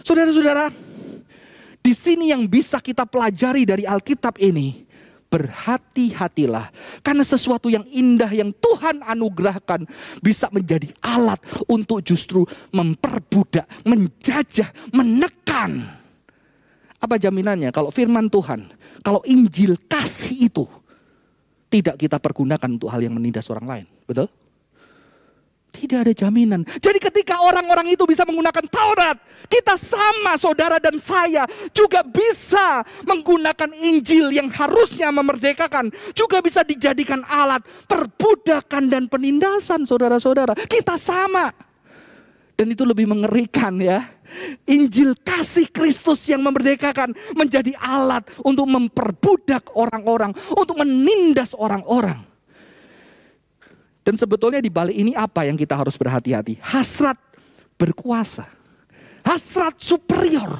Saudara-saudara, 0.04 0.70
di 1.80 1.94
sini 1.94 2.34
yang 2.34 2.44
bisa 2.50 2.82
kita 2.82 3.06
pelajari 3.06 3.66
dari 3.66 3.84
Alkitab 3.86 4.38
ini, 4.42 4.86
berhati-hatilah 5.26 6.70
karena 7.02 7.24
sesuatu 7.26 7.66
yang 7.66 7.82
indah 7.90 8.30
yang 8.30 8.54
Tuhan 8.54 9.02
anugerahkan 9.02 9.84
bisa 10.22 10.46
menjadi 10.54 10.90
alat 11.02 11.42
untuk 11.66 12.00
justru 12.06 12.46
memperbudak, 12.70 13.66
menjajah, 13.82 14.70
menekan. 14.94 15.95
Apa 16.96 17.20
jaminannya 17.20 17.68
kalau 17.70 17.92
firman 17.92 18.32
Tuhan 18.32 18.72
kalau 19.04 19.20
Injil 19.28 19.76
kasih 19.84 20.48
itu 20.48 20.64
tidak 21.68 21.98
kita 22.00 22.16
pergunakan 22.22 22.68
untuk 22.72 22.88
hal 22.88 23.02
yang 23.02 23.14
menindas 23.14 23.46
orang 23.52 23.66
lain. 23.66 23.86
Betul? 24.06 24.30
Tidak 25.76 26.08
ada 26.08 26.12
jaminan. 26.16 26.64
Jadi 26.80 26.96
ketika 26.96 27.36
orang-orang 27.44 27.92
itu 27.92 28.08
bisa 28.08 28.24
menggunakan 28.24 28.64
Taurat, 28.64 29.20
kita 29.44 29.76
sama 29.76 30.40
saudara 30.40 30.80
dan 30.80 30.96
saya 30.96 31.44
juga 31.76 32.00
bisa 32.00 32.80
menggunakan 33.04 33.76
Injil 33.76 34.32
yang 34.32 34.48
harusnya 34.48 35.12
memerdekakan, 35.12 35.92
juga 36.16 36.40
bisa 36.40 36.64
dijadikan 36.64 37.20
alat 37.28 37.60
perbudakan 37.84 38.88
dan 38.88 39.04
penindasan 39.04 39.84
saudara-saudara. 39.84 40.56
Kita 40.64 40.96
sama. 40.96 41.52
Dan 42.56 42.72
itu 42.72 42.88
lebih 42.88 43.04
mengerikan 43.04 43.76
ya. 43.76 44.00
Injil 44.64 45.12
kasih 45.20 45.68
Kristus 45.68 46.24
yang 46.24 46.40
memerdekakan 46.40 47.12
menjadi 47.36 47.76
alat 47.76 48.24
untuk 48.40 48.64
memperbudak 48.64 49.76
orang-orang, 49.76 50.32
untuk 50.56 50.80
menindas 50.80 51.52
orang-orang. 51.52 52.24
Dan 54.00 54.16
sebetulnya 54.16 54.64
di 54.64 54.72
balik 54.72 54.96
ini 54.96 55.12
apa 55.12 55.44
yang 55.44 55.54
kita 55.54 55.76
harus 55.76 56.00
berhati-hati? 56.00 56.56
Hasrat 56.64 57.20
berkuasa. 57.76 58.48
Hasrat 59.20 59.76
superior. 59.76 60.56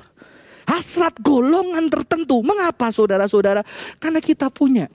Hasrat 0.69 1.17
golongan 1.25 1.89
tertentu. 1.89 2.45
Mengapa 2.45 2.93
saudara-saudara? 2.93 3.65
Karena 3.97 4.21
kita 4.21 4.53
punya. 4.53 4.93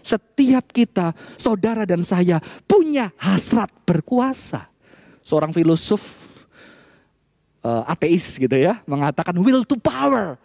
Setiap 0.00 0.72
kita, 0.72 1.12
saudara 1.36 1.84
dan 1.84 2.00
saya 2.00 2.40
punya 2.64 3.12
hasrat 3.20 3.68
berkuasa 3.84 4.77
seorang 5.28 5.52
filosof 5.52 6.24
uh, 7.60 7.84
ateis 7.84 8.40
gitu 8.40 8.56
ya, 8.56 8.80
mengatakan 8.88 9.36
will 9.36 9.60
to 9.68 9.76
power. 9.76 10.40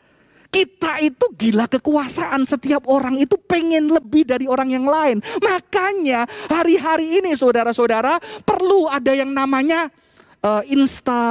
Kita 0.54 1.02
itu 1.02 1.26
gila 1.34 1.66
kekuasaan, 1.66 2.46
setiap 2.46 2.86
orang 2.86 3.18
itu 3.18 3.34
pengen 3.42 3.90
lebih 3.90 4.22
dari 4.22 4.46
orang 4.46 4.70
yang 4.70 4.86
lain. 4.86 5.18
Makanya 5.42 6.30
hari-hari 6.46 7.24
ini 7.24 7.34
saudara-saudara 7.34 8.22
perlu 8.46 8.86
ada 8.86 9.18
yang 9.18 9.34
namanya 9.34 9.90
uh, 10.46 10.62
insta 10.70 11.24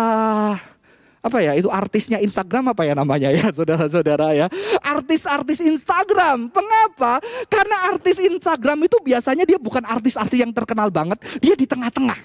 apa 1.22 1.38
ya 1.38 1.55
itu 1.55 1.70
artisnya 1.70 2.18
Instagram 2.18 2.74
apa 2.74 2.82
ya 2.82 2.98
namanya 2.98 3.30
ya 3.30 3.46
saudara-saudara 3.62 4.34
ya. 4.34 4.50
Artis-artis 4.82 5.62
Instagram. 5.62 6.50
Mengapa? 6.50 7.22
Karena 7.46 7.94
artis 7.94 8.18
Instagram 8.18 8.90
itu 8.90 8.98
biasanya 8.98 9.46
dia 9.46 9.55
bukan 9.55 9.86
artis-artis 9.86 10.34
yang 10.34 10.50
terkenal 10.50 10.90
banget 10.90 11.22
dia 11.38 11.55
di 11.55 11.62
tengah-tengah 11.62 12.18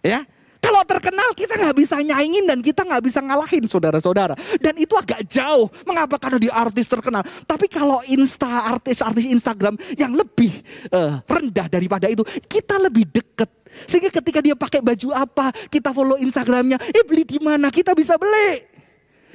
ya 0.00 0.24
kalau 0.62 0.86
terkenal 0.86 1.34
kita 1.34 1.58
nggak 1.58 1.74
bisa 1.74 1.98
nyaingin 1.98 2.46
dan 2.46 2.62
kita 2.62 2.86
nggak 2.86 3.02
bisa 3.02 3.18
ngalahin 3.18 3.66
saudara-saudara. 3.66 4.38
Dan 4.62 4.78
itu 4.78 4.94
agak 4.94 5.26
jauh. 5.26 5.66
Mengapa? 5.82 6.22
Karena 6.22 6.38
dia 6.38 6.54
artis 6.54 6.86
terkenal. 6.86 7.26
Tapi 7.42 7.66
kalau 7.66 7.98
insta 8.06 8.70
artis-artis 8.70 9.26
Instagram 9.26 9.74
yang 9.98 10.14
lebih 10.14 10.54
uh, 10.94 11.18
rendah 11.26 11.66
daripada 11.66 12.06
itu, 12.06 12.22
kita 12.46 12.78
lebih 12.78 13.10
deket. 13.10 13.50
Sehingga 13.90 14.12
ketika 14.12 14.38
dia 14.38 14.54
pakai 14.54 14.78
baju 14.84 15.08
apa, 15.16 15.50
kita 15.66 15.90
follow 15.90 16.20
Instagramnya, 16.20 16.78
eh 16.92 17.02
beli 17.02 17.26
di 17.26 17.42
mana, 17.42 17.72
kita 17.72 17.96
bisa 17.96 18.14
beli. 18.14 18.71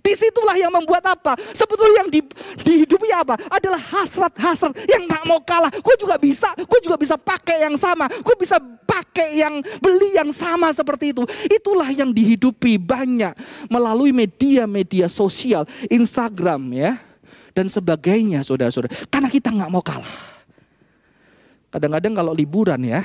Di 0.07 0.15
situlah 0.15 0.55
yang 0.55 0.71
membuat 0.71 1.03
apa? 1.03 1.35
Sebetulnya 1.51 2.07
yang 2.07 2.07
di, 2.07 2.23
dihidupi 2.63 3.11
apa? 3.11 3.35
Adalah 3.51 3.75
hasrat-hasrat 3.75 4.87
yang 4.87 5.03
gak 5.03 5.27
mau 5.27 5.43
kalah. 5.43 5.67
Gue 5.83 5.99
juga 5.99 6.15
bisa, 6.15 6.47
gue 6.55 6.79
juga 6.79 6.95
bisa 6.95 7.19
pakai 7.19 7.67
yang 7.67 7.75
sama. 7.75 8.07
Gue 8.23 8.31
bisa 8.39 8.55
pakai 8.87 9.43
yang 9.43 9.59
beli 9.83 10.15
yang 10.15 10.31
sama 10.31 10.71
seperti 10.71 11.11
itu. 11.11 11.27
Itulah 11.51 11.91
yang 11.91 12.15
dihidupi 12.15 12.79
banyak 12.79 13.35
melalui 13.67 14.15
media-media 14.15 15.11
sosial, 15.11 15.67
Instagram 15.91 16.63
ya. 16.71 16.95
Dan 17.51 17.67
sebagainya 17.67 18.47
saudara-saudara. 18.47 19.11
Karena 19.11 19.27
kita 19.27 19.51
gak 19.51 19.67
mau 19.67 19.83
kalah. 19.83 20.39
Kadang-kadang 21.67 22.15
kalau 22.15 22.31
liburan 22.31 22.79
ya, 22.79 23.03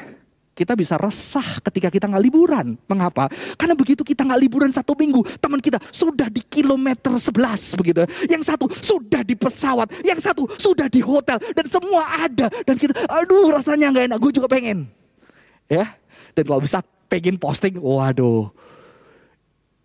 kita 0.53 0.77
bisa 0.77 1.01
resah 1.01 1.61
ketika 1.65 1.89
kita 1.89 2.07
nggak 2.09 2.25
liburan. 2.25 2.77
Mengapa? 2.85 3.29
Karena 3.57 3.73
begitu 3.73 4.05
kita 4.05 4.25
nggak 4.25 4.41
liburan 4.41 4.71
satu 4.71 4.93
minggu, 4.93 5.25
teman 5.41 5.59
kita 5.59 5.81
sudah 5.89 6.29
di 6.29 6.45
kilometer 6.45 7.17
11 7.17 7.81
begitu. 7.81 8.05
Yang 8.29 8.53
satu 8.53 8.67
sudah 8.69 9.25
di 9.25 9.35
pesawat, 9.37 10.05
yang 10.05 10.21
satu 10.21 10.45
sudah 10.61 10.93
di 10.93 11.01
hotel 11.01 11.41
dan 11.57 11.67
semua 11.73 12.29
ada 12.29 12.53
dan 12.69 12.77
kita, 12.77 12.93
aduh 13.09 13.49
rasanya 13.49 13.89
nggak 13.93 14.05
enak. 14.13 14.19
Gue 14.21 14.33
juga 14.33 14.49
pengen, 14.49 14.89
ya. 15.69 15.89
Dan 16.33 16.45
kalau 16.49 16.61
bisa 16.61 16.81
pengen 17.09 17.37
posting, 17.37 17.77
waduh, 17.77 18.49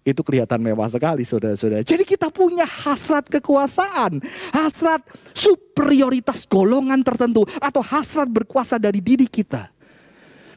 itu 0.07 0.23
kelihatan 0.23 0.63
mewah 0.63 0.87
sekali 0.87 1.27
saudara-saudara. 1.27 1.83
Jadi 1.83 2.07
kita 2.07 2.31
punya 2.31 2.63
hasrat 2.63 3.27
kekuasaan, 3.27 4.23
hasrat 4.55 5.03
superioritas 5.35 6.47
golongan 6.47 7.03
tertentu 7.03 7.43
atau 7.59 7.83
hasrat 7.83 8.31
berkuasa 8.31 8.79
dari 8.79 9.03
diri 9.03 9.27
kita. 9.27 9.76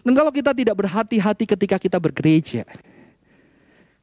Dan 0.01 0.13
kalau 0.17 0.33
kita 0.33 0.57
tidak 0.57 0.77
berhati-hati 0.81 1.45
ketika 1.45 1.77
kita 1.77 1.99
bergereja, 2.01 2.65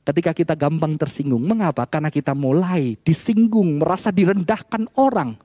ketika 0.07 0.31
kita 0.31 0.53
gampang 0.55 0.95
tersinggung, 0.95 1.41
mengapa? 1.43 1.83
Karena 1.89 2.07
kita 2.07 2.31
mulai 2.31 2.95
disinggung, 3.01 3.81
merasa 3.81 4.13
direndahkan 4.13 4.87
orang. 4.95 5.35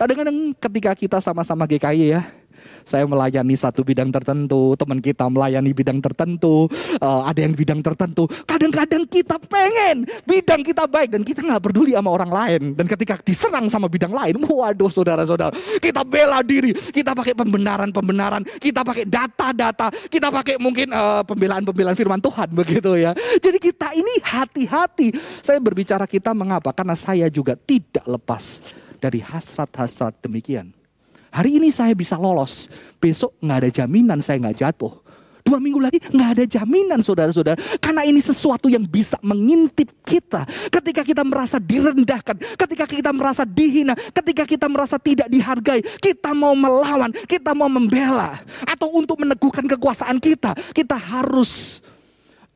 Kadang-kadang 0.00 0.56
ketika 0.58 0.92
kita 0.98 1.18
sama-sama 1.22 1.68
GKI 1.68 2.18
ya, 2.18 2.22
saya 2.82 3.06
melayani 3.06 3.54
satu 3.54 3.86
bidang 3.86 4.10
tertentu, 4.10 4.74
teman 4.74 4.98
kita 4.98 5.26
melayani 5.30 5.70
bidang 5.70 5.98
tertentu, 6.02 6.66
uh, 6.98 7.22
ada 7.26 7.40
yang 7.42 7.54
bidang 7.54 7.80
tertentu. 7.80 8.26
Kadang-kadang 8.44 9.06
kita 9.06 9.38
pengen 9.38 10.04
bidang 10.26 10.62
kita 10.66 10.84
baik 10.90 11.14
dan 11.14 11.22
kita 11.22 11.40
nggak 11.42 11.62
peduli 11.62 11.94
sama 11.94 12.10
orang 12.10 12.30
lain. 12.30 12.62
Dan 12.74 12.86
ketika 12.90 13.18
diserang 13.22 13.66
sama 13.70 13.86
bidang 13.86 14.10
lain, 14.10 14.36
waduh 14.42 14.90
saudara-saudara, 14.90 15.54
kita 15.78 16.02
bela 16.02 16.42
diri, 16.42 16.74
kita 16.74 17.14
pakai 17.14 17.34
pembenaran-pembenaran, 17.38 18.42
kita 18.58 18.82
pakai 18.82 19.04
data-data, 19.06 19.88
kita 20.10 20.28
pakai 20.28 20.58
mungkin 20.58 20.90
uh, 20.90 21.22
pembelaan-pembelaan 21.24 21.96
firman 21.96 22.20
Tuhan 22.20 22.48
begitu 22.52 22.98
ya. 22.98 23.14
Jadi 23.38 23.58
kita 23.62 23.94
ini 23.94 24.20
hati-hati. 24.20 25.14
Saya 25.40 25.58
berbicara 25.62 26.04
kita 26.04 26.34
mengapa? 26.36 26.74
Karena 26.74 26.98
saya 26.98 27.30
juga 27.32 27.54
tidak 27.54 28.04
lepas 28.04 28.60
dari 29.02 29.18
hasrat-hasrat 29.18 30.18
demikian. 30.22 30.81
Hari 31.32 31.56
ini 31.56 31.72
saya 31.72 31.96
bisa 31.96 32.20
lolos, 32.20 32.68
besok 33.00 33.32
nggak 33.40 33.58
ada 33.64 33.70
jaminan 33.72 34.20
saya 34.20 34.36
nggak 34.36 34.58
jatuh. 34.60 35.02
Dua 35.42 35.58
minggu 35.58 35.82
lagi 35.82 35.98
nggak 35.98 36.30
ada 36.38 36.44
jaminan 36.46 37.02
saudara-saudara. 37.02 37.58
Karena 37.82 38.06
ini 38.06 38.22
sesuatu 38.22 38.70
yang 38.70 38.86
bisa 38.86 39.18
mengintip 39.26 39.90
kita. 40.06 40.46
Ketika 40.70 41.02
kita 41.02 41.26
merasa 41.26 41.58
direndahkan. 41.58 42.38
Ketika 42.54 42.86
kita 42.86 43.10
merasa 43.10 43.42
dihina. 43.42 43.98
Ketika 43.98 44.46
kita 44.46 44.70
merasa 44.70 45.02
tidak 45.02 45.26
dihargai. 45.26 45.82
Kita 45.82 46.30
mau 46.30 46.54
melawan. 46.54 47.10
Kita 47.26 47.58
mau 47.58 47.66
membela. 47.66 48.38
Atau 48.62 48.94
untuk 48.94 49.18
meneguhkan 49.18 49.66
kekuasaan 49.66 50.22
kita. 50.22 50.54
Kita 50.70 50.94
harus 50.94 51.82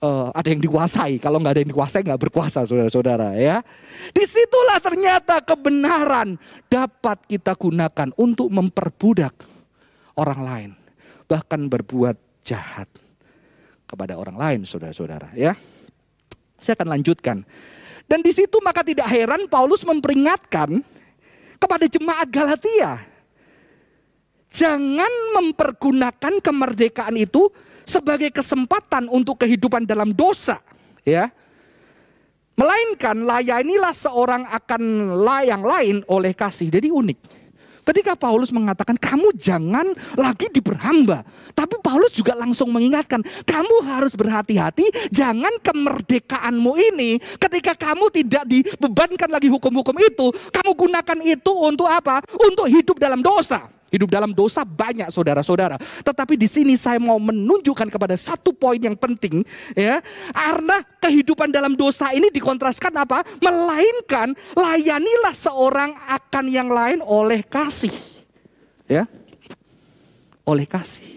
uh, 0.06 0.26
ada 0.30 0.48
yang 0.48 0.62
dikuasai. 0.62 1.18
Kalau 1.18 1.42
nggak 1.42 1.52
ada 1.58 1.60
yang 1.66 1.72
dikuasai 1.74 2.02
nggak 2.06 2.20
berkuasa 2.28 2.62
saudara-saudara 2.62 3.34
ya. 3.34 3.60
Di 4.14 4.22
situlah 4.22 4.78
ternyata 4.78 5.42
kebenaran 5.42 6.38
dapat 6.70 7.26
kita 7.26 7.58
gunakan 7.58 8.14
untuk 8.14 8.46
memperbudak 8.48 9.34
orang 10.14 10.40
lain. 10.40 10.70
Bahkan 11.26 11.60
berbuat 11.66 12.16
jahat 12.46 12.86
kepada 13.90 14.14
orang 14.14 14.38
lain 14.38 14.60
saudara-saudara 14.62 15.34
ya. 15.34 15.58
Saya 16.56 16.78
akan 16.78 16.88
lanjutkan. 16.96 17.42
Dan 18.06 18.22
di 18.22 18.30
situ 18.30 18.62
maka 18.62 18.86
tidak 18.86 19.10
heran 19.10 19.50
Paulus 19.50 19.82
memperingatkan 19.82 20.78
kepada 21.58 21.90
jemaat 21.90 22.30
Galatia. 22.30 23.02
Jangan 24.46 25.10
mempergunakan 25.36 26.38
kemerdekaan 26.40 27.18
itu 27.18 27.50
sebagai 27.86 28.34
kesempatan 28.34 29.06
untuk 29.06 29.40
kehidupan 29.40 29.86
dalam 29.86 30.10
dosa, 30.10 30.58
ya. 31.06 31.30
Melainkan 32.56 33.20
layanilah 33.20 33.92
seorang 33.92 34.48
akan 34.48 35.12
yang 35.44 35.60
lain 35.60 36.00
oleh 36.08 36.32
kasih. 36.32 36.72
Jadi 36.72 36.88
unik. 36.88 37.18
Ketika 37.86 38.18
Paulus 38.18 38.50
mengatakan 38.50 38.98
kamu 38.98 39.30
jangan 39.38 39.94
lagi 40.18 40.50
diperhamba. 40.50 41.22
Tapi 41.54 41.78
Paulus 41.78 42.10
juga 42.16 42.34
langsung 42.34 42.74
mengingatkan 42.74 43.22
kamu 43.46 43.76
harus 43.86 44.18
berhati-hati 44.18 45.12
jangan 45.14 45.54
kemerdekaanmu 45.62 46.72
ini 46.74 47.22
ketika 47.38 47.78
kamu 47.78 48.10
tidak 48.10 48.42
dibebankan 48.50 49.30
lagi 49.30 49.46
hukum-hukum 49.46 49.94
itu. 50.02 50.34
Kamu 50.50 50.74
gunakan 50.74 51.18
itu 51.22 51.52
untuk 51.54 51.86
apa? 51.86 52.24
Untuk 52.40 52.66
hidup 52.66 52.98
dalam 52.98 53.22
dosa. 53.22 53.75
Hidup 53.86 54.10
dalam 54.10 54.34
dosa 54.34 54.66
banyak 54.66 55.08
saudara-saudara. 55.14 55.78
Tetapi 55.78 56.34
di 56.34 56.50
sini 56.50 56.74
saya 56.74 56.98
mau 56.98 57.22
menunjukkan 57.22 57.86
kepada 57.86 58.18
satu 58.18 58.50
poin 58.50 58.82
yang 58.82 58.98
penting 58.98 59.46
ya. 59.78 60.02
Karena 60.34 60.82
kehidupan 60.98 61.54
dalam 61.54 61.78
dosa 61.78 62.10
ini 62.10 62.28
dikontraskan 62.34 62.92
apa? 62.98 63.22
Melainkan 63.38 64.34
layanilah 64.58 65.34
seorang 65.34 65.94
akan 66.10 66.44
yang 66.50 66.66
lain 66.66 66.98
oleh 66.98 67.46
kasih. 67.46 67.94
Ya. 68.90 69.06
Oleh 70.42 70.66
kasih. 70.66 71.15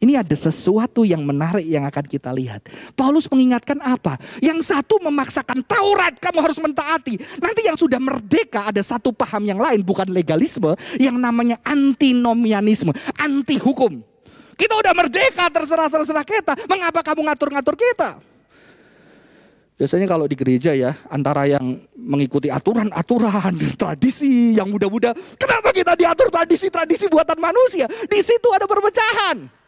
Ini 0.00 0.16
ada 0.16 0.32
sesuatu 0.32 1.04
yang 1.04 1.20
menarik 1.20 1.68
yang 1.68 1.84
akan 1.84 2.04
kita 2.08 2.32
lihat. 2.32 2.64
Paulus 2.96 3.28
mengingatkan 3.28 3.76
apa? 3.84 4.16
Yang 4.40 4.72
satu 4.72 4.96
memaksakan 4.96 5.60
Taurat, 5.60 6.16
kamu 6.16 6.40
harus 6.40 6.56
mentaati. 6.56 7.20
Nanti 7.36 7.68
yang 7.68 7.76
sudah 7.76 8.00
merdeka 8.00 8.72
ada 8.72 8.80
satu 8.80 9.12
paham 9.12 9.44
yang 9.44 9.60
lain, 9.60 9.84
bukan 9.84 10.08
legalisme, 10.08 10.72
yang 10.96 11.20
namanya 11.20 11.60
antinomianisme, 11.68 12.96
anti 13.20 13.60
hukum. 13.60 14.00
Kita 14.56 14.80
udah 14.80 14.96
merdeka, 14.96 15.52
terserah-terserah 15.52 16.24
kita. 16.24 16.52
Mengapa 16.64 17.04
kamu 17.04 17.20
ngatur-ngatur 17.28 17.76
kita? 17.76 18.24
Biasanya 19.76 20.08
kalau 20.08 20.24
di 20.24 20.36
gereja 20.36 20.72
ya, 20.72 20.96
antara 21.12 21.44
yang 21.44 21.76
mengikuti 21.92 22.48
aturan-aturan, 22.48 23.52
tradisi 23.84 24.56
yang 24.56 24.72
muda-muda. 24.72 25.12
Kenapa 25.36 25.76
kita 25.76 25.92
diatur 25.92 26.32
tradisi-tradisi 26.32 27.04
buatan 27.04 27.36
manusia? 27.36 27.84
Di 28.08 28.24
situ 28.24 28.48
ada 28.48 28.64
perpecahan. 28.64 29.59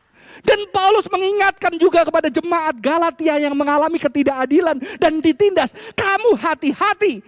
Dan 0.43 0.67
Paulus 0.75 1.07
mengingatkan 1.07 1.75
juga 1.79 2.03
kepada 2.03 2.27
jemaat 2.27 2.75
Galatia 2.83 3.39
yang 3.39 3.55
mengalami 3.55 3.97
ketidakadilan 3.97 4.77
dan 4.99 5.23
ditindas. 5.23 5.71
Kamu 5.95 6.35
hati-hati. 6.35 7.23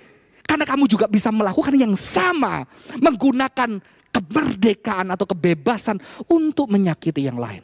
Karena 0.44 0.66
kamu 0.66 0.84
juga 0.90 1.06
bisa 1.06 1.30
melakukan 1.30 1.72
yang 1.78 1.94
sama. 1.94 2.66
Menggunakan 2.98 3.78
kemerdekaan 4.14 5.10
atau 5.14 5.26
kebebasan 5.26 5.98
untuk 6.30 6.70
menyakiti 6.70 7.26
yang 7.26 7.38
lain. 7.38 7.62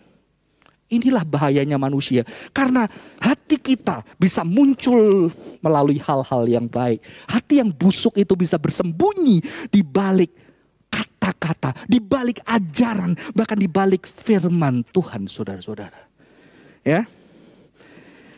Inilah 0.91 1.23
bahayanya 1.23 1.79
manusia. 1.79 2.27
Karena 2.51 2.91
hati 3.23 3.63
kita 3.63 4.03
bisa 4.19 4.43
muncul 4.43 5.31
melalui 5.63 6.03
hal-hal 6.03 6.43
yang 6.51 6.67
baik. 6.67 6.99
Hati 7.31 7.63
yang 7.63 7.71
busuk 7.71 8.19
itu 8.19 8.35
bisa 8.35 8.59
bersembunyi 8.59 9.39
di 9.71 9.87
balik 9.87 10.50
kata-kata, 11.51 11.87
di 11.91 11.99
balik 11.99 12.39
ajaran, 12.47 13.19
bahkan 13.35 13.59
di 13.59 13.67
balik 13.67 14.07
firman 14.07 14.87
Tuhan, 14.95 15.27
saudara-saudara. 15.27 16.07
Ya. 16.87 17.05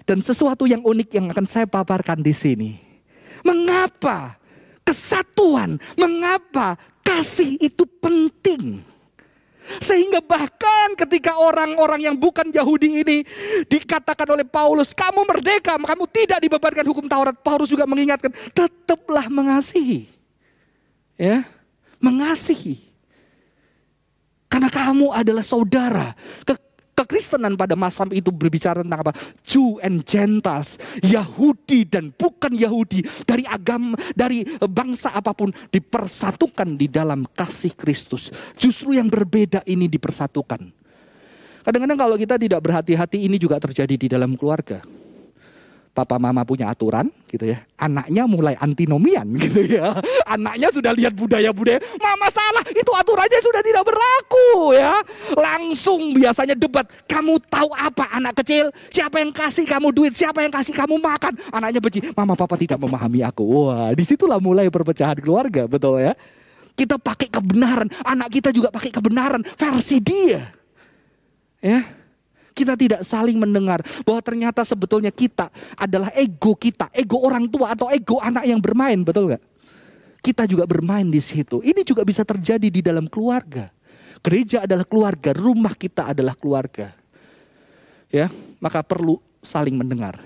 Dan 0.02 0.18
sesuatu 0.18 0.66
yang 0.66 0.82
unik 0.82 1.08
yang 1.14 1.26
akan 1.30 1.46
saya 1.46 1.66
paparkan 1.68 2.24
di 2.24 2.34
sini. 2.34 2.72
Mengapa 3.46 4.34
kesatuan, 4.82 5.78
mengapa 5.94 6.74
kasih 7.06 7.54
itu 7.62 7.86
penting? 8.02 8.82
Sehingga 9.78 10.18
bahkan 10.18 10.98
ketika 10.98 11.38
orang-orang 11.38 12.10
yang 12.10 12.16
bukan 12.18 12.50
Yahudi 12.50 13.06
ini 13.06 13.22
dikatakan 13.70 14.26
oleh 14.26 14.42
Paulus, 14.42 14.90
kamu 14.90 15.22
merdeka, 15.22 15.78
kamu 15.78 16.04
tidak 16.10 16.42
dibebankan 16.42 16.82
hukum 16.82 17.06
Taurat. 17.06 17.38
Paulus 17.38 17.70
juga 17.70 17.86
mengingatkan, 17.86 18.34
tetaplah 18.50 19.30
mengasihi. 19.30 20.10
Ya, 21.14 21.46
mengasihi. 22.02 22.91
Karena 24.52 24.68
kamu 24.68 25.16
adalah 25.16 25.40
saudara. 25.40 26.12
Ke 26.44 26.52
kekristenan 26.92 27.56
pada 27.56 27.72
masa 27.72 28.04
itu 28.12 28.28
berbicara 28.28 28.84
tentang 28.84 29.00
apa? 29.00 29.16
Jew 29.40 29.80
and 29.80 30.04
Gentiles, 30.04 30.76
Yahudi 31.00 31.88
dan 31.88 32.12
bukan 32.12 32.52
Yahudi, 32.52 33.00
dari 33.24 33.48
agama, 33.48 33.96
dari 34.12 34.44
bangsa 34.60 35.16
apa 35.16 35.32
pun 35.32 35.48
dipersatukan 35.72 36.76
di 36.76 36.92
dalam 36.92 37.24
kasih 37.32 37.72
Kristus. 37.72 38.28
Justru 38.60 38.92
yang 38.92 39.08
berbeda 39.08 39.64
ini 39.64 39.88
dipersatukan. 39.88 40.68
Kadang-kadang 41.64 41.96
kalau 41.98 42.16
kita 42.20 42.36
tidak 42.36 42.60
berhati-hati 42.60 43.24
ini 43.24 43.40
juga 43.40 43.56
terjadi 43.56 43.94
di 43.96 44.06
dalam 44.12 44.36
keluarga 44.36 44.82
papa 45.92 46.16
mama 46.16 46.40
punya 46.42 46.72
aturan 46.72 47.12
gitu 47.28 47.52
ya. 47.52 47.60
Anaknya 47.76 48.24
mulai 48.24 48.56
antinomian 48.56 49.28
gitu 49.44 49.64
ya. 49.64 49.92
Anaknya 50.24 50.72
sudah 50.72 50.92
lihat 50.96 51.12
budaya-budaya, 51.12 51.80
mama 52.00 52.28
salah, 52.32 52.64
itu 52.72 52.88
aturannya 52.92 53.40
sudah 53.40 53.60
tidak 53.60 53.84
berlaku 53.84 54.76
ya. 54.76 54.96
Langsung 55.36 56.16
biasanya 56.16 56.56
debat, 56.56 56.88
kamu 57.04 57.40
tahu 57.48 57.70
apa 57.76 58.08
anak 58.16 58.40
kecil? 58.44 58.72
Siapa 58.88 59.20
yang 59.20 59.30
kasih 59.32 59.68
kamu 59.68 59.92
duit? 59.92 60.12
Siapa 60.16 60.40
yang 60.40 60.52
kasih 60.52 60.72
kamu 60.72 60.96
makan? 60.96 61.36
Anaknya 61.52 61.80
benci, 61.80 62.00
mama 62.16 62.32
papa 62.36 62.56
tidak 62.56 62.80
memahami 62.80 63.20
aku. 63.24 63.44
Wah, 63.44 63.92
di 63.92 64.04
situlah 64.04 64.40
mulai 64.40 64.72
perpecahan 64.72 65.20
keluarga, 65.20 65.68
betul 65.68 66.00
ya. 66.00 66.16
Kita 66.72 66.96
pakai 66.96 67.28
kebenaran, 67.28 67.84
anak 68.00 68.32
kita 68.32 68.48
juga 68.48 68.72
pakai 68.72 68.88
kebenaran 68.88 69.44
versi 69.44 70.00
dia. 70.00 70.48
Ya, 71.60 71.84
kita 72.52 72.76
tidak 72.78 73.00
saling 73.02 73.40
mendengar 73.40 73.80
bahwa 74.04 74.20
ternyata 74.20 74.62
sebetulnya 74.62 75.10
kita 75.10 75.48
adalah 75.74 76.12
ego 76.14 76.54
kita, 76.54 76.92
ego 76.92 77.18
orang 77.24 77.48
tua 77.48 77.72
atau 77.72 77.88
ego 77.88 78.20
anak 78.20 78.44
yang 78.46 78.60
bermain, 78.60 79.00
betul 79.02 79.32
nggak? 79.32 79.42
Kita 80.22 80.46
juga 80.46 80.68
bermain 80.70 81.08
di 81.10 81.18
situ. 81.18 81.58
Ini 81.64 81.82
juga 81.82 82.06
bisa 82.06 82.22
terjadi 82.22 82.70
di 82.70 82.78
dalam 82.78 83.10
keluarga. 83.10 83.74
Gereja 84.22 84.62
adalah 84.62 84.86
keluarga, 84.86 85.34
rumah 85.34 85.74
kita 85.74 86.14
adalah 86.14 86.38
keluarga. 86.38 86.94
Ya, 88.06 88.30
maka 88.62 88.86
perlu 88.86 89.18
saling 89.42 89.74
mendengar 89.74 90.22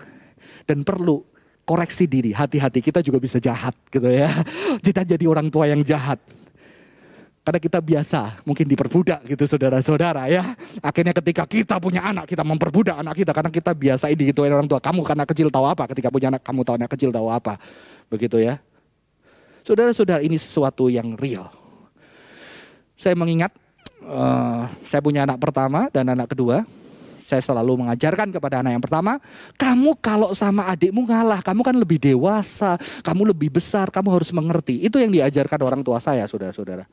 dan 0.68 0.84
perlu 0.84 1.24
koreksi 1.64 2.04
diri. 2.04 2.30
Hati-hati 2.36 2.84
kita 2.84 3.00
juga 3.00 3.16
bisa 3.16 3.40
jahat 3.40 3.72
gitu 3.88 4.06
ya. 4.06 4.28
Kita 4.86 5.02
jadi 5.02 5.24
orang 5.26 5.50
tua 5.50 5.66
yang 5.66 5.82
jahat. 5.82 6.22
Karena 7.46 7.62
kita 7.62 7.78
biasa 7.78 8.42
mungkin 8.42 8.66
diperbudak 8.66 9.22
gitu 9.22 9.46
saudara-saudara 9.46 10.26
ya. 10.26 10.58
Akhirnya 10.82 11.14
ketika 11.14 11.46
kita 11.46 11.78
punya 11.78 12.02
anak, 12.02 12.26
kita 12.26 12.42
memperbudak 12.42 12.98
anak 12.98 13.22
kita. 13.22 13.30
Karena 13.30 13.54
kita 13.54 13.70
biasa 13.70 14.10
ini 14.10 14.34
gitu 14.34 14.42
orang 14.42 14.66
tua. 14.66 14.82
Kamu 14.82 15.06
karena 15.06 15.22
kecil 15.22 15.46
tahu 15.46 15.62
apa, 15.62 15.86
ketika 15.94 16.10
punya 16.10 16.34
anak 16.34 16.42
kamu 16.42 16.66
tahu 16.66 16.74
anak 16.74 16.90
kecil 16.98 17.14
tahu 17.14 17.30
apa. 17.30 17.54
Begitu 18.10 18.42
ya. 18.42 18.58
Saudara-saudara 19.62 20.26
ini 20.26 20.34
sesuatu 20.34 20.90
yang 20.90 21.14
real. 21.14 21.46
Saya 22.98 23.14
mengingat, 23.14 23.54
uh, 24.02 24.66
saya 24.82 24.98
punya 24.98 25.22
anak 25.22 25.38
pertama 25.38 25.86
dan 25.94 26.10
anak 26.10 26.34
kedua. 26.34 26.66
Saya 27.22 27.38
selalu 27.46 27.86
mengajarkan 27.86 28.34
kepada 28.34 28.58
anak 28.58 28.74
yang 28.74 28.82
pertama, 28.82 29.22
kamu 29.54 29.94
kalau 30.02 30.34
sama 30.34 30.66
adikmu 30.66 31.06
ngalah, 31.06 31.42
kamu 31.46 31.62
kan 31.62 31.74
lebih 31.78 31.98
dewasa, 31.98 32.74
kamu 33.06 33.30
lebih 33.30 33.54
besar, 33.54 33.90
kamu 33.90 34.18
harus 34.18 34.34
mengerti. 34.34 34.82
Itu 34.82 34.98
yang 34.98 35.14
diajarkan 35.14 35.58
orang 35.62 35.82
tua 35.86 36.02
saya, 36.02 36.26
saudara-saudara. 36.26 36.86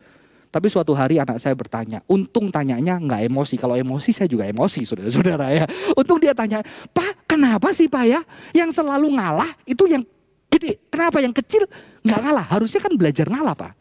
Tapi 0.53 0.69
suatu 0.69 0.93
hari 0.93 1.17
anak 1.17 1.41
saya 1.41 1.57
bertanya, 1.57 2.05
untung 2.05 2.53
tanyanya 2.53 3.01
nggak 3.01 3.25
emosi. 3.25 3.57
Kalau 3.57 3.73
emosi 3.73 4.13
saya 4.13 4.29
juga 4.29 4.45
emosi, 4.45 4.85
saudara-saudara 4.85 5.49
ya. 5.49 5.65
Untung 5.97 6.21
dia 6.21 6.37
tanya, 6.37 6.61
Pak 6.93 7.25
kenapa 7.25 7.73
sih 7.73 7.89
Pak 7.89 8.05
ya? 8.05 8.21
Yang 8.53 8.77
selalu 8.77 9.17
ngalah 9.17 9.49
itu 9.65 9.89
yang 9.89 10.05
gede. 10.53 10.77
Kenapa 10.93 11.17
yang 11.25 11.33
kecil 11.33 11.65
nggak 12.05 12.19
ngalah? 12.21 12.45
Harusnya 12.53 12.85
kan 12.85 12.93
belajar 12.93 13.25
ngalah 13.25 13.57
Pak. 13.57 13.73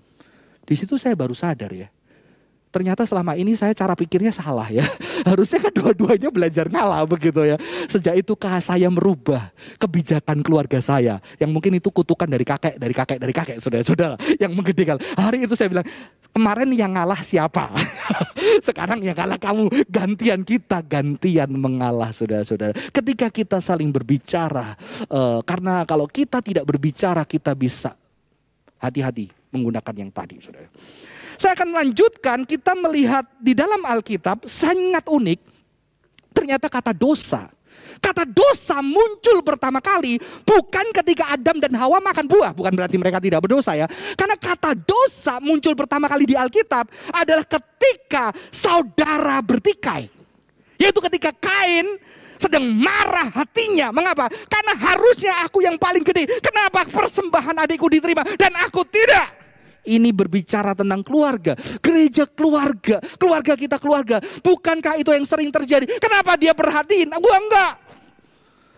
Di 0.64 0.72
situ 0.80 0.96
saya 0.96 1.12
baru 1.12 1.36
sadar 1.36 1.76
ya 1.76 1.92
ternyata 2.72 3.04
selama 3.04 3.36
ini 3.36 3.52
saya 3.52 3.76
cara 3.76 3.92
pikirnya 3.92 4.32
salah 4.32 4.66
ya. 4.72 4.82
Harusnya 5.28 5.60
kan 5.60 5.72
dua-duanya 5.76 6.32
belajar 6.32 6.66
ngalah 6.72 7.04
begitu 7.04 7.44
ya. 7.44 7.60
Sejak 7.86 8.16
itu 8.16 8.32
saya 8.64 8.88
merubah 8.88 9.52
kebijakan 9.76 10.40
keluarga 10.40 10.80
saya. 10.80 11.20
Yang 11.36 11.50
mungkin 11.52 11.72
itu 11.76 11.92
kutukan 11.92 12.26
dari 12.26 12.42
kakek, 12.42 12.80
dari 12.80 12.94
kakek, 12.96 13.18
dari 13.20 13.34
kakek, 13.36 13.56
saudara-saudara. 13.60 14.16
Yang 14.40 14.52
menggedekan. 14.56 14.96
Hari 15.14 15.44
itu 15.44 15.54
saya 15.54 15.68
bilang, 15.68 15.86
kemarin 16.32 16.72
yang 16.72 16.96
ngalah 16.96 17.20
siapa? 17.20 17.68
Sekarang 18.66 19.04
yang 19.04 19.14
ngalah 19.14 19.36
kamu. 19.36 19.68
Gantian 19.86 20.40
kita, 20.42 20.80
gantian 20.80 21.52
mengalah 21.52 22.10
saudara-saudara. 22.10 22.72
Ketika 22.90 23.28
kita 23.28 23.60
saling 23.60 23.92
berbicara. 23.92 24.74
Uh, 25.12 25.44
karena 25.44 25.84
kalau 25.84 26.08
kita 26.08 26.40
tidak 26.40 26.64
berbicara, 26.64 27.22
kita 27.28 27.52
bisa 27.52 27.92
hati-hati 28.80 29.30
menggunakan 29.52 29.94
yang 29.94 30.10
tadi 30.10 30.40
saudara. 30.40 30.66
Saya 31.40 31.52
akan 31.56 31.68
melanjutkan 31.72 32.44
kita 32.44 32.72
melihat 32.76 33.24
di 33.40 33.52
dalam 33.56 33.80
Alkitab 33.82 34.44
sangat 34.48 35.06
unik. 35.08 35.40
Ternyata 36.32 36.66
kata 36.66 36.92
dosa. 36.96 37.48
Kata 38.02 38.26
dosa 38.26 38.82
muncul 38.82 39.46
pertama 39.46 39.78
kali 39.78 40.18
bukan 40.42 40.90
ketika 40.90 41.30
Adam 41.38 41.62
dan 41.62 41.72
Hawa 41.78 42.02
makan 42.02 42.26
buah. 42.26 42.50
Bukan 42.50 42.72
berarti 42.74 42.96
mereka 42.98 43.22
tidak 43.22 43.46
berdosa 43.46 43.78
ya. 43.78 43.86
Karena 44.18 44.34
kata 44.34 44.74
dosa 44.74 45.38
muncul 45.38 45.78
pertama 45.78 46.10
kali 46.10 46.26
di 46.26 46.34
Alkitab 46.34 46.90
adalah 47.14 47.46
ketika 47.46 48.34
saudara 48.50 49.38
bertikai. 49.38 50.10
Yaitu 50.82 50.98
ketika 50.98 51.30
Kain 51.30 51.94
sedang 52.42 52.66
marah 52.74 53.30
hatinya. 53.30 53.94
Mengapa? 53.94 54.26
Karena 54.50 54.74
harusnya 54.74 55.46
aku 55.46 55.62
yang 55.62 55.78
paling 55.78 56.02
gede. 56.02 56.26
Kenapa 56.42 56.82
persembahan 56.82 57.62
adikku 57.62 57.86
diterima 57.86 58.26
dan 58.34 58.50
aku 58.58 58.82
tidak? 58.82 59.41
Ini 59.82 60.14
berbicara 60.14 60.78
tentang 60.78 61.02
keluarga, 61.02 61.58
gereja 61.82 62.22
keluarga, 62.30 63.02
keluarga 63.18 63.58
kita 63.58 63.82
keluarga. 63.82 64.22
Bukankah 64.42 64.94
itu 65.02 65.10
yang 65.10 65.26
sering 65.26 65.50
terjadi? 65.50 65.90
Kenapa 65.98 66.38
dia 66.38 66.54
perhatiin? 66.54 67.10
Gua 67.18 67.36
enggak. 67.42 67.74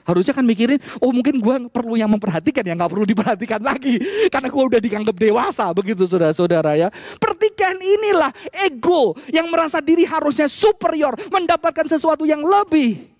Harusnya 0.05 0.37
kan 0.37 0.45
mikirin, 0.45 0.77
oh 1.01 1.13
mungkin 1.17 1.41
gua 1.41 1.57
perlu 1.65 1.97
yang 1.97 2.13
memperhatikan 2.13 2.61
ya, 2.61 2.77
nggak 2.77 2.93
perlu 2.93 3.09
diperhatikan 3.09 3.61
lagi. 3.65 3.97
Karena 4.29 4.53
gua 4.53 4.65
udah 4.69 4.81
dianggap 4.81 5.17
dewasa, 5.17 5.73
begitu 5.73 6.05
saudara-saudara 6.05 6.77
ya. 6.77 6.89
Pertikaian 7.17 7.81
inilah 7.81 8.29
ego 8.69 9.17
yang 9.33 9.49
merasa 9.49 9.81
diri 9.81 10.05
harusnya 10.05 10.45
superior, 10.49 11.17
mendapatkan 11.33 11.89
sesuatu 11.89 12.29
yang 12.29 12.45
lebih. 12.45 13.14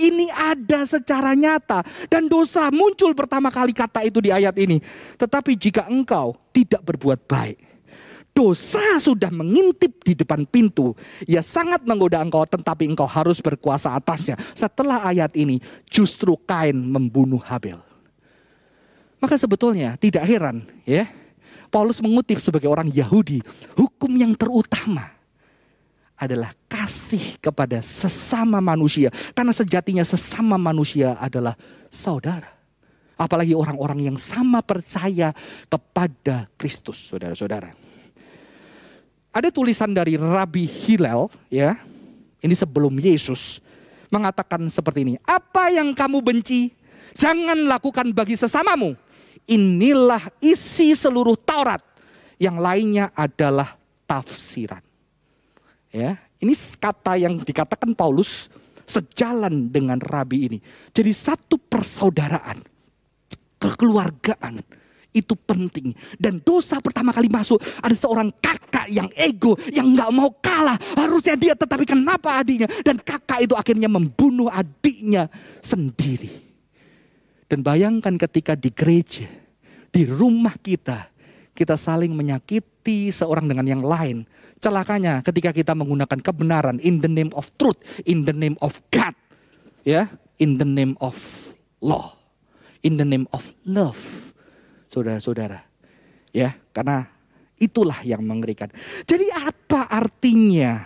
Ini 0.00 0.32
ada 0.32 0.88
secara 0.88 1.36
nyata 1.36 1.84
dan 2.08 2.24
dosa 2.24 2.72
muncul 2.72 3.12
pertama 3.12 3.52
kali 3.52 3.76
kata 3.76 4.00
itu 4.08 4.24
di 4.24 4.32
ayat 4.32 4.56
ini. 4.56 4.80
Tetapi 5.20 5.52
jika 5.60 5.84
engkau 5.92 6.40
tidak 6.56 6.80
berbuat 6.80 7.28
baik, 7.28 7.60
dosa 8.32 8.96
sudah 8.96 9.28
mengintip 9.28 10.00
di 10.00 10.16
depan 10.16 10.48
pintu. 10.48 10.96
Ia 11.28 11.44
sangat 11.44 11.84
menggoda 11.84 12.16
engkau 12.24 12.48
tetapi 12.48 12.88
engkau 12.88 13.04
harus 13.04 13.44
berkuasa 13.44 13.92
atasnya. 13.92 14.40
Setelah 14.56 15.04
ayat 15.04 15.36
ini 15.36 15.60
justru 15.84 16.32
Kain 16.48 16.80
membunuh 16.80 17.44
Habel. 17.44 17.76
Maka 19.20 19.36
sebetulnya 19.36 20.00
tidak 20.00 20.24
heran 20.24 20.64
ya. 20.88 21.04
Paulus 21.68 22.02
mengutip 22.02 22.40
sebagai 22.42 22.66
orang 22.66 22.90
Yahudi 22.90 23.44
hukum 23.78 24.10
yang 24.16 24.34
terutama 24.34 25.19
adalah 26.20 26.52
kasih 26.68 27.40
kepada 27.40 27.80
sesama 27.80 28.60
manusia. 28.60 29.08
Karena 29.32 29.56
sejatinya 29.56 30.04
sesama 30.04 30.60
manusia 30.60 31.16
adalah 31.16 31.56
saudara. 31.88 32.52
Apalagi 33.16 33.56
orang-orang 33.56 34.12
yang 34.12 34.18
sama 34.20 34.60
percaya 34.60 35.32
kepada 35.68 36.44
Kristus, 36.60 37.00
saudara-saudara. 37.08 37.72
Ada 39.32 39.48
tulisan 39.48 39.96
dari 39.96 40.20
Rabi 40.20 40.68
Hillel, 40.68 41.32
ya. 41.48 41.80
Ini 42.40 42.52
sebelum 42.56 42.92
Yesus 42.96 43.60
mengatakan 44.12 44.64
seperti 44.68 45.04
ini. 45.04 45.14
Apa 45.24 45.72
yang 45.72 45.92
kamu 45.92 46.20
benci, 46.20 46.72
jangan 47.16 47.68
lakukan 47.68 48.12
bagi 48.12 48.36
sesamamu. 48.36 48.96
Inilah 49.48 50.32
isi 50.40 50.92
seluruh 50.92 51.36
Taurat. 51.36 51.80
Yang 52.40 52.56
lainnya 52.56 53.06
adalah 53.12 53.76
tafsiran. 54.08 54.89
Ya, 55.90 56.22
ini 56.38 56.54
kata 56.54 57.18
yang 57.18 57.42
dikatakan 57.42 57.98
Paulus 57.98 58.46
sejalan 58.86 59.70
dengan 59.70 59.98
rabi 59.98 60.46
ini. 60.46 60.58
Jadi 60.94 61.10
satu 61.10 61.58
persaudaraan, 61.58 62.62
kekeluargaan 63.58 64.62
itu 65.10 65.34
penting. 65.34 65.94
Dan 66.14 66.38
dosa 66.42 66.78
pertama 66.78 67.10
kali 67.10 67.26
masuk 67.26 67.58
ada 67.82 67.94
seorang 67.94 68.30
kakak 68.38 68.86
yang 68.90 69.10
ego, 69.18 69.58
yang 69.74 69.90
nggak 69.94 70.10
mau 70.14 70.30
kalah. 70.38 70.78
Harusnya 70.94 71.34
dia 71.34 71.54
tetapi 71.58 71.82
kenapa 71.86 72.38
adiknya? 72.38 72.70
Dan 72.86 72.98
kakak 73.02 73.46
itu 73.46 73.54
akhirnya 73.58 73.90
membunuh 73.90 74.46
adiknya 74.50 75.26
sendiri. 75.58 76.30
Dan 77.50 77.66
bayangkan 77.66 78.14
ketika 78.14 78.54
di 78.54 78.70
gereja, 78.70 79.26
di 79.90 80.06
rumah 80.06 80.54
kita, 80.54 81.09
kita 81.60 81.76
saling 81.76 82.16
menyakiti 82.16 83.12
seorang 83.12 83.44
dengan 83.44 83.68
yang 83.68 83.84
lain 83.84 84.24
celakanya 84.64 85.20
ketika 85.20 85.52
kita 85.52 85.76
menggunakan 85.76 86.16
kebenaran 86.20 86.80
in 86.80 87.04
the 87.04 87.10
name 87.10 87.28
of 87.36 87.52
truth, 87.60 87.76
in 88.08 88.24
the 88.24 88.32
name 88.32 88.56
of 88.64 88.80
God, 88.88 89.12
ya, 89.84 90.08
in 90.40 90.56
the 90.56 90.64
name 90.64 90.96
of 91.04 91.16
law, 91.84 92.16
in 92.80 92.96
the 92.96 93.04
name 93.04 93.28
of 93.36 93.44
love, 93.68 94.00
saudara-saudara, 94.88 95.60
ya, 96.32 96.56
karena 96.72 97.08
itulah 97.60 98.00
yang 98.08 98.24
mengerikan. 98.24 98.72
Jadi 99.04 99.28
apa 99.32 99.88
artinya 99.88 100.80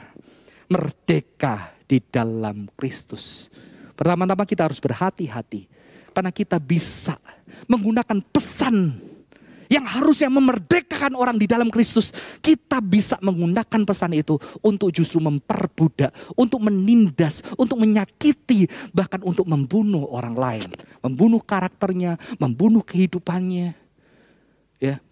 merdeka 0.71 1.71
di 1.87 2.03
dalam 2.03 2.67
Kristus? 2.75 3.47
Pertama-tama 3.95 4.43
kita 4.43 4.67
harus 4.67 4.83
berhati-hati 4.83 5.71
karena 6.15 6.35
kita 6.35 6.59
bisa 6.59 7.15
menggunakan 7.71 8.23
pesan 8.31 9.14
yang 9.75 9.83
harusnya 9.83 10.31
memerdekakan 10.31 11.19
orang 11.19 11.35
di 11.35 11.51
dalam 11.51 11.67
Kristus, 11.67 12.15
kita 12.39 12.79
bisa 12.79 13.19
menggunakan 13.19 13.83
pesan 13.83 14.15
itu 14.15 14.39
untuk 14.63 14.95
justru 14.95 15.19
memperbudak, 15.19 16.15
untuk 16.39 16.63
menindas, 16.63 17.43
untuk 17.59 17.83
menyakiti, 17.83 18.71
bahkan 18.95 19.19
untuk 19.27 19.51
membunuh 19.51 20.07
orang 20.15 20.39
lain, 20.39 20.71
membunuh 21.03 21.43
karakternya, 21.43 22.15
membunuh 22.39 22.87
kehidupannya. 22.87 23.75
Ya, 24.79 25.03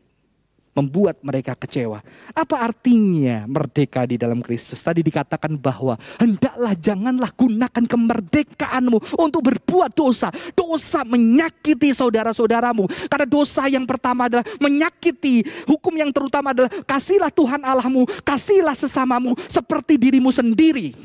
membuat 0.73 1.21
mereka 1.21 1.53
kecewa. 1.53 2.01
Apa 2.33 2.65
artinya 2.65 3.45
merdeka 3.45 4.09
di 4.09 4.17
dalam 4.17 4.41
Kristus? 4.41 4.81
Tadi 4.81 5.05
dikatakan 5.05 5.57
bahwa 5.61 6.01
hendaklah 6.17 6.73
janganlah 6.77 7.31
gunakan 7.37 7.85
kemerdekaanmu 7.85 8.99
untuk 9.21 9.41
berbuat 9.53 9.93
dosa. 9.93 10.33
Dosa 10.57 11.05
menyakiti 11.05 11.93
saudara-saudaramu. 11.93 12.89
Karena 13.09 13.27
dosa 13.29 13.69
yang 13.69 13.85
pertama 13.85 14.27
adalah 14.33 14.45
menyakiti. 14.59 15.45
Hukum 15.69 15.93
yang 15.97 16.11
terutama 16.11 16.57
adalah 16.57 16.73
kasihlah 16.89 17.29
Tuhan 17.29 17.61
Allahmu, 17.61 18.09
kasihlah 18.25 18.77
sesamamu 18.77 19.37
seperti 19.47 20.01
dirimu 20.01 20.33
sendiri. 20.33 20.97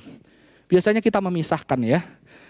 Biasanya 0.68 0.99
kita 0.99 1.24
memisahkan 1.24 1.80
ya 1.80 2.03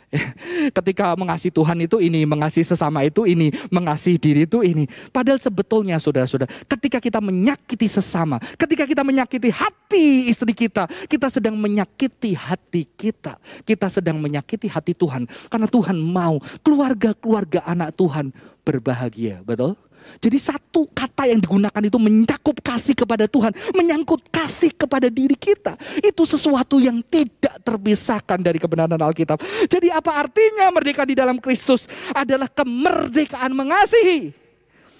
Ketika 0.77 1.15
mengasihi 1.19 1.51
Tuhan 1.51 1.77
itu 1.83 1.99
ini, 1.99 2.23
mengasihi 2.23 2.63
sesama 2.63 3.03
itu 3.03 3.27
ini, 3.27 3.51
mengasihi 3.67 4.15
diri 4.15 4.47
itu 4.47 4.63
ini. 4.63 4.87
Padahal 5.11 5.39
sebetulnya 5.39 5.99
saudara-saudara, 5.99 6.47
ketika 6.67 7.03
kita 7.03 7.19
menyakiti 7.19 7.87
sesama, 7.91 8.39
ketika 8.55 8.87
kita 8.87 9.03
menyakiti 9.03 9.51
hati 9.51 10.31
istri 10.31 10.55
kita, 10.55 10.87
kita 11.11 11.27
sedang 11.27 11.59
menyakiti 11.59 12.31
hati 12.35 12.87
kita. 12.87 13.35
Kita 13.67 13.91
sedang 13.91 14.19
menyakiti 14.23 14.71
hati 14.71 14.95
Tuhan. 14.95 15.27
Karena 15.51 15.67
Tuhan 15.67 15.99
mau 15.99 16.39
keluarga-keluarga 16.63 17.67
anak 17.67 17.95
Tuhan 17.99 18.31
berbahagia. 18.63 19.43
Betul? 19.43 19.75
Jadi 20.17 20.37
satu 20.41 20.89
kata 20.89 21.29
yang 21.29 21.39
digunakan 21.43 21.81
itu 21.83 21.99
mencakup 22.01 22.57
kasih 22.63 22.97
kepada 22.97 23.29
Tuhan, 23.29 23.53
menyangkut 23.75 24.27
kasih 24.33 24.73
kepada 24.73 25.11
diri 25.11 25.37
kita. 25.37 25.77
Itu 26.01 26.25
sesuatu 26.25 26.81
yang 26.81 27.03
tidak 27.05 27.61
terpisahkan 27.61 28.39
dari 28.41 28.57
kebenaran 28.57 28.97
Alkitab. 28.97 29.37
Jadi 29.69 29.93
apa 29.93 30.25
artinya 30.25 30.71
merdeka 30.73 31.05
di 31.05 31.13
dalam 31.13 31.37
Kristus? 31.37 31.85
Adalah 32.15 32.49
kemerdekaan 32.49 33.53
mengasihi. 33.53 34.33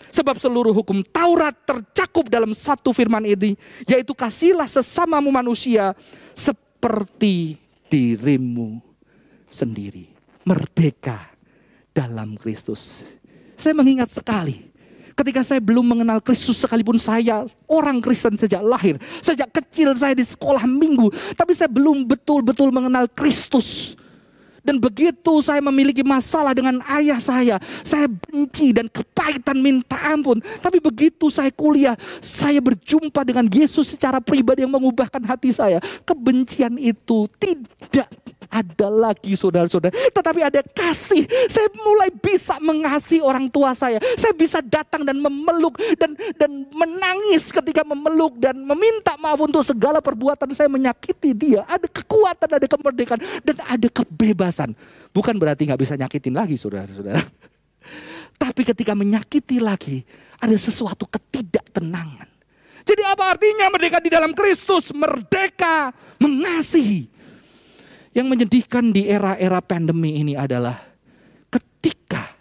Sebab 0.07 0.39
seluruh 0.39 0.71
hukum 0.71 1.03
Taurat 1.03 1.53
tercakup 1.67 2.31
dalam 2.31 2.55
satu 2.55 2.95
firman 2.95 3.21
ini, 3.27 3.59
yaitu 3.85 4.15
kasihlah 4.15 4.65
sesamamu 4.65 5.29
manusia 5.29 5.91
seperti 6.31 7.59
dirimu 7.91 8.79
sendiri. 9.51 10.09
Merdeka 10.47 11.27
dalam 11.91 12.39
Kristus. 12.39 13.03
Saya 13.57 13.73
mengingat 13.75 14.13
sekali 14.13 14.69
Ketika 15.17 15.41
saya 15.41 15.57
belum 15.57 15.97
mengenal 15.97 16.21
Kristus 16.21 16.61
sekalipun 16.61 17.01
saya 17.01 17.41
orang 17.65 17.97
Kristen 17.97 18.37
sejak 18.37 18.61
lahir. 18.61 19.01
Sejak 19.17 19.49
kecil 19.49 19.97
saya 19.97 20.13
di 20.13 20.21
sekolah 20.21 20.69
minggu. 20.69 21.09
Tapi 21.33 21.57
saya 21.57 21.65
belum 21.65 22.05
betul-betul 22.05 22.69
mengenal 22.69 23.09
Kristus. 23.09 23.97
Dan 24.67 24.83
begitu 24.83 25.39
saya 25.39 25.63
memiliki 25.63 26.03
masalah 26.03 26.51
dengan 26.51 26.83
ayah 26.91 27.23
saya, 27.23 27.55
saya 27.87 28.11
benci 28.11 28.75
dan 28.75 28.91
kepahitan 28.91 29.55
minta 29.55 29.95
ampun. 30.11 30.43
Tapi 30.59 30.83
begitu 30.83 31.31
saya 31.31 31.47
kuliah, 31.55 31.95
saya 32.19 32.59
berjumpa 32.59 33.23
dengan 33.23 33.47
Yesus 33.47 33.95
secara 33.95 34.19
pribadi 34.19 34.67
yang 34.67 34.75
mengubahkan 34.75 35.23
hati 35.23 35.55
saya. 35.55 35.79
Kebencian 36.03 36.75
itu 36.75 37.31
tidak 37.39 38.11
ada 38.47 38.87
lagi 38.87 39.35
saudara-saudara. 39.35 39.93
Tetapi 39.93 40.39
ada 40.43 40.61
kasih. 40.63 41.27
Saya 41.47 41.69
mulai 41.83 42.09
bisa 42.11 42.57
mengasihi 42.59 43.21
orang 43.23 43.47
tua 43.51 43.75
saya. 43.75 44.01
Saya 44.15 44.33
bisa 44.33 44.63
datang 44.63 45.03
dan 45.03 45.19
memeluk 45.19 45.77
dan 45.99 46.15
dan 46.35 46.65
menangis 46.71 47.51
ketika 47.51 47.83
memeluk 47.83 48.35
dan 48.39 48.57
meminta 48.57 49.15
maaf 49.19 49.39
untuk 49.43 49.61
segala 49.63 49.99
perbuatan 49.99 50.51
saya 50.55 50.71
menyakiti 50.71 51.31
dia. 51.35 51.63
Ada 51.67 51.87
kekuatan, 51.87 52.49
ada 52.57 52.67
kemerdekaan 52.67 53.21
dan 53.43 53.55
ada 53.63 53.87
kebebasan. 53.91 54.71
Bukan 55.11 55.35
berarti 55.37 55.67
nggak 55.67 55.81
bisa 55.81 55.93
nyakitin 55.95 56.33
lagi 56.35 56.55
saudara-saudara. 56.55 57.21
Tapi 58.43 58.61
ketika 58.61 58.93
menyakiti 58.93 59.57
lagi, 59.57 60.05
ada 60.37 60.53
sesuatu 60.53 61.09
ketidaktenangan. 61.09 62.29
Jadi 62.87 63.03
apa 63.03 63.35
artinya 63.35 63.67
merdeka 63.67 63.99
di 63.99 64.07
dalam 64.07 64.31
Kristus? 64.31 64.95
Merdeka 64.95 65.91
mengasihi. 66.23 67.16
Yang 68.17 68.27
menyedihkan 68.33 68.89
di 68.89 69.05
era-era 69.05 69.61
pandemi 69.61 70.17
ini 70.17 70.33
adalah 70.33 70.73
ketika 71.53 72.33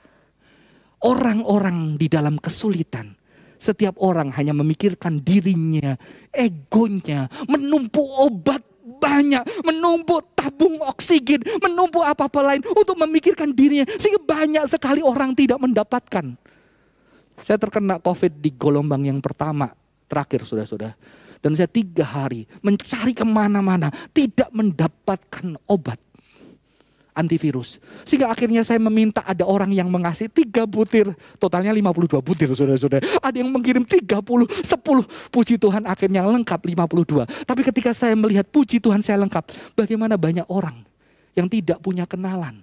orang-orang 1.05 2.01
di 2.01 2.09
dalam 2.09 2.41
kesulitan, 2.41 3.13
setiap 3.61 4.01
orang 4.01 4.33
hanya 4.33 4.57
memikirkan 4.57 5.21
dirinya, 5.21 5.93
egonya, 6.33 7.29
menumpuk 7.45 8.09
obat 8.09 8.65
banyak, 8.97 9.45
menumpuk 9.69 10.33
tabung 10.33 10.81
oksigen, 10.81 11.45
menumpuk 11.61 12.09
apa-apa 12.09 12.57
lain 12.57 12.65
untuk 12.73 12.97
memikirkan 12.97 13.53
dirinya. 13.53 13.85
Sehingga 14.01 14.25
banyak 14.25 14.65
sekali 14.65 15.05
orang 15.05 15.37
tidak 15.37 15.61
mendapatkan. 15.61 16.41
Saya 17.37 17.61
terkena 17.61 18.01
COVID 18.01 18.41
di 18.41 18.49
gelombang 18.49 19.05
yang 19.05 19.21
pertama, 19.21 19.77
terakhir 20.09 20.49
sudah-sudah. 20.49 20.97
Dan 21.47 21.55
saya 21.55 21.71
tiga 21.71 22.03
hari 22.03 22.43
mencari 22.59 23.15
ke 23.15 23.23
mana-mana, 23.23 23.95
tidak 24.11 24.51
mendapatkan 24.51 25.55
obat 25.71 25.95
antivirus. 27.15 27.79
Sehingga 28.03 28.27
akhirnya 28.27 28.67
saya 28.67 28.83
meminta 28.83 29.23
ada 29.23 29.47
orang 29.47 29.71
yang 29.71 29.87
mengasih 29.87 30.27
tiga 30.27 30.67
butir, 30.67 31.15
totalnya 31.39 31.71
52 31.71 32.19
butir 32.19 32.51
saudara-saudara. 32.51 33.07
Ada 33.23 33.47
yang 33.47 33.55
mengirim 33.55 33.87
30, 33.87 34.11
10, 34.11 35.07
puji 35.31 35.55
Tuhan 35.55 35.87
akhirnya 35.87 36.27
lengkap 36.27 36.61
52. 36.67 37.47
Tapi 37.47 37.61
ketika 37.63 37.95
saya 37.95 38.19
melihat 38.19 38.51
puji 38.51 38.83
Tuhan 38.83 39.07
saya 39.07 39.23
lengkap, 39.23 39.79
bagaimana 39.79 40.19
banyak 40.19 40.51
orang 40.51 40.83
yang 41.39 41.47
tidak 41.47 41.79
punya 41.79 42.11
kenalan. 42.11 42.59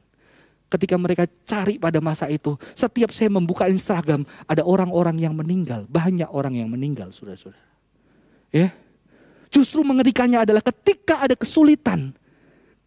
Ketika 0.68 1.00
mereka 1.00 1.24
cari 1.48 1.80
pada 1.80 2.04
masa 2.04 2.28
itu, 2.28 2.60
setiap 2.76 3.16
saya 3.16 3.32
membuka 3.32 3.72
Instagram, 3.72 4.28
ada 4.44 4.68
orang-orang 4.68 5.24
yang 5.24 5.32
meninggal. 5.32 5.88
Banyak 5.88 6.28
orang 6.36 6.60
yang 6.60 6.68
meninggal, 6.68 7.16
saudara-saudara. 7.16 7.73
Ya, 8.54 8.70
Justru 9.54 9.86
mengerikannya 9.86 10.49
adalah 10.49 10.66
ketika 10.66 11.22
ada 11.22 11.38
kesulitan, 11.38 12.10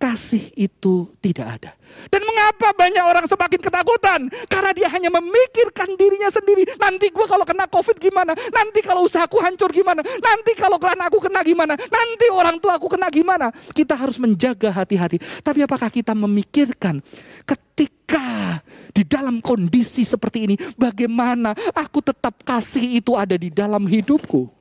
kasih 0.03 0.51
itu 0.59 1.07
tidak 1.23 1.47
ada. 1.47 1.71
Dan 2.11 2.27
mengapa 2.27 2.75
banyak 2.75 3.07
orang 3.07 3.23
semakin 3.31 3.63
ketakutan? 3.63 4.27
Karena 4.51 4.75
dia 4.75 4.91
hanya 4.91 5.07
memikirkan 5.15 5.95
dirinya 5.95 6.27
sendiri. 6.27 6.67
Nanti 6.75 7.15
gue 7.15 7.23
kalau 7.23 7.47
kena 7.47 7.71
covid 7.71 8.03
gimana? 8.03 8.35
Nanti 8.51 8.83
kalau 8.83 9.07
usahaku 9.07 9.39
hancur 9.39 9.71
gimana? 9.71 10.03
Nanti 10.03 10.59
kalau 10.59 10.83
klan 10.83 10.99
aku 11.07 11.23
kena 11.23 11.47
gimana? 11.47 11.79
Nanti 11.79 12.27
orang 12.35 12.59
tua 12.59 12.83
aku 12.83 12.91
kena 12.91 13.07
gimana? 13.15 13.55
Kita 13.71 13.95
harus 13.95 14.19
menjaga 14.19 14.75
hati-hati. 14.75 15.23
Tapi 15.47 15.63
apakah 15.63 15.87
kita 15.87 16.19
memikirkan 16.19 16.99
ketika 17.47 18.59
di 18.91 19.07
dalam 19.07 19.39
kondisi 19.39 20.03
seperti 20.03 20.51
ini, 20.51 20.55
bagaimana 20.75 21.55
aku 21.79 22.03
tetap 22.03 22.43
kasih 22.43 22.99
itu 22.99 23.15
ada 23.15 23.39
di 23.39 23.55
dalam 23.55 23.87
hidupku? 23.87 24.56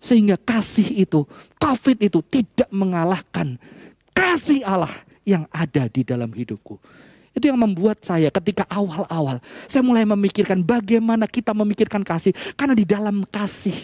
Sehingga 0.00 0.40
kasih 0.40 1.04
itu, 1.04 1.28
COVID 1.60 2.00
itu 2.00 2.24
tidak 2.24 2.68
mengalahkan 2.72 3.60
kasih 4.16 4.64
Allah 4.64 4.92
yang 5.28 5.44
ada 5.52 5.86
di 5.86 6.02
dalam 6.02 6.32
hidupku. 6.32 6.80
Itu 7.30 7.46
yang 7.46 7.60
membuat 7.62 8.02
saya 8.02 8.26
ketika 8.34 8.66
awal-awal 8.66 9.38
saya 9.70 9.86
mulai 9.86 10.02
memikirkan 10.02 10.66
bagaimana 10.66 11.30
kita 11.30 11.54
memikirkan 11.54 12.02
kasih 12.02 12.34
karena 12.58 12.74
di 12.74 12.82
dalam 12.82 13.22
kasih 13.22 13.76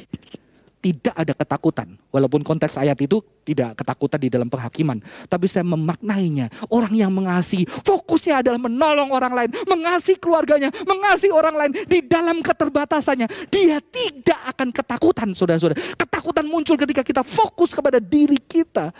tidak 0.80 1.14
ada 1.16 1.32
ketakutan. 1.34 1.88
Walaupun 2.14 2.46
konteks 2.46 2.78
ayat 2.78 2.94
itu 3.02 3.18
tidak 3.42 3.74
ketakutan 3.80 4.20
di 4.22 4.28
dalam 4.30 4.46
penghakiman. 4.46 5.02
Tapi 5.26 5.46
saya 5.50 5.66
memaknainya. 5.66 6.52
Orang 6.70 6.94
yang 6.94 7.10
mengasihi, 7.10 7.66
fokusnya 7.66 8.44
adalah 8.44 8.60
menolong 8.60 9.10
orang 9.10 9.32
lain. 9.34 9.50
Mengasihi 9.66 10.18
keluarganya, 10.20 10.70
mengasihi 10.86 11.32
orang 11.34 11.54
lain. 11.58 11.72
Di 11.86 12.04
dalam 12.06 12.38
keterbatasannya, 12.44 13.26
dia 13.50 13.82
tidak 13.82 14.40
akan 14.54 14.68
ketakutan 14.70 15.28
saudara-saudara. 15.34 15.78
Ketakutan 15.98 16.46
muncul 16.46 16.78
ketika 16.78 17.02
kita 17.02 17.22
fokus 17.26 17.74
kepada 17.74 17.98
diri 17.98 18.38
kita 18.38 18.94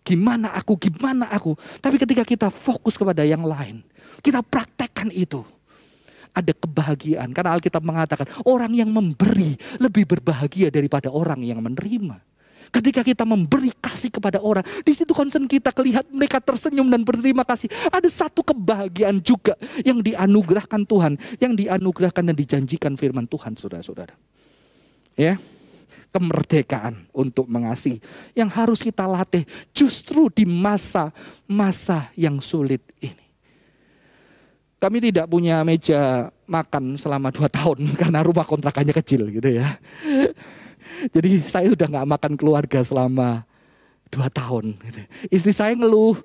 Gimana 0.00 0.56
aku, 0.56 0.80
gimana 0.80 1.28
aku. 1.28 1.54
Tapi 1.78 2.00
ketika 2.00 2.24
kita 2.24 2.48
fokus 2.48 2.96
kepada 2.96 3.20
yang 3.22 3.44
lain, 3.44 3.84
kita 4.24 4.40
praktekkan 4.40 5.12
itu. 5.12 5.44
Ada 6.30 6.52
kebahagiaan. 6.54 7.30
Karena 7.34 7.56
Alkitab 7.56 7.82
mengatakan 7.82 8.26
orang 8.46 8.72
yang 8.74 8.90
memberi 8.90 9.58
lebih 9.78 10.06
berbahagia 10.06 10.70
daripada 10.70 11.10
orang 11.10 11.42
yang 11.42 11.58
menerima. 11.62 12.22
Ketika 12.70 13.02
kita 13.02 13.26
memberi 13.26 13.74
kasih 13.82 14.14
kepada 14.14 14.38
orang, 14.38 14.62
di 14.86 14.94
situ 14.94 15.10
concern 15.10 15.50
kita 15.50 15.74
kelihat 15.74 16.06
mereka 16.06 16.38
tersenyum 16.38 16.86
dan 16.86 17.02
berterima 17.02 17.42
kasih. 17.42 17.66
Ada 17.90 18.06
satu 18.06 18.46
kebahagiaan 18.46 19.18
juga 19.18 19.58
yang 19.82 19.98
dianugerahkan 19.98 20.86
Tuhan, 20.86 21.18
yang 21.42 21.58
dianugerahkan 21.58 22.22
dan 22.30 22.36
dijanjikan 22.38 22.94
firman 22.94 23.26
Tuhan, 23.26 23.58
saudara-saudara. 23.58 24.14
Ya, 25.18 25.42
kemerdekaan 26.14 27.06
untuk 27.14 27.46
mengasihi 27.46 28.02
yang 28.34 28.50
harus 28.50 28.82
kita 28.82 29.06
latih 29.06 29.46
justru 29.70 30.30
di 30.30 30.46
masa-masa 30.46 32.10
yang 32.18 32.42
sulit 32.42 32.82
ini. 33.02 33.19
Kami 34.80 34.96
tidak 34.98 35.28
punya 35.28 35.60
meja 35.60 36.32
makan 36.48 36.96
selama 36.96 37.28
dua 37.28 37.52
tahun 37.52 37.84
karena 38.00 38.24
rumah 38.24 38.48
kontrakannya 38.48 38.96
kecil 38.96 39.28
gitu 39.28 39.60
ya. 39.60 39.76
Jadi 41.14 41.44
saya 41.44 41.68
udah 41.70 41.86
nggak 41.86 42.08
makan 42.16 42.32
keluarga 42.40 42.80
selama 42.80 43.44
dua 44.08 44.32
tahun. 44.32 44.80
Gitu. 44.80 45.00
Istri 45.30 45.52
saya 45.52 45.72
ngeluh, 45.76 46.16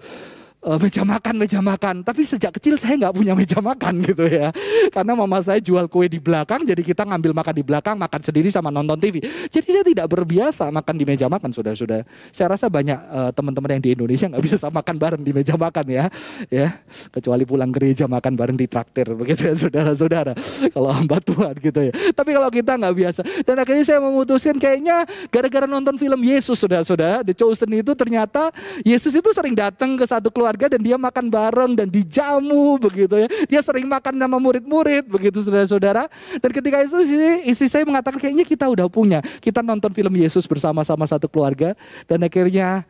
uh, 0.65 0.77
meja 0.81 1.05
makan, 1.05 1.33
meja 1.37 1.59
makan. 1.61 1.95
Tapi 2.01 2.21
sejak 2.25 2.51
kecil 2.57 2.75
saya 2.75 2.97
nggak 2.97 3.13
punya 3.13 3.33
meja 3.37 3.61
makan 3.61 4.01
gitu 4.09 4.25
ya. 4.25 4.49
Karena 4.89 5.13
mama 5.13 5.37
saya 5.39 5.61
jual 5.61 5.85
kue 5.85 6.09
di 6.09 6.17
belakang, 6.17 6.65
jadi 6.65 6.81
kita 6.81 7.05
ngambil 7.05 7.31
makan 7.37 7.53
di 7.53 7.63
belakang, 7.63 7.95
makan 7.95 8.21
sendiri 8.25 8.49
sama 8.49 8.73
nonton 8.73 8.97
TV. 8.97 9.21
Jadi 9.53 9.67
saya 9.69 9.85
tidak 9.85 10.07
berbiasa 10.09 10.73
makan 10.73 10.95
di 10.97 11.05
meja 11.05 11.29
makan, 11.29 11.53
sudah-sudah. 11.53 12.01
Saya 12.33 12.57
rasa 12.57 12.65
banyak 12.67 12.97
uh, 12.97 13.31
teman-teman 13.31 13.77
yang 13.77 13.83
di 13.85 13.89
Indonesia 13.93 14.25
nggak 14.27 14.43
bisa 14.49 14.67
makan 14.67 14.95
bareng 14.97 15.21
di 15.21 15.31
meja 15.31 15.53
makan 15.55 15.85
ya, 15.87 16.05
ya. 16.49 16.67
Kecuali 17.13 17.45
pulang 17.45 17.69
gereja 17.69 18.09
makan 18.09 18.33
bareng 18.33 18.57
di 18.57 18.65
traktir, 18.65 19.05
begitu 19.13 19.53
ya, 19.53 19.55
saudara-saudara. 19.55 20.33
Kalau 20.73 20.89
hamba 20.89 21.21
Tuhan 21.21 21.53
gitu 21.61 21.79
ya. 21.79 21.93
Tapi 21.93 22.29
kalau 22.33 22.49
kita 22.49 22.73
nggak 22.75 22.95
biasa, 22.95 23.21
dan 23.45 23.55
akhirnya 23.61 23.85
saya 23.85 23.99
memutuskan 24.01 24.57
kayaknya 24.57 25.05
gara-gara 25.29 25.69
nonton 25.69 25.95
film 25.95 26.19
Yesus, 26.25 26.57
saudara-saudara, 26.57 27.21
The 27.21 27.35
Chosen 27.37 27.69
itu 27.75 27.91
ternyata 27.93 28.49
Yesus 28.81 29.13
itu 29.13 29.29
sering 29.31 29.53
datang 29.53 29.99
ke 29.99 30.05
satu 30.07 30.31
keluarga 30.31 30.54
keluarga 30.55 30.79
dan 30.79 30.81
dia 30.81 30.95
makan 30.95 31.25
bareng 31.27 31.71
dan 31.75 31.87
dijamu 31.91 32.79
begitu 32.79 33.27
ya. 33.27 33.27
Dia 33.51 33.61
sering 33.61 33.83
makan 33.91 34.15
sama 34.15 34.39
murid-murid 34.39 35.03
begitu 35.11 35.43
saudara-saudara. 35.43 36.07
Dan 36.39 36.49
ketika 36.55 36.79
itu 36.79 36.97
istri 37.43 37.67
saya 37.67 37.83
mengatakan 37.83 38.15
kayaknya 38.15 38.47
kita 38.47 38.65
udah 38.71 38.87
punya. 38.87 39.19
Kita 39.43 39.59
nonton 39.59 39.91
film 39.91 40.15
Yesus 40.15 40.47
bersama-sama 40.47 41.03
satu 41.03 41.27
keluarga 41.27 41.75
dan 42.07 42.23
akhirnya 42.23 42.87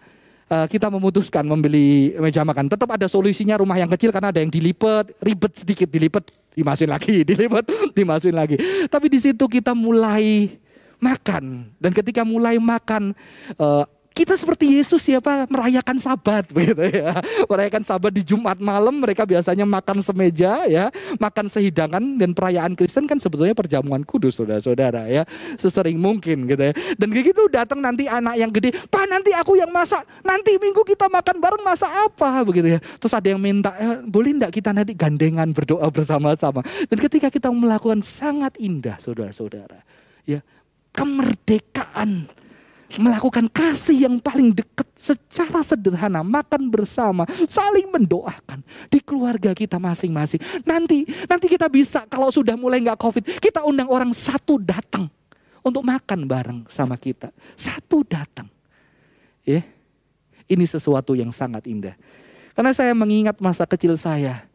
uh, 0.53 0.70
kita 0.70 0.93
memutuskan 0.93 1.41
membeli 1.41 2.13
meja 2.22 2.45
makan. 2.45 2.70
Tetap 2.70 2.89
ada 2.93 3.09
solusinya 3.09 3.57
rumah 3.57 3.82
yang 3.82 3.89
kecil 3.89 4.13
karena 4.13 4.30
ada 4.30 4.38
yang 4.38 4.53
dilipat, 4.53 5.09
ribet 5.18 5.57
sedikit 5.57 5.89
dilipat, 5.89 6.30
dimasukin 6.53 6.93
lagi, 6.93 7.16
dilipat, 7.34 7.66
dimasukin 7.97 8.38
lagi. 8.38 8.61
Tapi 8.86 9.09
di 9.09 9.18
situ 9.18 9.49
kita 9.49 9.74
mulai 9.74 10.53
makan 11.01 11.70
dan 11.76 11.91
ketika 11.91 12.24
mulai 12.24 12.55
makan 12.55 13.11
uh, 13.59 13.84
kita 14.16 14.39
seperti 14.39 14.80
Yesus 14.80 15.03
siapa 15.03 15.43
merayakan 15.51 15.99
sabat 15.99 16.47
begitu 16.55 16.88
ya. 16.88 17.20
Merayakan 17.51 17.84
sabat 17.84 18.16
di 18.16 18.24
Jumat 18.24 18.55
malam 18.63 19.03
mereka 19.03 19.28
biasanya 19.28 19.68
makan 19.68 19.99
semeja 19.99 20.63
ya, 20.72 20.88
makan 21.20 21.51
sehidangan 21.51 21.99
dan 22.16 22.32
perayaan 22.32 22.80
Kristen 22.80 23.11
kan 23.11 23.20
sebetulnya 23.20 23.51
perjamuan 23.51 24.07
kudus 24.07 24.39
Saudara-saudara 24.39 25.11
ya. 25.11 25.28
Sesering 25.59 25.99
mungkin 25.99 26.47
gitu 26.47 26.72
ya. 26.72 26.74
Dan 26.95 27.11
kayak 27.11 27.36
gitu 27.36 27.51
datang 27.51 27.84
nanti 27.84 28.07
anak 28.07 28.39
yang 28.39 28.49
gede, 28.55 28.72
"Pak, 28.88 29.05
nanti 29.11 29.36
aku 29.36 29.59
yang 29.59 29.70
masak. 29.76 30.07
Nanti 30.24 30.55
minggu 30.55 30.88
kita 30.88 31.11
makan 31.11 31.36
bareng 31.43 31.63
masak 31.68 31.91
apa?" 31.91 32.47
begitu 32.47 32.72
ya. 32.72 32.80
Terus 32.80 33.11
ada 33.11 33.28
yang 33.28 33.43
minta, 33.43 33.76
eh, 33.76 33.99
"Boleh 34.07 34.32
enggak 34.32 34.55
kita 34.55 34.72
nanti 34.72 34.95
gandengan 34.95 35.51
berdoa 35.51 35.91
bersama-sama?" 35.91 36.63
Dan 36.88 36.97
ketika 37.03 37.28
kita 37.28 37.51
melakukan 37.51 37.99
sangat 37.99 38.55
indah 38.63 38.95
Saudara-saudara, 38.95 39.84
ya, 40.24 40.39
kemerdekaan 40.95 42.32
melakukan 42.95 43.49
kasih 43.49 44.05
yang 44.07 44.21
paling 44.21 44.53
dekat 44.53 44.86
secara 44.95 45.65
sederhana, 45.65 46.21
makan 46.21 46.69
bersama, 46.69 47.25
saling 47.49 47.89
mendoakan 47.89 48.61
di 48.88 49.01
keluarga 49.01 49.51
kita 49.51 49.81
masing-masing. 49.81 50.39
Nanti 50.63 51.03
nanti 51.25 51.45
kita 51.49 51.67
bisa 51.67 52.05
kalau 52.05 52.29
sudah 52.29 52.53
mulai 52.53 52.79
nggak 52.86 52.99
covid, 53.01 53.23
kita 53.41 53.65
undang 53.65 53.89
orang 53.89 54.13
satu 54.13 54.61
datang 54.61 55.09
untuk 55.65 55.81
makan 55.81 56.29
bareng 56.29 56.59
sama 56.69 56.95
kita. 56.95 57.33
Satu 57.57 58.05
datang. 58.05 58.47
Ya. 59.41 59.65
Ini 60.45 60.61
sesuatu 60.69 61.17
yang 61.17 61.33
sangat 61.33 61.65
indah. 61.65 61.97
Karena 62.53 62.69
saya 62.69 62.93
mengingat 62.93 63.41
masa 63.41 63.65
kecil 63.65 63.97
saya 63.97 64.45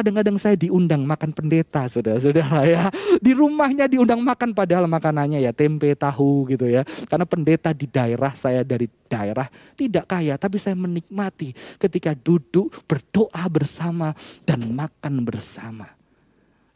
Kadang-kadang 0.00 0.40
saya 0.40 0.56
diundang 0.56 1.04
makan 1.04 1.28
pendeta, 1.28 1.84
saudara-saudara 1.84 2.64
ya. 2.64 2.88
Di 3.20 3.36
rumahnya 3.36 3.84
diundang 3.84 4.24
makan 4.24 4.56
padahal 4.56 4.88
makanannya 4.88 5.44
ya 5.44 5.52
tempe, 5.52 5.92
tahu 5.92 6.48
gitu 6.48 6.64
ya. 6.72 6.88
Karena 7.04 7.28
pendeta 7.28 7.68
di 7.76 7.84
daerah 7.84 8.32
saya 8.32 8.64
dari 8.64 8.88
daerah 9.12 9.44
tidak 9.76 10.08
kaya, 10.08 10.40
tapi 10.40 10.56
saya 10.56 10.72
menikmati 10.72 11.52
ketika 11.76 12.16
duduk 12.16 12.72
berdoa 12.88 13.44
bersama 13.52 14.16
dan 14.48 14.64
makan 14.72 15.20
bersama. 15.20 15.92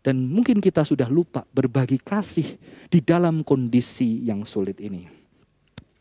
Dan 0.04 0.28
mungkin 0.28 0.60
kita 0.60 0.84
sudah 0.84 1.08
lupa 1.08 1.48
berbagi 1.48 1.96
kasih 1.96 2.60
di 2.92 3.00
dalam 3.00 3.40
kondisi 3.40 4.20
yang 4.20 4.44
sulit 4.44 4.76
ini. 4.84 5.08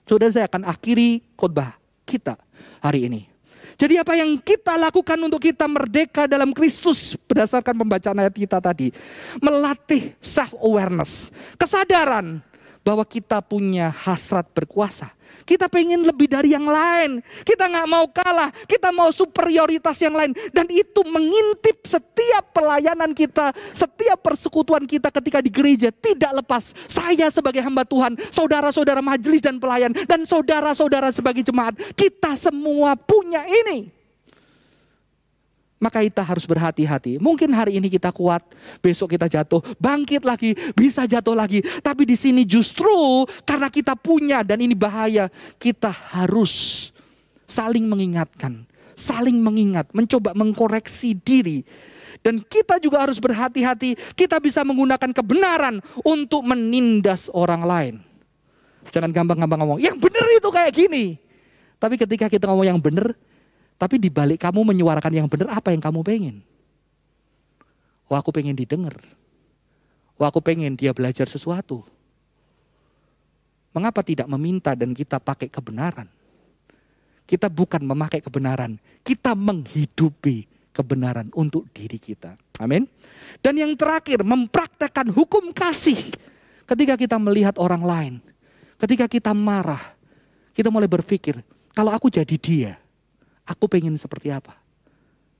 Saudara 0.04 0.28
saya 0.28 0.52
akan 0.52 0.68
akhiri 0.68 1.24
khotbah 1.40 1.80
kita 2.04 2.36
hari 2.84 3.08
ini. 3.08 3.33
Jadi 3.76 3.98
apa 3.98 4.14
yang 4.14 4.38
kita 4.40 4.78
lakukan 4.78 5.18
untuk 5.18 5.42
kita 5.42 5.66
merdeka 5.66 6.30
dalam 6.30 6.54
Kristus 6.54 7.18
berdasarkan 7.26 7.74
pembacaan 7.74 8.18
ayat 8.22 8.36
kita 8.36 8.62
tadi. 8.62 8.94
Melatih 9.42 10.14
self 10.22 10.54
awareness, 10.62 11.34
kesadaran 11.58 12.42
bahwa 12.84 13.08
kita 13.08 13.40
punya 13.40 13.90
hasrat 13.90 14.46
berkuasa. 14.52 15.10
Kita 15.44 15.66
pengen 15.68 16.06
lebih 16.06 16.30
dari 16.30 16.54
yang 16.54 16.70
lain. 16.70 17.20
Kita 17.42 17.68
nggak 17.68 17.88
mau 17.90 18.06
kalah. 18.12 18.54
Kita 18.70 18.94
mau 18.94 19.10
superioritas 19.10 19.98
yang 20.00 20.14
lain. 20.14 20.32
Dan 20.54 20.70
itu 20.70 21.02
mengintip 21.04 21.84
setiap 21.84 22.54
pelayanan 22.54 23.12
kita. 23.12 23.50
Setiap 23.74 24.22
persekutuan 24.22 24.86
kita 24.86 25.10
ketika 25.10 25.42
di 25.42 25.50
gereja. 25.50 25.90
Tidak 25.90 26.32
lepas. 26.44 26.72
Saya 26.86 27.28
sebagai 27.34 27.60
hamba 27.66 27.84
Tuhan. 27.84 28.16
Saudara-saudara 28.30 29.02
majelis 29.02 29.42
dan 29.42 29.58
pelayan. 29.58 29.92
Dan 30.06 30.24
saudara-saudara 30.24 31.10
sebagai 31.10 31.42
jemaat. 31.44 31.76
Kita 31.98 32.38
semua 32.38 32.94
punya 32.96 33.44
ini 33.44 34.03
maka 35.84 36.00
kita 36.00 36.24
harus 36.24 36.48
berhati-hati. 36.48 37.20
Mungkin 37.20 37.52
hari 37.52 37.76
ini 37.76 37.92
kita 37.92 38.16
kuat, 38.16 38.40
besok 38.80 39.20
kita 39.20 39.28
jatuh, 39.28 39.60
bangkit 39.76 40.24
lagi, 40.24 40.56
bisa 40.72 41.04
jatuh 41.04 41.36
lagi. 41.36 41.60
Tapi 41.84 42.08
di 42.08 42.16
sini 42.16 42.48
justru 42.48 43.28
karena 43.44 43.68
kita 43.68 44.00
punya 44.00 44.48
dan 44.48 44.64
ini 44.64 44.72
bahaya, 44.72 45.28
kita 45.60 45.92
harus 45.92 46.88
saling 47.44 47.84
mengingatkan, 47.84 48.64
saling 48.96 49.36
mengingat, 49.44 49.92
mencoba 49.92 50.32
mengkoreksi 50.32 51.20
diri. 51.20 51.68
Dan 52.24 52.40
kita 52.40 52.80
juga 52.80 53.04
harus 53.04 53.20
berhati-hati, 53.20 54.16
kita 54.16 54.40
bisa 54.40 54.64
menggunakan 54.64 55.12
kebenaran 55.12 55.84
untuk 56.08 56.48
menindas 56.48 57.28
orang 57.36 57.68
lain. 57.68 57.96
Jangan 58.96 59.12
gampang-gampang 59.12 59.60
ngomong, 59.60 59.80
yang 59.84 60.00
benar 60.00 60.24
itu 60.32 60.48
kayak 60.48 60.72
gini. 60.72 61.20
Tapi 61.84 62.00
ketika 62.00 62.32
kita 62.32 62.48
ngomong 62.48 62.64
yang 62.64 62.80
benar, 62.80 63.12
tapi 63.78 64.00
di 64.00 64.08
balik 64.08 64.42
kamu 64.42 64.74
menyuarakan 64.74 65.14
yang 65.14 65.28
benar, 65.28 65.54
apa 65.54 65.74
yang 65.74 65.82
kamu 65.82 66.00
pengen? 66.06 66.36
Wah 68.08 68.22
aku 68.22 68.30
pengen 68.30 68.54
didengar. 68.54 69.00
Wah 70.20 70.30
aku 70.30 70.40
pengen 70.40 70.78
dia 70.78 70.94
belajar 70.94 71.26
sesuatu. 71.26 71.82
Mengapa 73.74 74.06
tidak 74.06 74.30
meminta 74.30 74.78
dan 74.78 74.94
kita 74.94 75.18
pakai 75.18 75.50
kebenaran? 75.50 76.06
Kita 77.26 77.50
bukan 77.50 77.82
memakai 77.82 78.22
kebenaran, 78.22 78.78
kita 79.02 79.34
menghidupi 79.34 80.46
kebenaran 80.76 81.32
untuk 81.34 81.66
diri 81.72 81.98
kita. 81.98 82.38
Amin. 82.62 82.86
Dan 83.40 83.58
yang 83.58 83.74
terakhir, 83.74 84.22
mempraktekkan 84.22 85.10
hukum 85.10 85.50
kasih. 85.56 85.98
Ketika 86.70 86.94
kita 87.00 87.18
melihat 87.18 87.58
orang 87.58 87.82
lain, 87.82 88.14
ketika 88.78 89.10
kita 89.10 89.32
marah, 89.32 89.82
kita 90.54 90.70
mulai 90.70 90.86
berpikir, 90.86 91.42
kalau 91.74 91.90
aku 91.96 92.12
jadi 92.14 92.36
dia, 92.38 92.72
Aku 93.44 93.68
pengen 93.68 94.00
seperti 94.00 94.32
apa? 94.32 94.56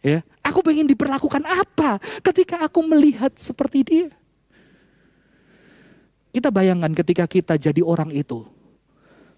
Ya, 0.04 0.20
aku 0.44 0.60
pengen 0.60 0.84
diperlakukan 0.84 1.48
apa 1.48 1.96
ketika 2.20 2.60
aku 2.60 2.84
melihat 2.84 3.32
seperti 3.40 3.80
dia? 3.88 4.10
Kita 6.36 6.52
bayangkan 6.52 6.92
ketika 6.92 7.24
kita 7.24 7.56
jadi 7.56 7.80
orang 7.80 8.12
itu, 8.12 8.44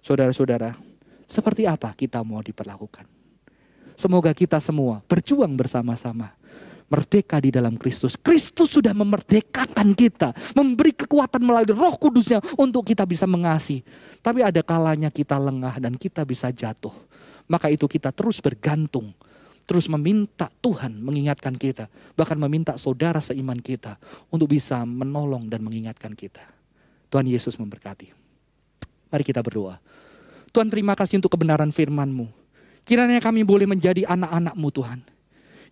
saudara-saudara, 0.02 0.74
seperti 1.30 1.70
apa 1.70 1.94
kita 1.94 2.26
mau 2.26 2.42
diperlakukan? 2.42 3.06
Semoga 3.94 4.34
kita 4.34 4.58
semua 4.58 5.06
berjuang 5.06 5.54
bersama-sama. 5.54 6.34
Merdeka 6.86 7.42
di 7.42 7.50
dalam 7.50 7.82
Kristus. 7.82 8.14
Kristus 8.14 8.78
sudah 8.78 8.94
memerdekakan 8.94 9.98
kita. 9.98 10.34
Memberi 10.54 10.94
kekuatan 10.94 11.42
melalui 11.42 11.74
roh 11.74 11.98
kudusnya 11.98 12.38
untuk 12.62 12.86
kita 12.86 13.10
bisa 13.10 13.26
mengasihi. 13.26 13.82
Tapi 14.22 14.46
ada 14.46 14.62
kalanya 14.62 15.10
kita 15.10 15.34
lengah 15.34 15.82
dan 15.82 15.98
kita 15.98 16.22
bisa 16.22 16.54
jatuh 16.54 16.94
maka 17.46 17.70
itu 17.70 17.86
kita 17.86 18.10
terus 18.12 18.42
bergantung. 18.42 19.14
Terus 19.66 19.90
meminta 19.90 20.46
Tuhan 20.62 20.94
mengingatkan 21.02 21.58
kita. 21.58 21.90
Bahkan 22.14 22.38
meminta 22.38 22.78
saudara 22.78 23.18
seiman 23.18 23.58
kita 23.58 23.98
untuk 24.30 24.54
bisa 24.54 24.86
menolong 24.86 25.50
dan 25.50 25.66
mengingatkan 25.66 26.14
kita. 26.14 26.46
Tuhan 27.10 27.26
Yesus 27.26 27.58
memberkati. 27.58 28.14
Mari 29.10 29.24
kita 29.26 29.42
berdoa. 29.42 29.82
Tuhan 30.54 30.70
terima 30.70 30.94
kasih 30.94 31.18
untuk 31.18 31.34
kebenaran 31.34 31.74
firman-Mu. 31.74 32.30
Kiranya 32.86 33.18
kami 33.18 33.42
boleh 33.42 33.66
menjadi 33.66 34.06
anak-anak-Mu 34.06 34.70
Tuhan. 34.70 35.00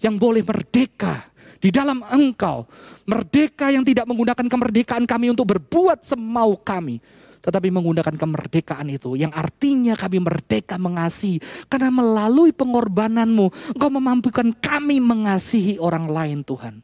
Yang 0.01 0.15
boleh 0.17 0.41
merdeka 0.41 1.29
di 1.61 1.69
dalam 1.69 2.01
Engkau. 2.09 2.65
Merdeka 3.05 3.69
yang 3.69 3.85
tidak 3.85 4.09
menggunakan 4.09 4.49
kemerdekaan 4.49 5.05
kami 5.05 5.29
untuk 5.29 5.53
berbuat 5.53 6.01
semau 6.01 6.57
kami 6.57 6.97
tetapi 7.43 7.67
menggunakan 7.75 8.15
kemerdekaan 8.15 8.87
itu 8.87 9.19
yang 9.19 9.35
artinya 9.35 9.99
kami 9.99 10.23
merdeka 10.23 10.79
mengasihi. 10.79 11.43
Karena 11.67 11.91
melalui 11.91 12.55
pengorbananmu 12.55 13.75
engkau 13.75 13.91
memampukan 13.91 14.47
kami 14.55 15.03
mengasihi 15.03 15.75
orang 15.75 16.07
lain 16.07 16.39
Tuhan. 16.47 16.79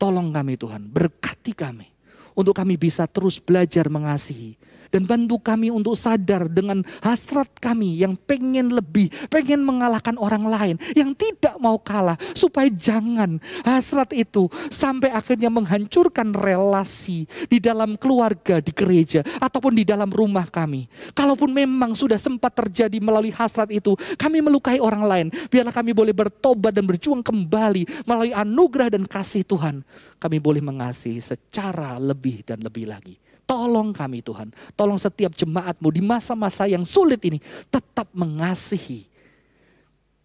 Tolong 0.00 0.32
kami 0.32 0.56
Tuhan, 0.56 0.88
berkati 0.88 1.52
kami. 1.52 1.86
Untuk 2.32 2.56
kami 2.56 2.80
bisa 2.80 3.04
terus 3.04 3.36
belajar 3.36 3.92
mengasihi 3.92 4.56
dan 4.92 5.08
bantu 5.08 5.40
kami 5.40 5.72
untuk 5.72 5.96
sadar 5.96 6.46
dengan 6.52 6.84
hasrat 7.00 7.48
kami 7.56 8.04
yang 8.04 8.14
pengen 8.14 8.76
lebih, 8.76 9.08
pengen 9.32 9.64
mengalahkan 9.64 10.20
orang 10.20 10.44
lain, 10.44 10.76
yang 10.92 11.16
tidak 11.16 11.56
mau 11.56 11.80
kalah, 11.80 12.20
supaya 12.36 12.68
jangan 12.68 13.40
hasrat 13.64 14.12
itu 14.12 14.52
sampai 14.68 15.08
akhirnya 15.08 15.48
menghancurkan 15.48 16.36
relasi 16.36 17.24
di 17.48 17.56
dalam 17.56 17.96
keluarga, 17.96 18.60
di 18.60 18.70
gereja, 18.70 19.24
ataupun 19.40 19.72
di 19.72 19.88
dalam 19.88 20.12
rumah 20.12 20.44
kami. 20.44 20.84
Kalaupun 21.16 21.48
memang 21.48 21.96
sudah 21.96 22.20
sempat 22.20 22.52
terjadi 22.52 23.00
melalui 23.00 23.32
hasrat 23.32 23.72
itu, 23.72 23.96
kami 24.20 24.44
melukai 24.44 24.76
orang 24.76 25.02
lain, 25.08 25.26
biarlah 25.48 25.72
kami 25.72 25.96
boleh 25.96 26.12
bertobat 26.12 26.76
dan 26.76 26.84
berjuang 26.84 27.24
kembali 27.24 28.04
melalui 28.04 28.36
anugerah 28.36 28.92
dan 28.92 29.08
kasih 29.08 29.40
Tuhan. 29.48 29.80
Kami 30.20 30.36
boleh 30.38 30.60
mengasihi 30.60 31.18
secara 31.18 31.96
lebih 31.96 32.44
dan 32.44 32.60
lebih 32.60 32.86
lagi. 32.86 33.31
Tolong 33.52 33.92
kami 33.92 34.24
Tuhan. 34.24 34.48
Tolong 34.72 34.96
setiap 34.96 35.36
jemaatmu 35.36 35.92
di 35.92 36.00
masa-masa 36.00 36.64
yang 36.64 36.88
sulit 36.88 37.20
ini 37.28 37.36
tetap 37.68 38.08
mengasihi. 38.16 39.04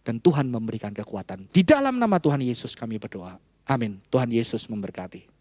Dan 0.00 0.16
Tuhan 0.16 0.48
memberikan 0.48 0.88
kekuatan. 0.96 1.44
Di 1.52 1.60
dalam 1.60 2.00
nama 2.00 2.16
Tuhan 2.16 2.40
Yesus 2.40 2.72
kami 2.72 2.96
berdoa. 2.96 3.36
Amin. 3.68 4.00
Tuhan 4.08 4.32
Yesus 4.32 4.64
memberkati. 4.64 5.37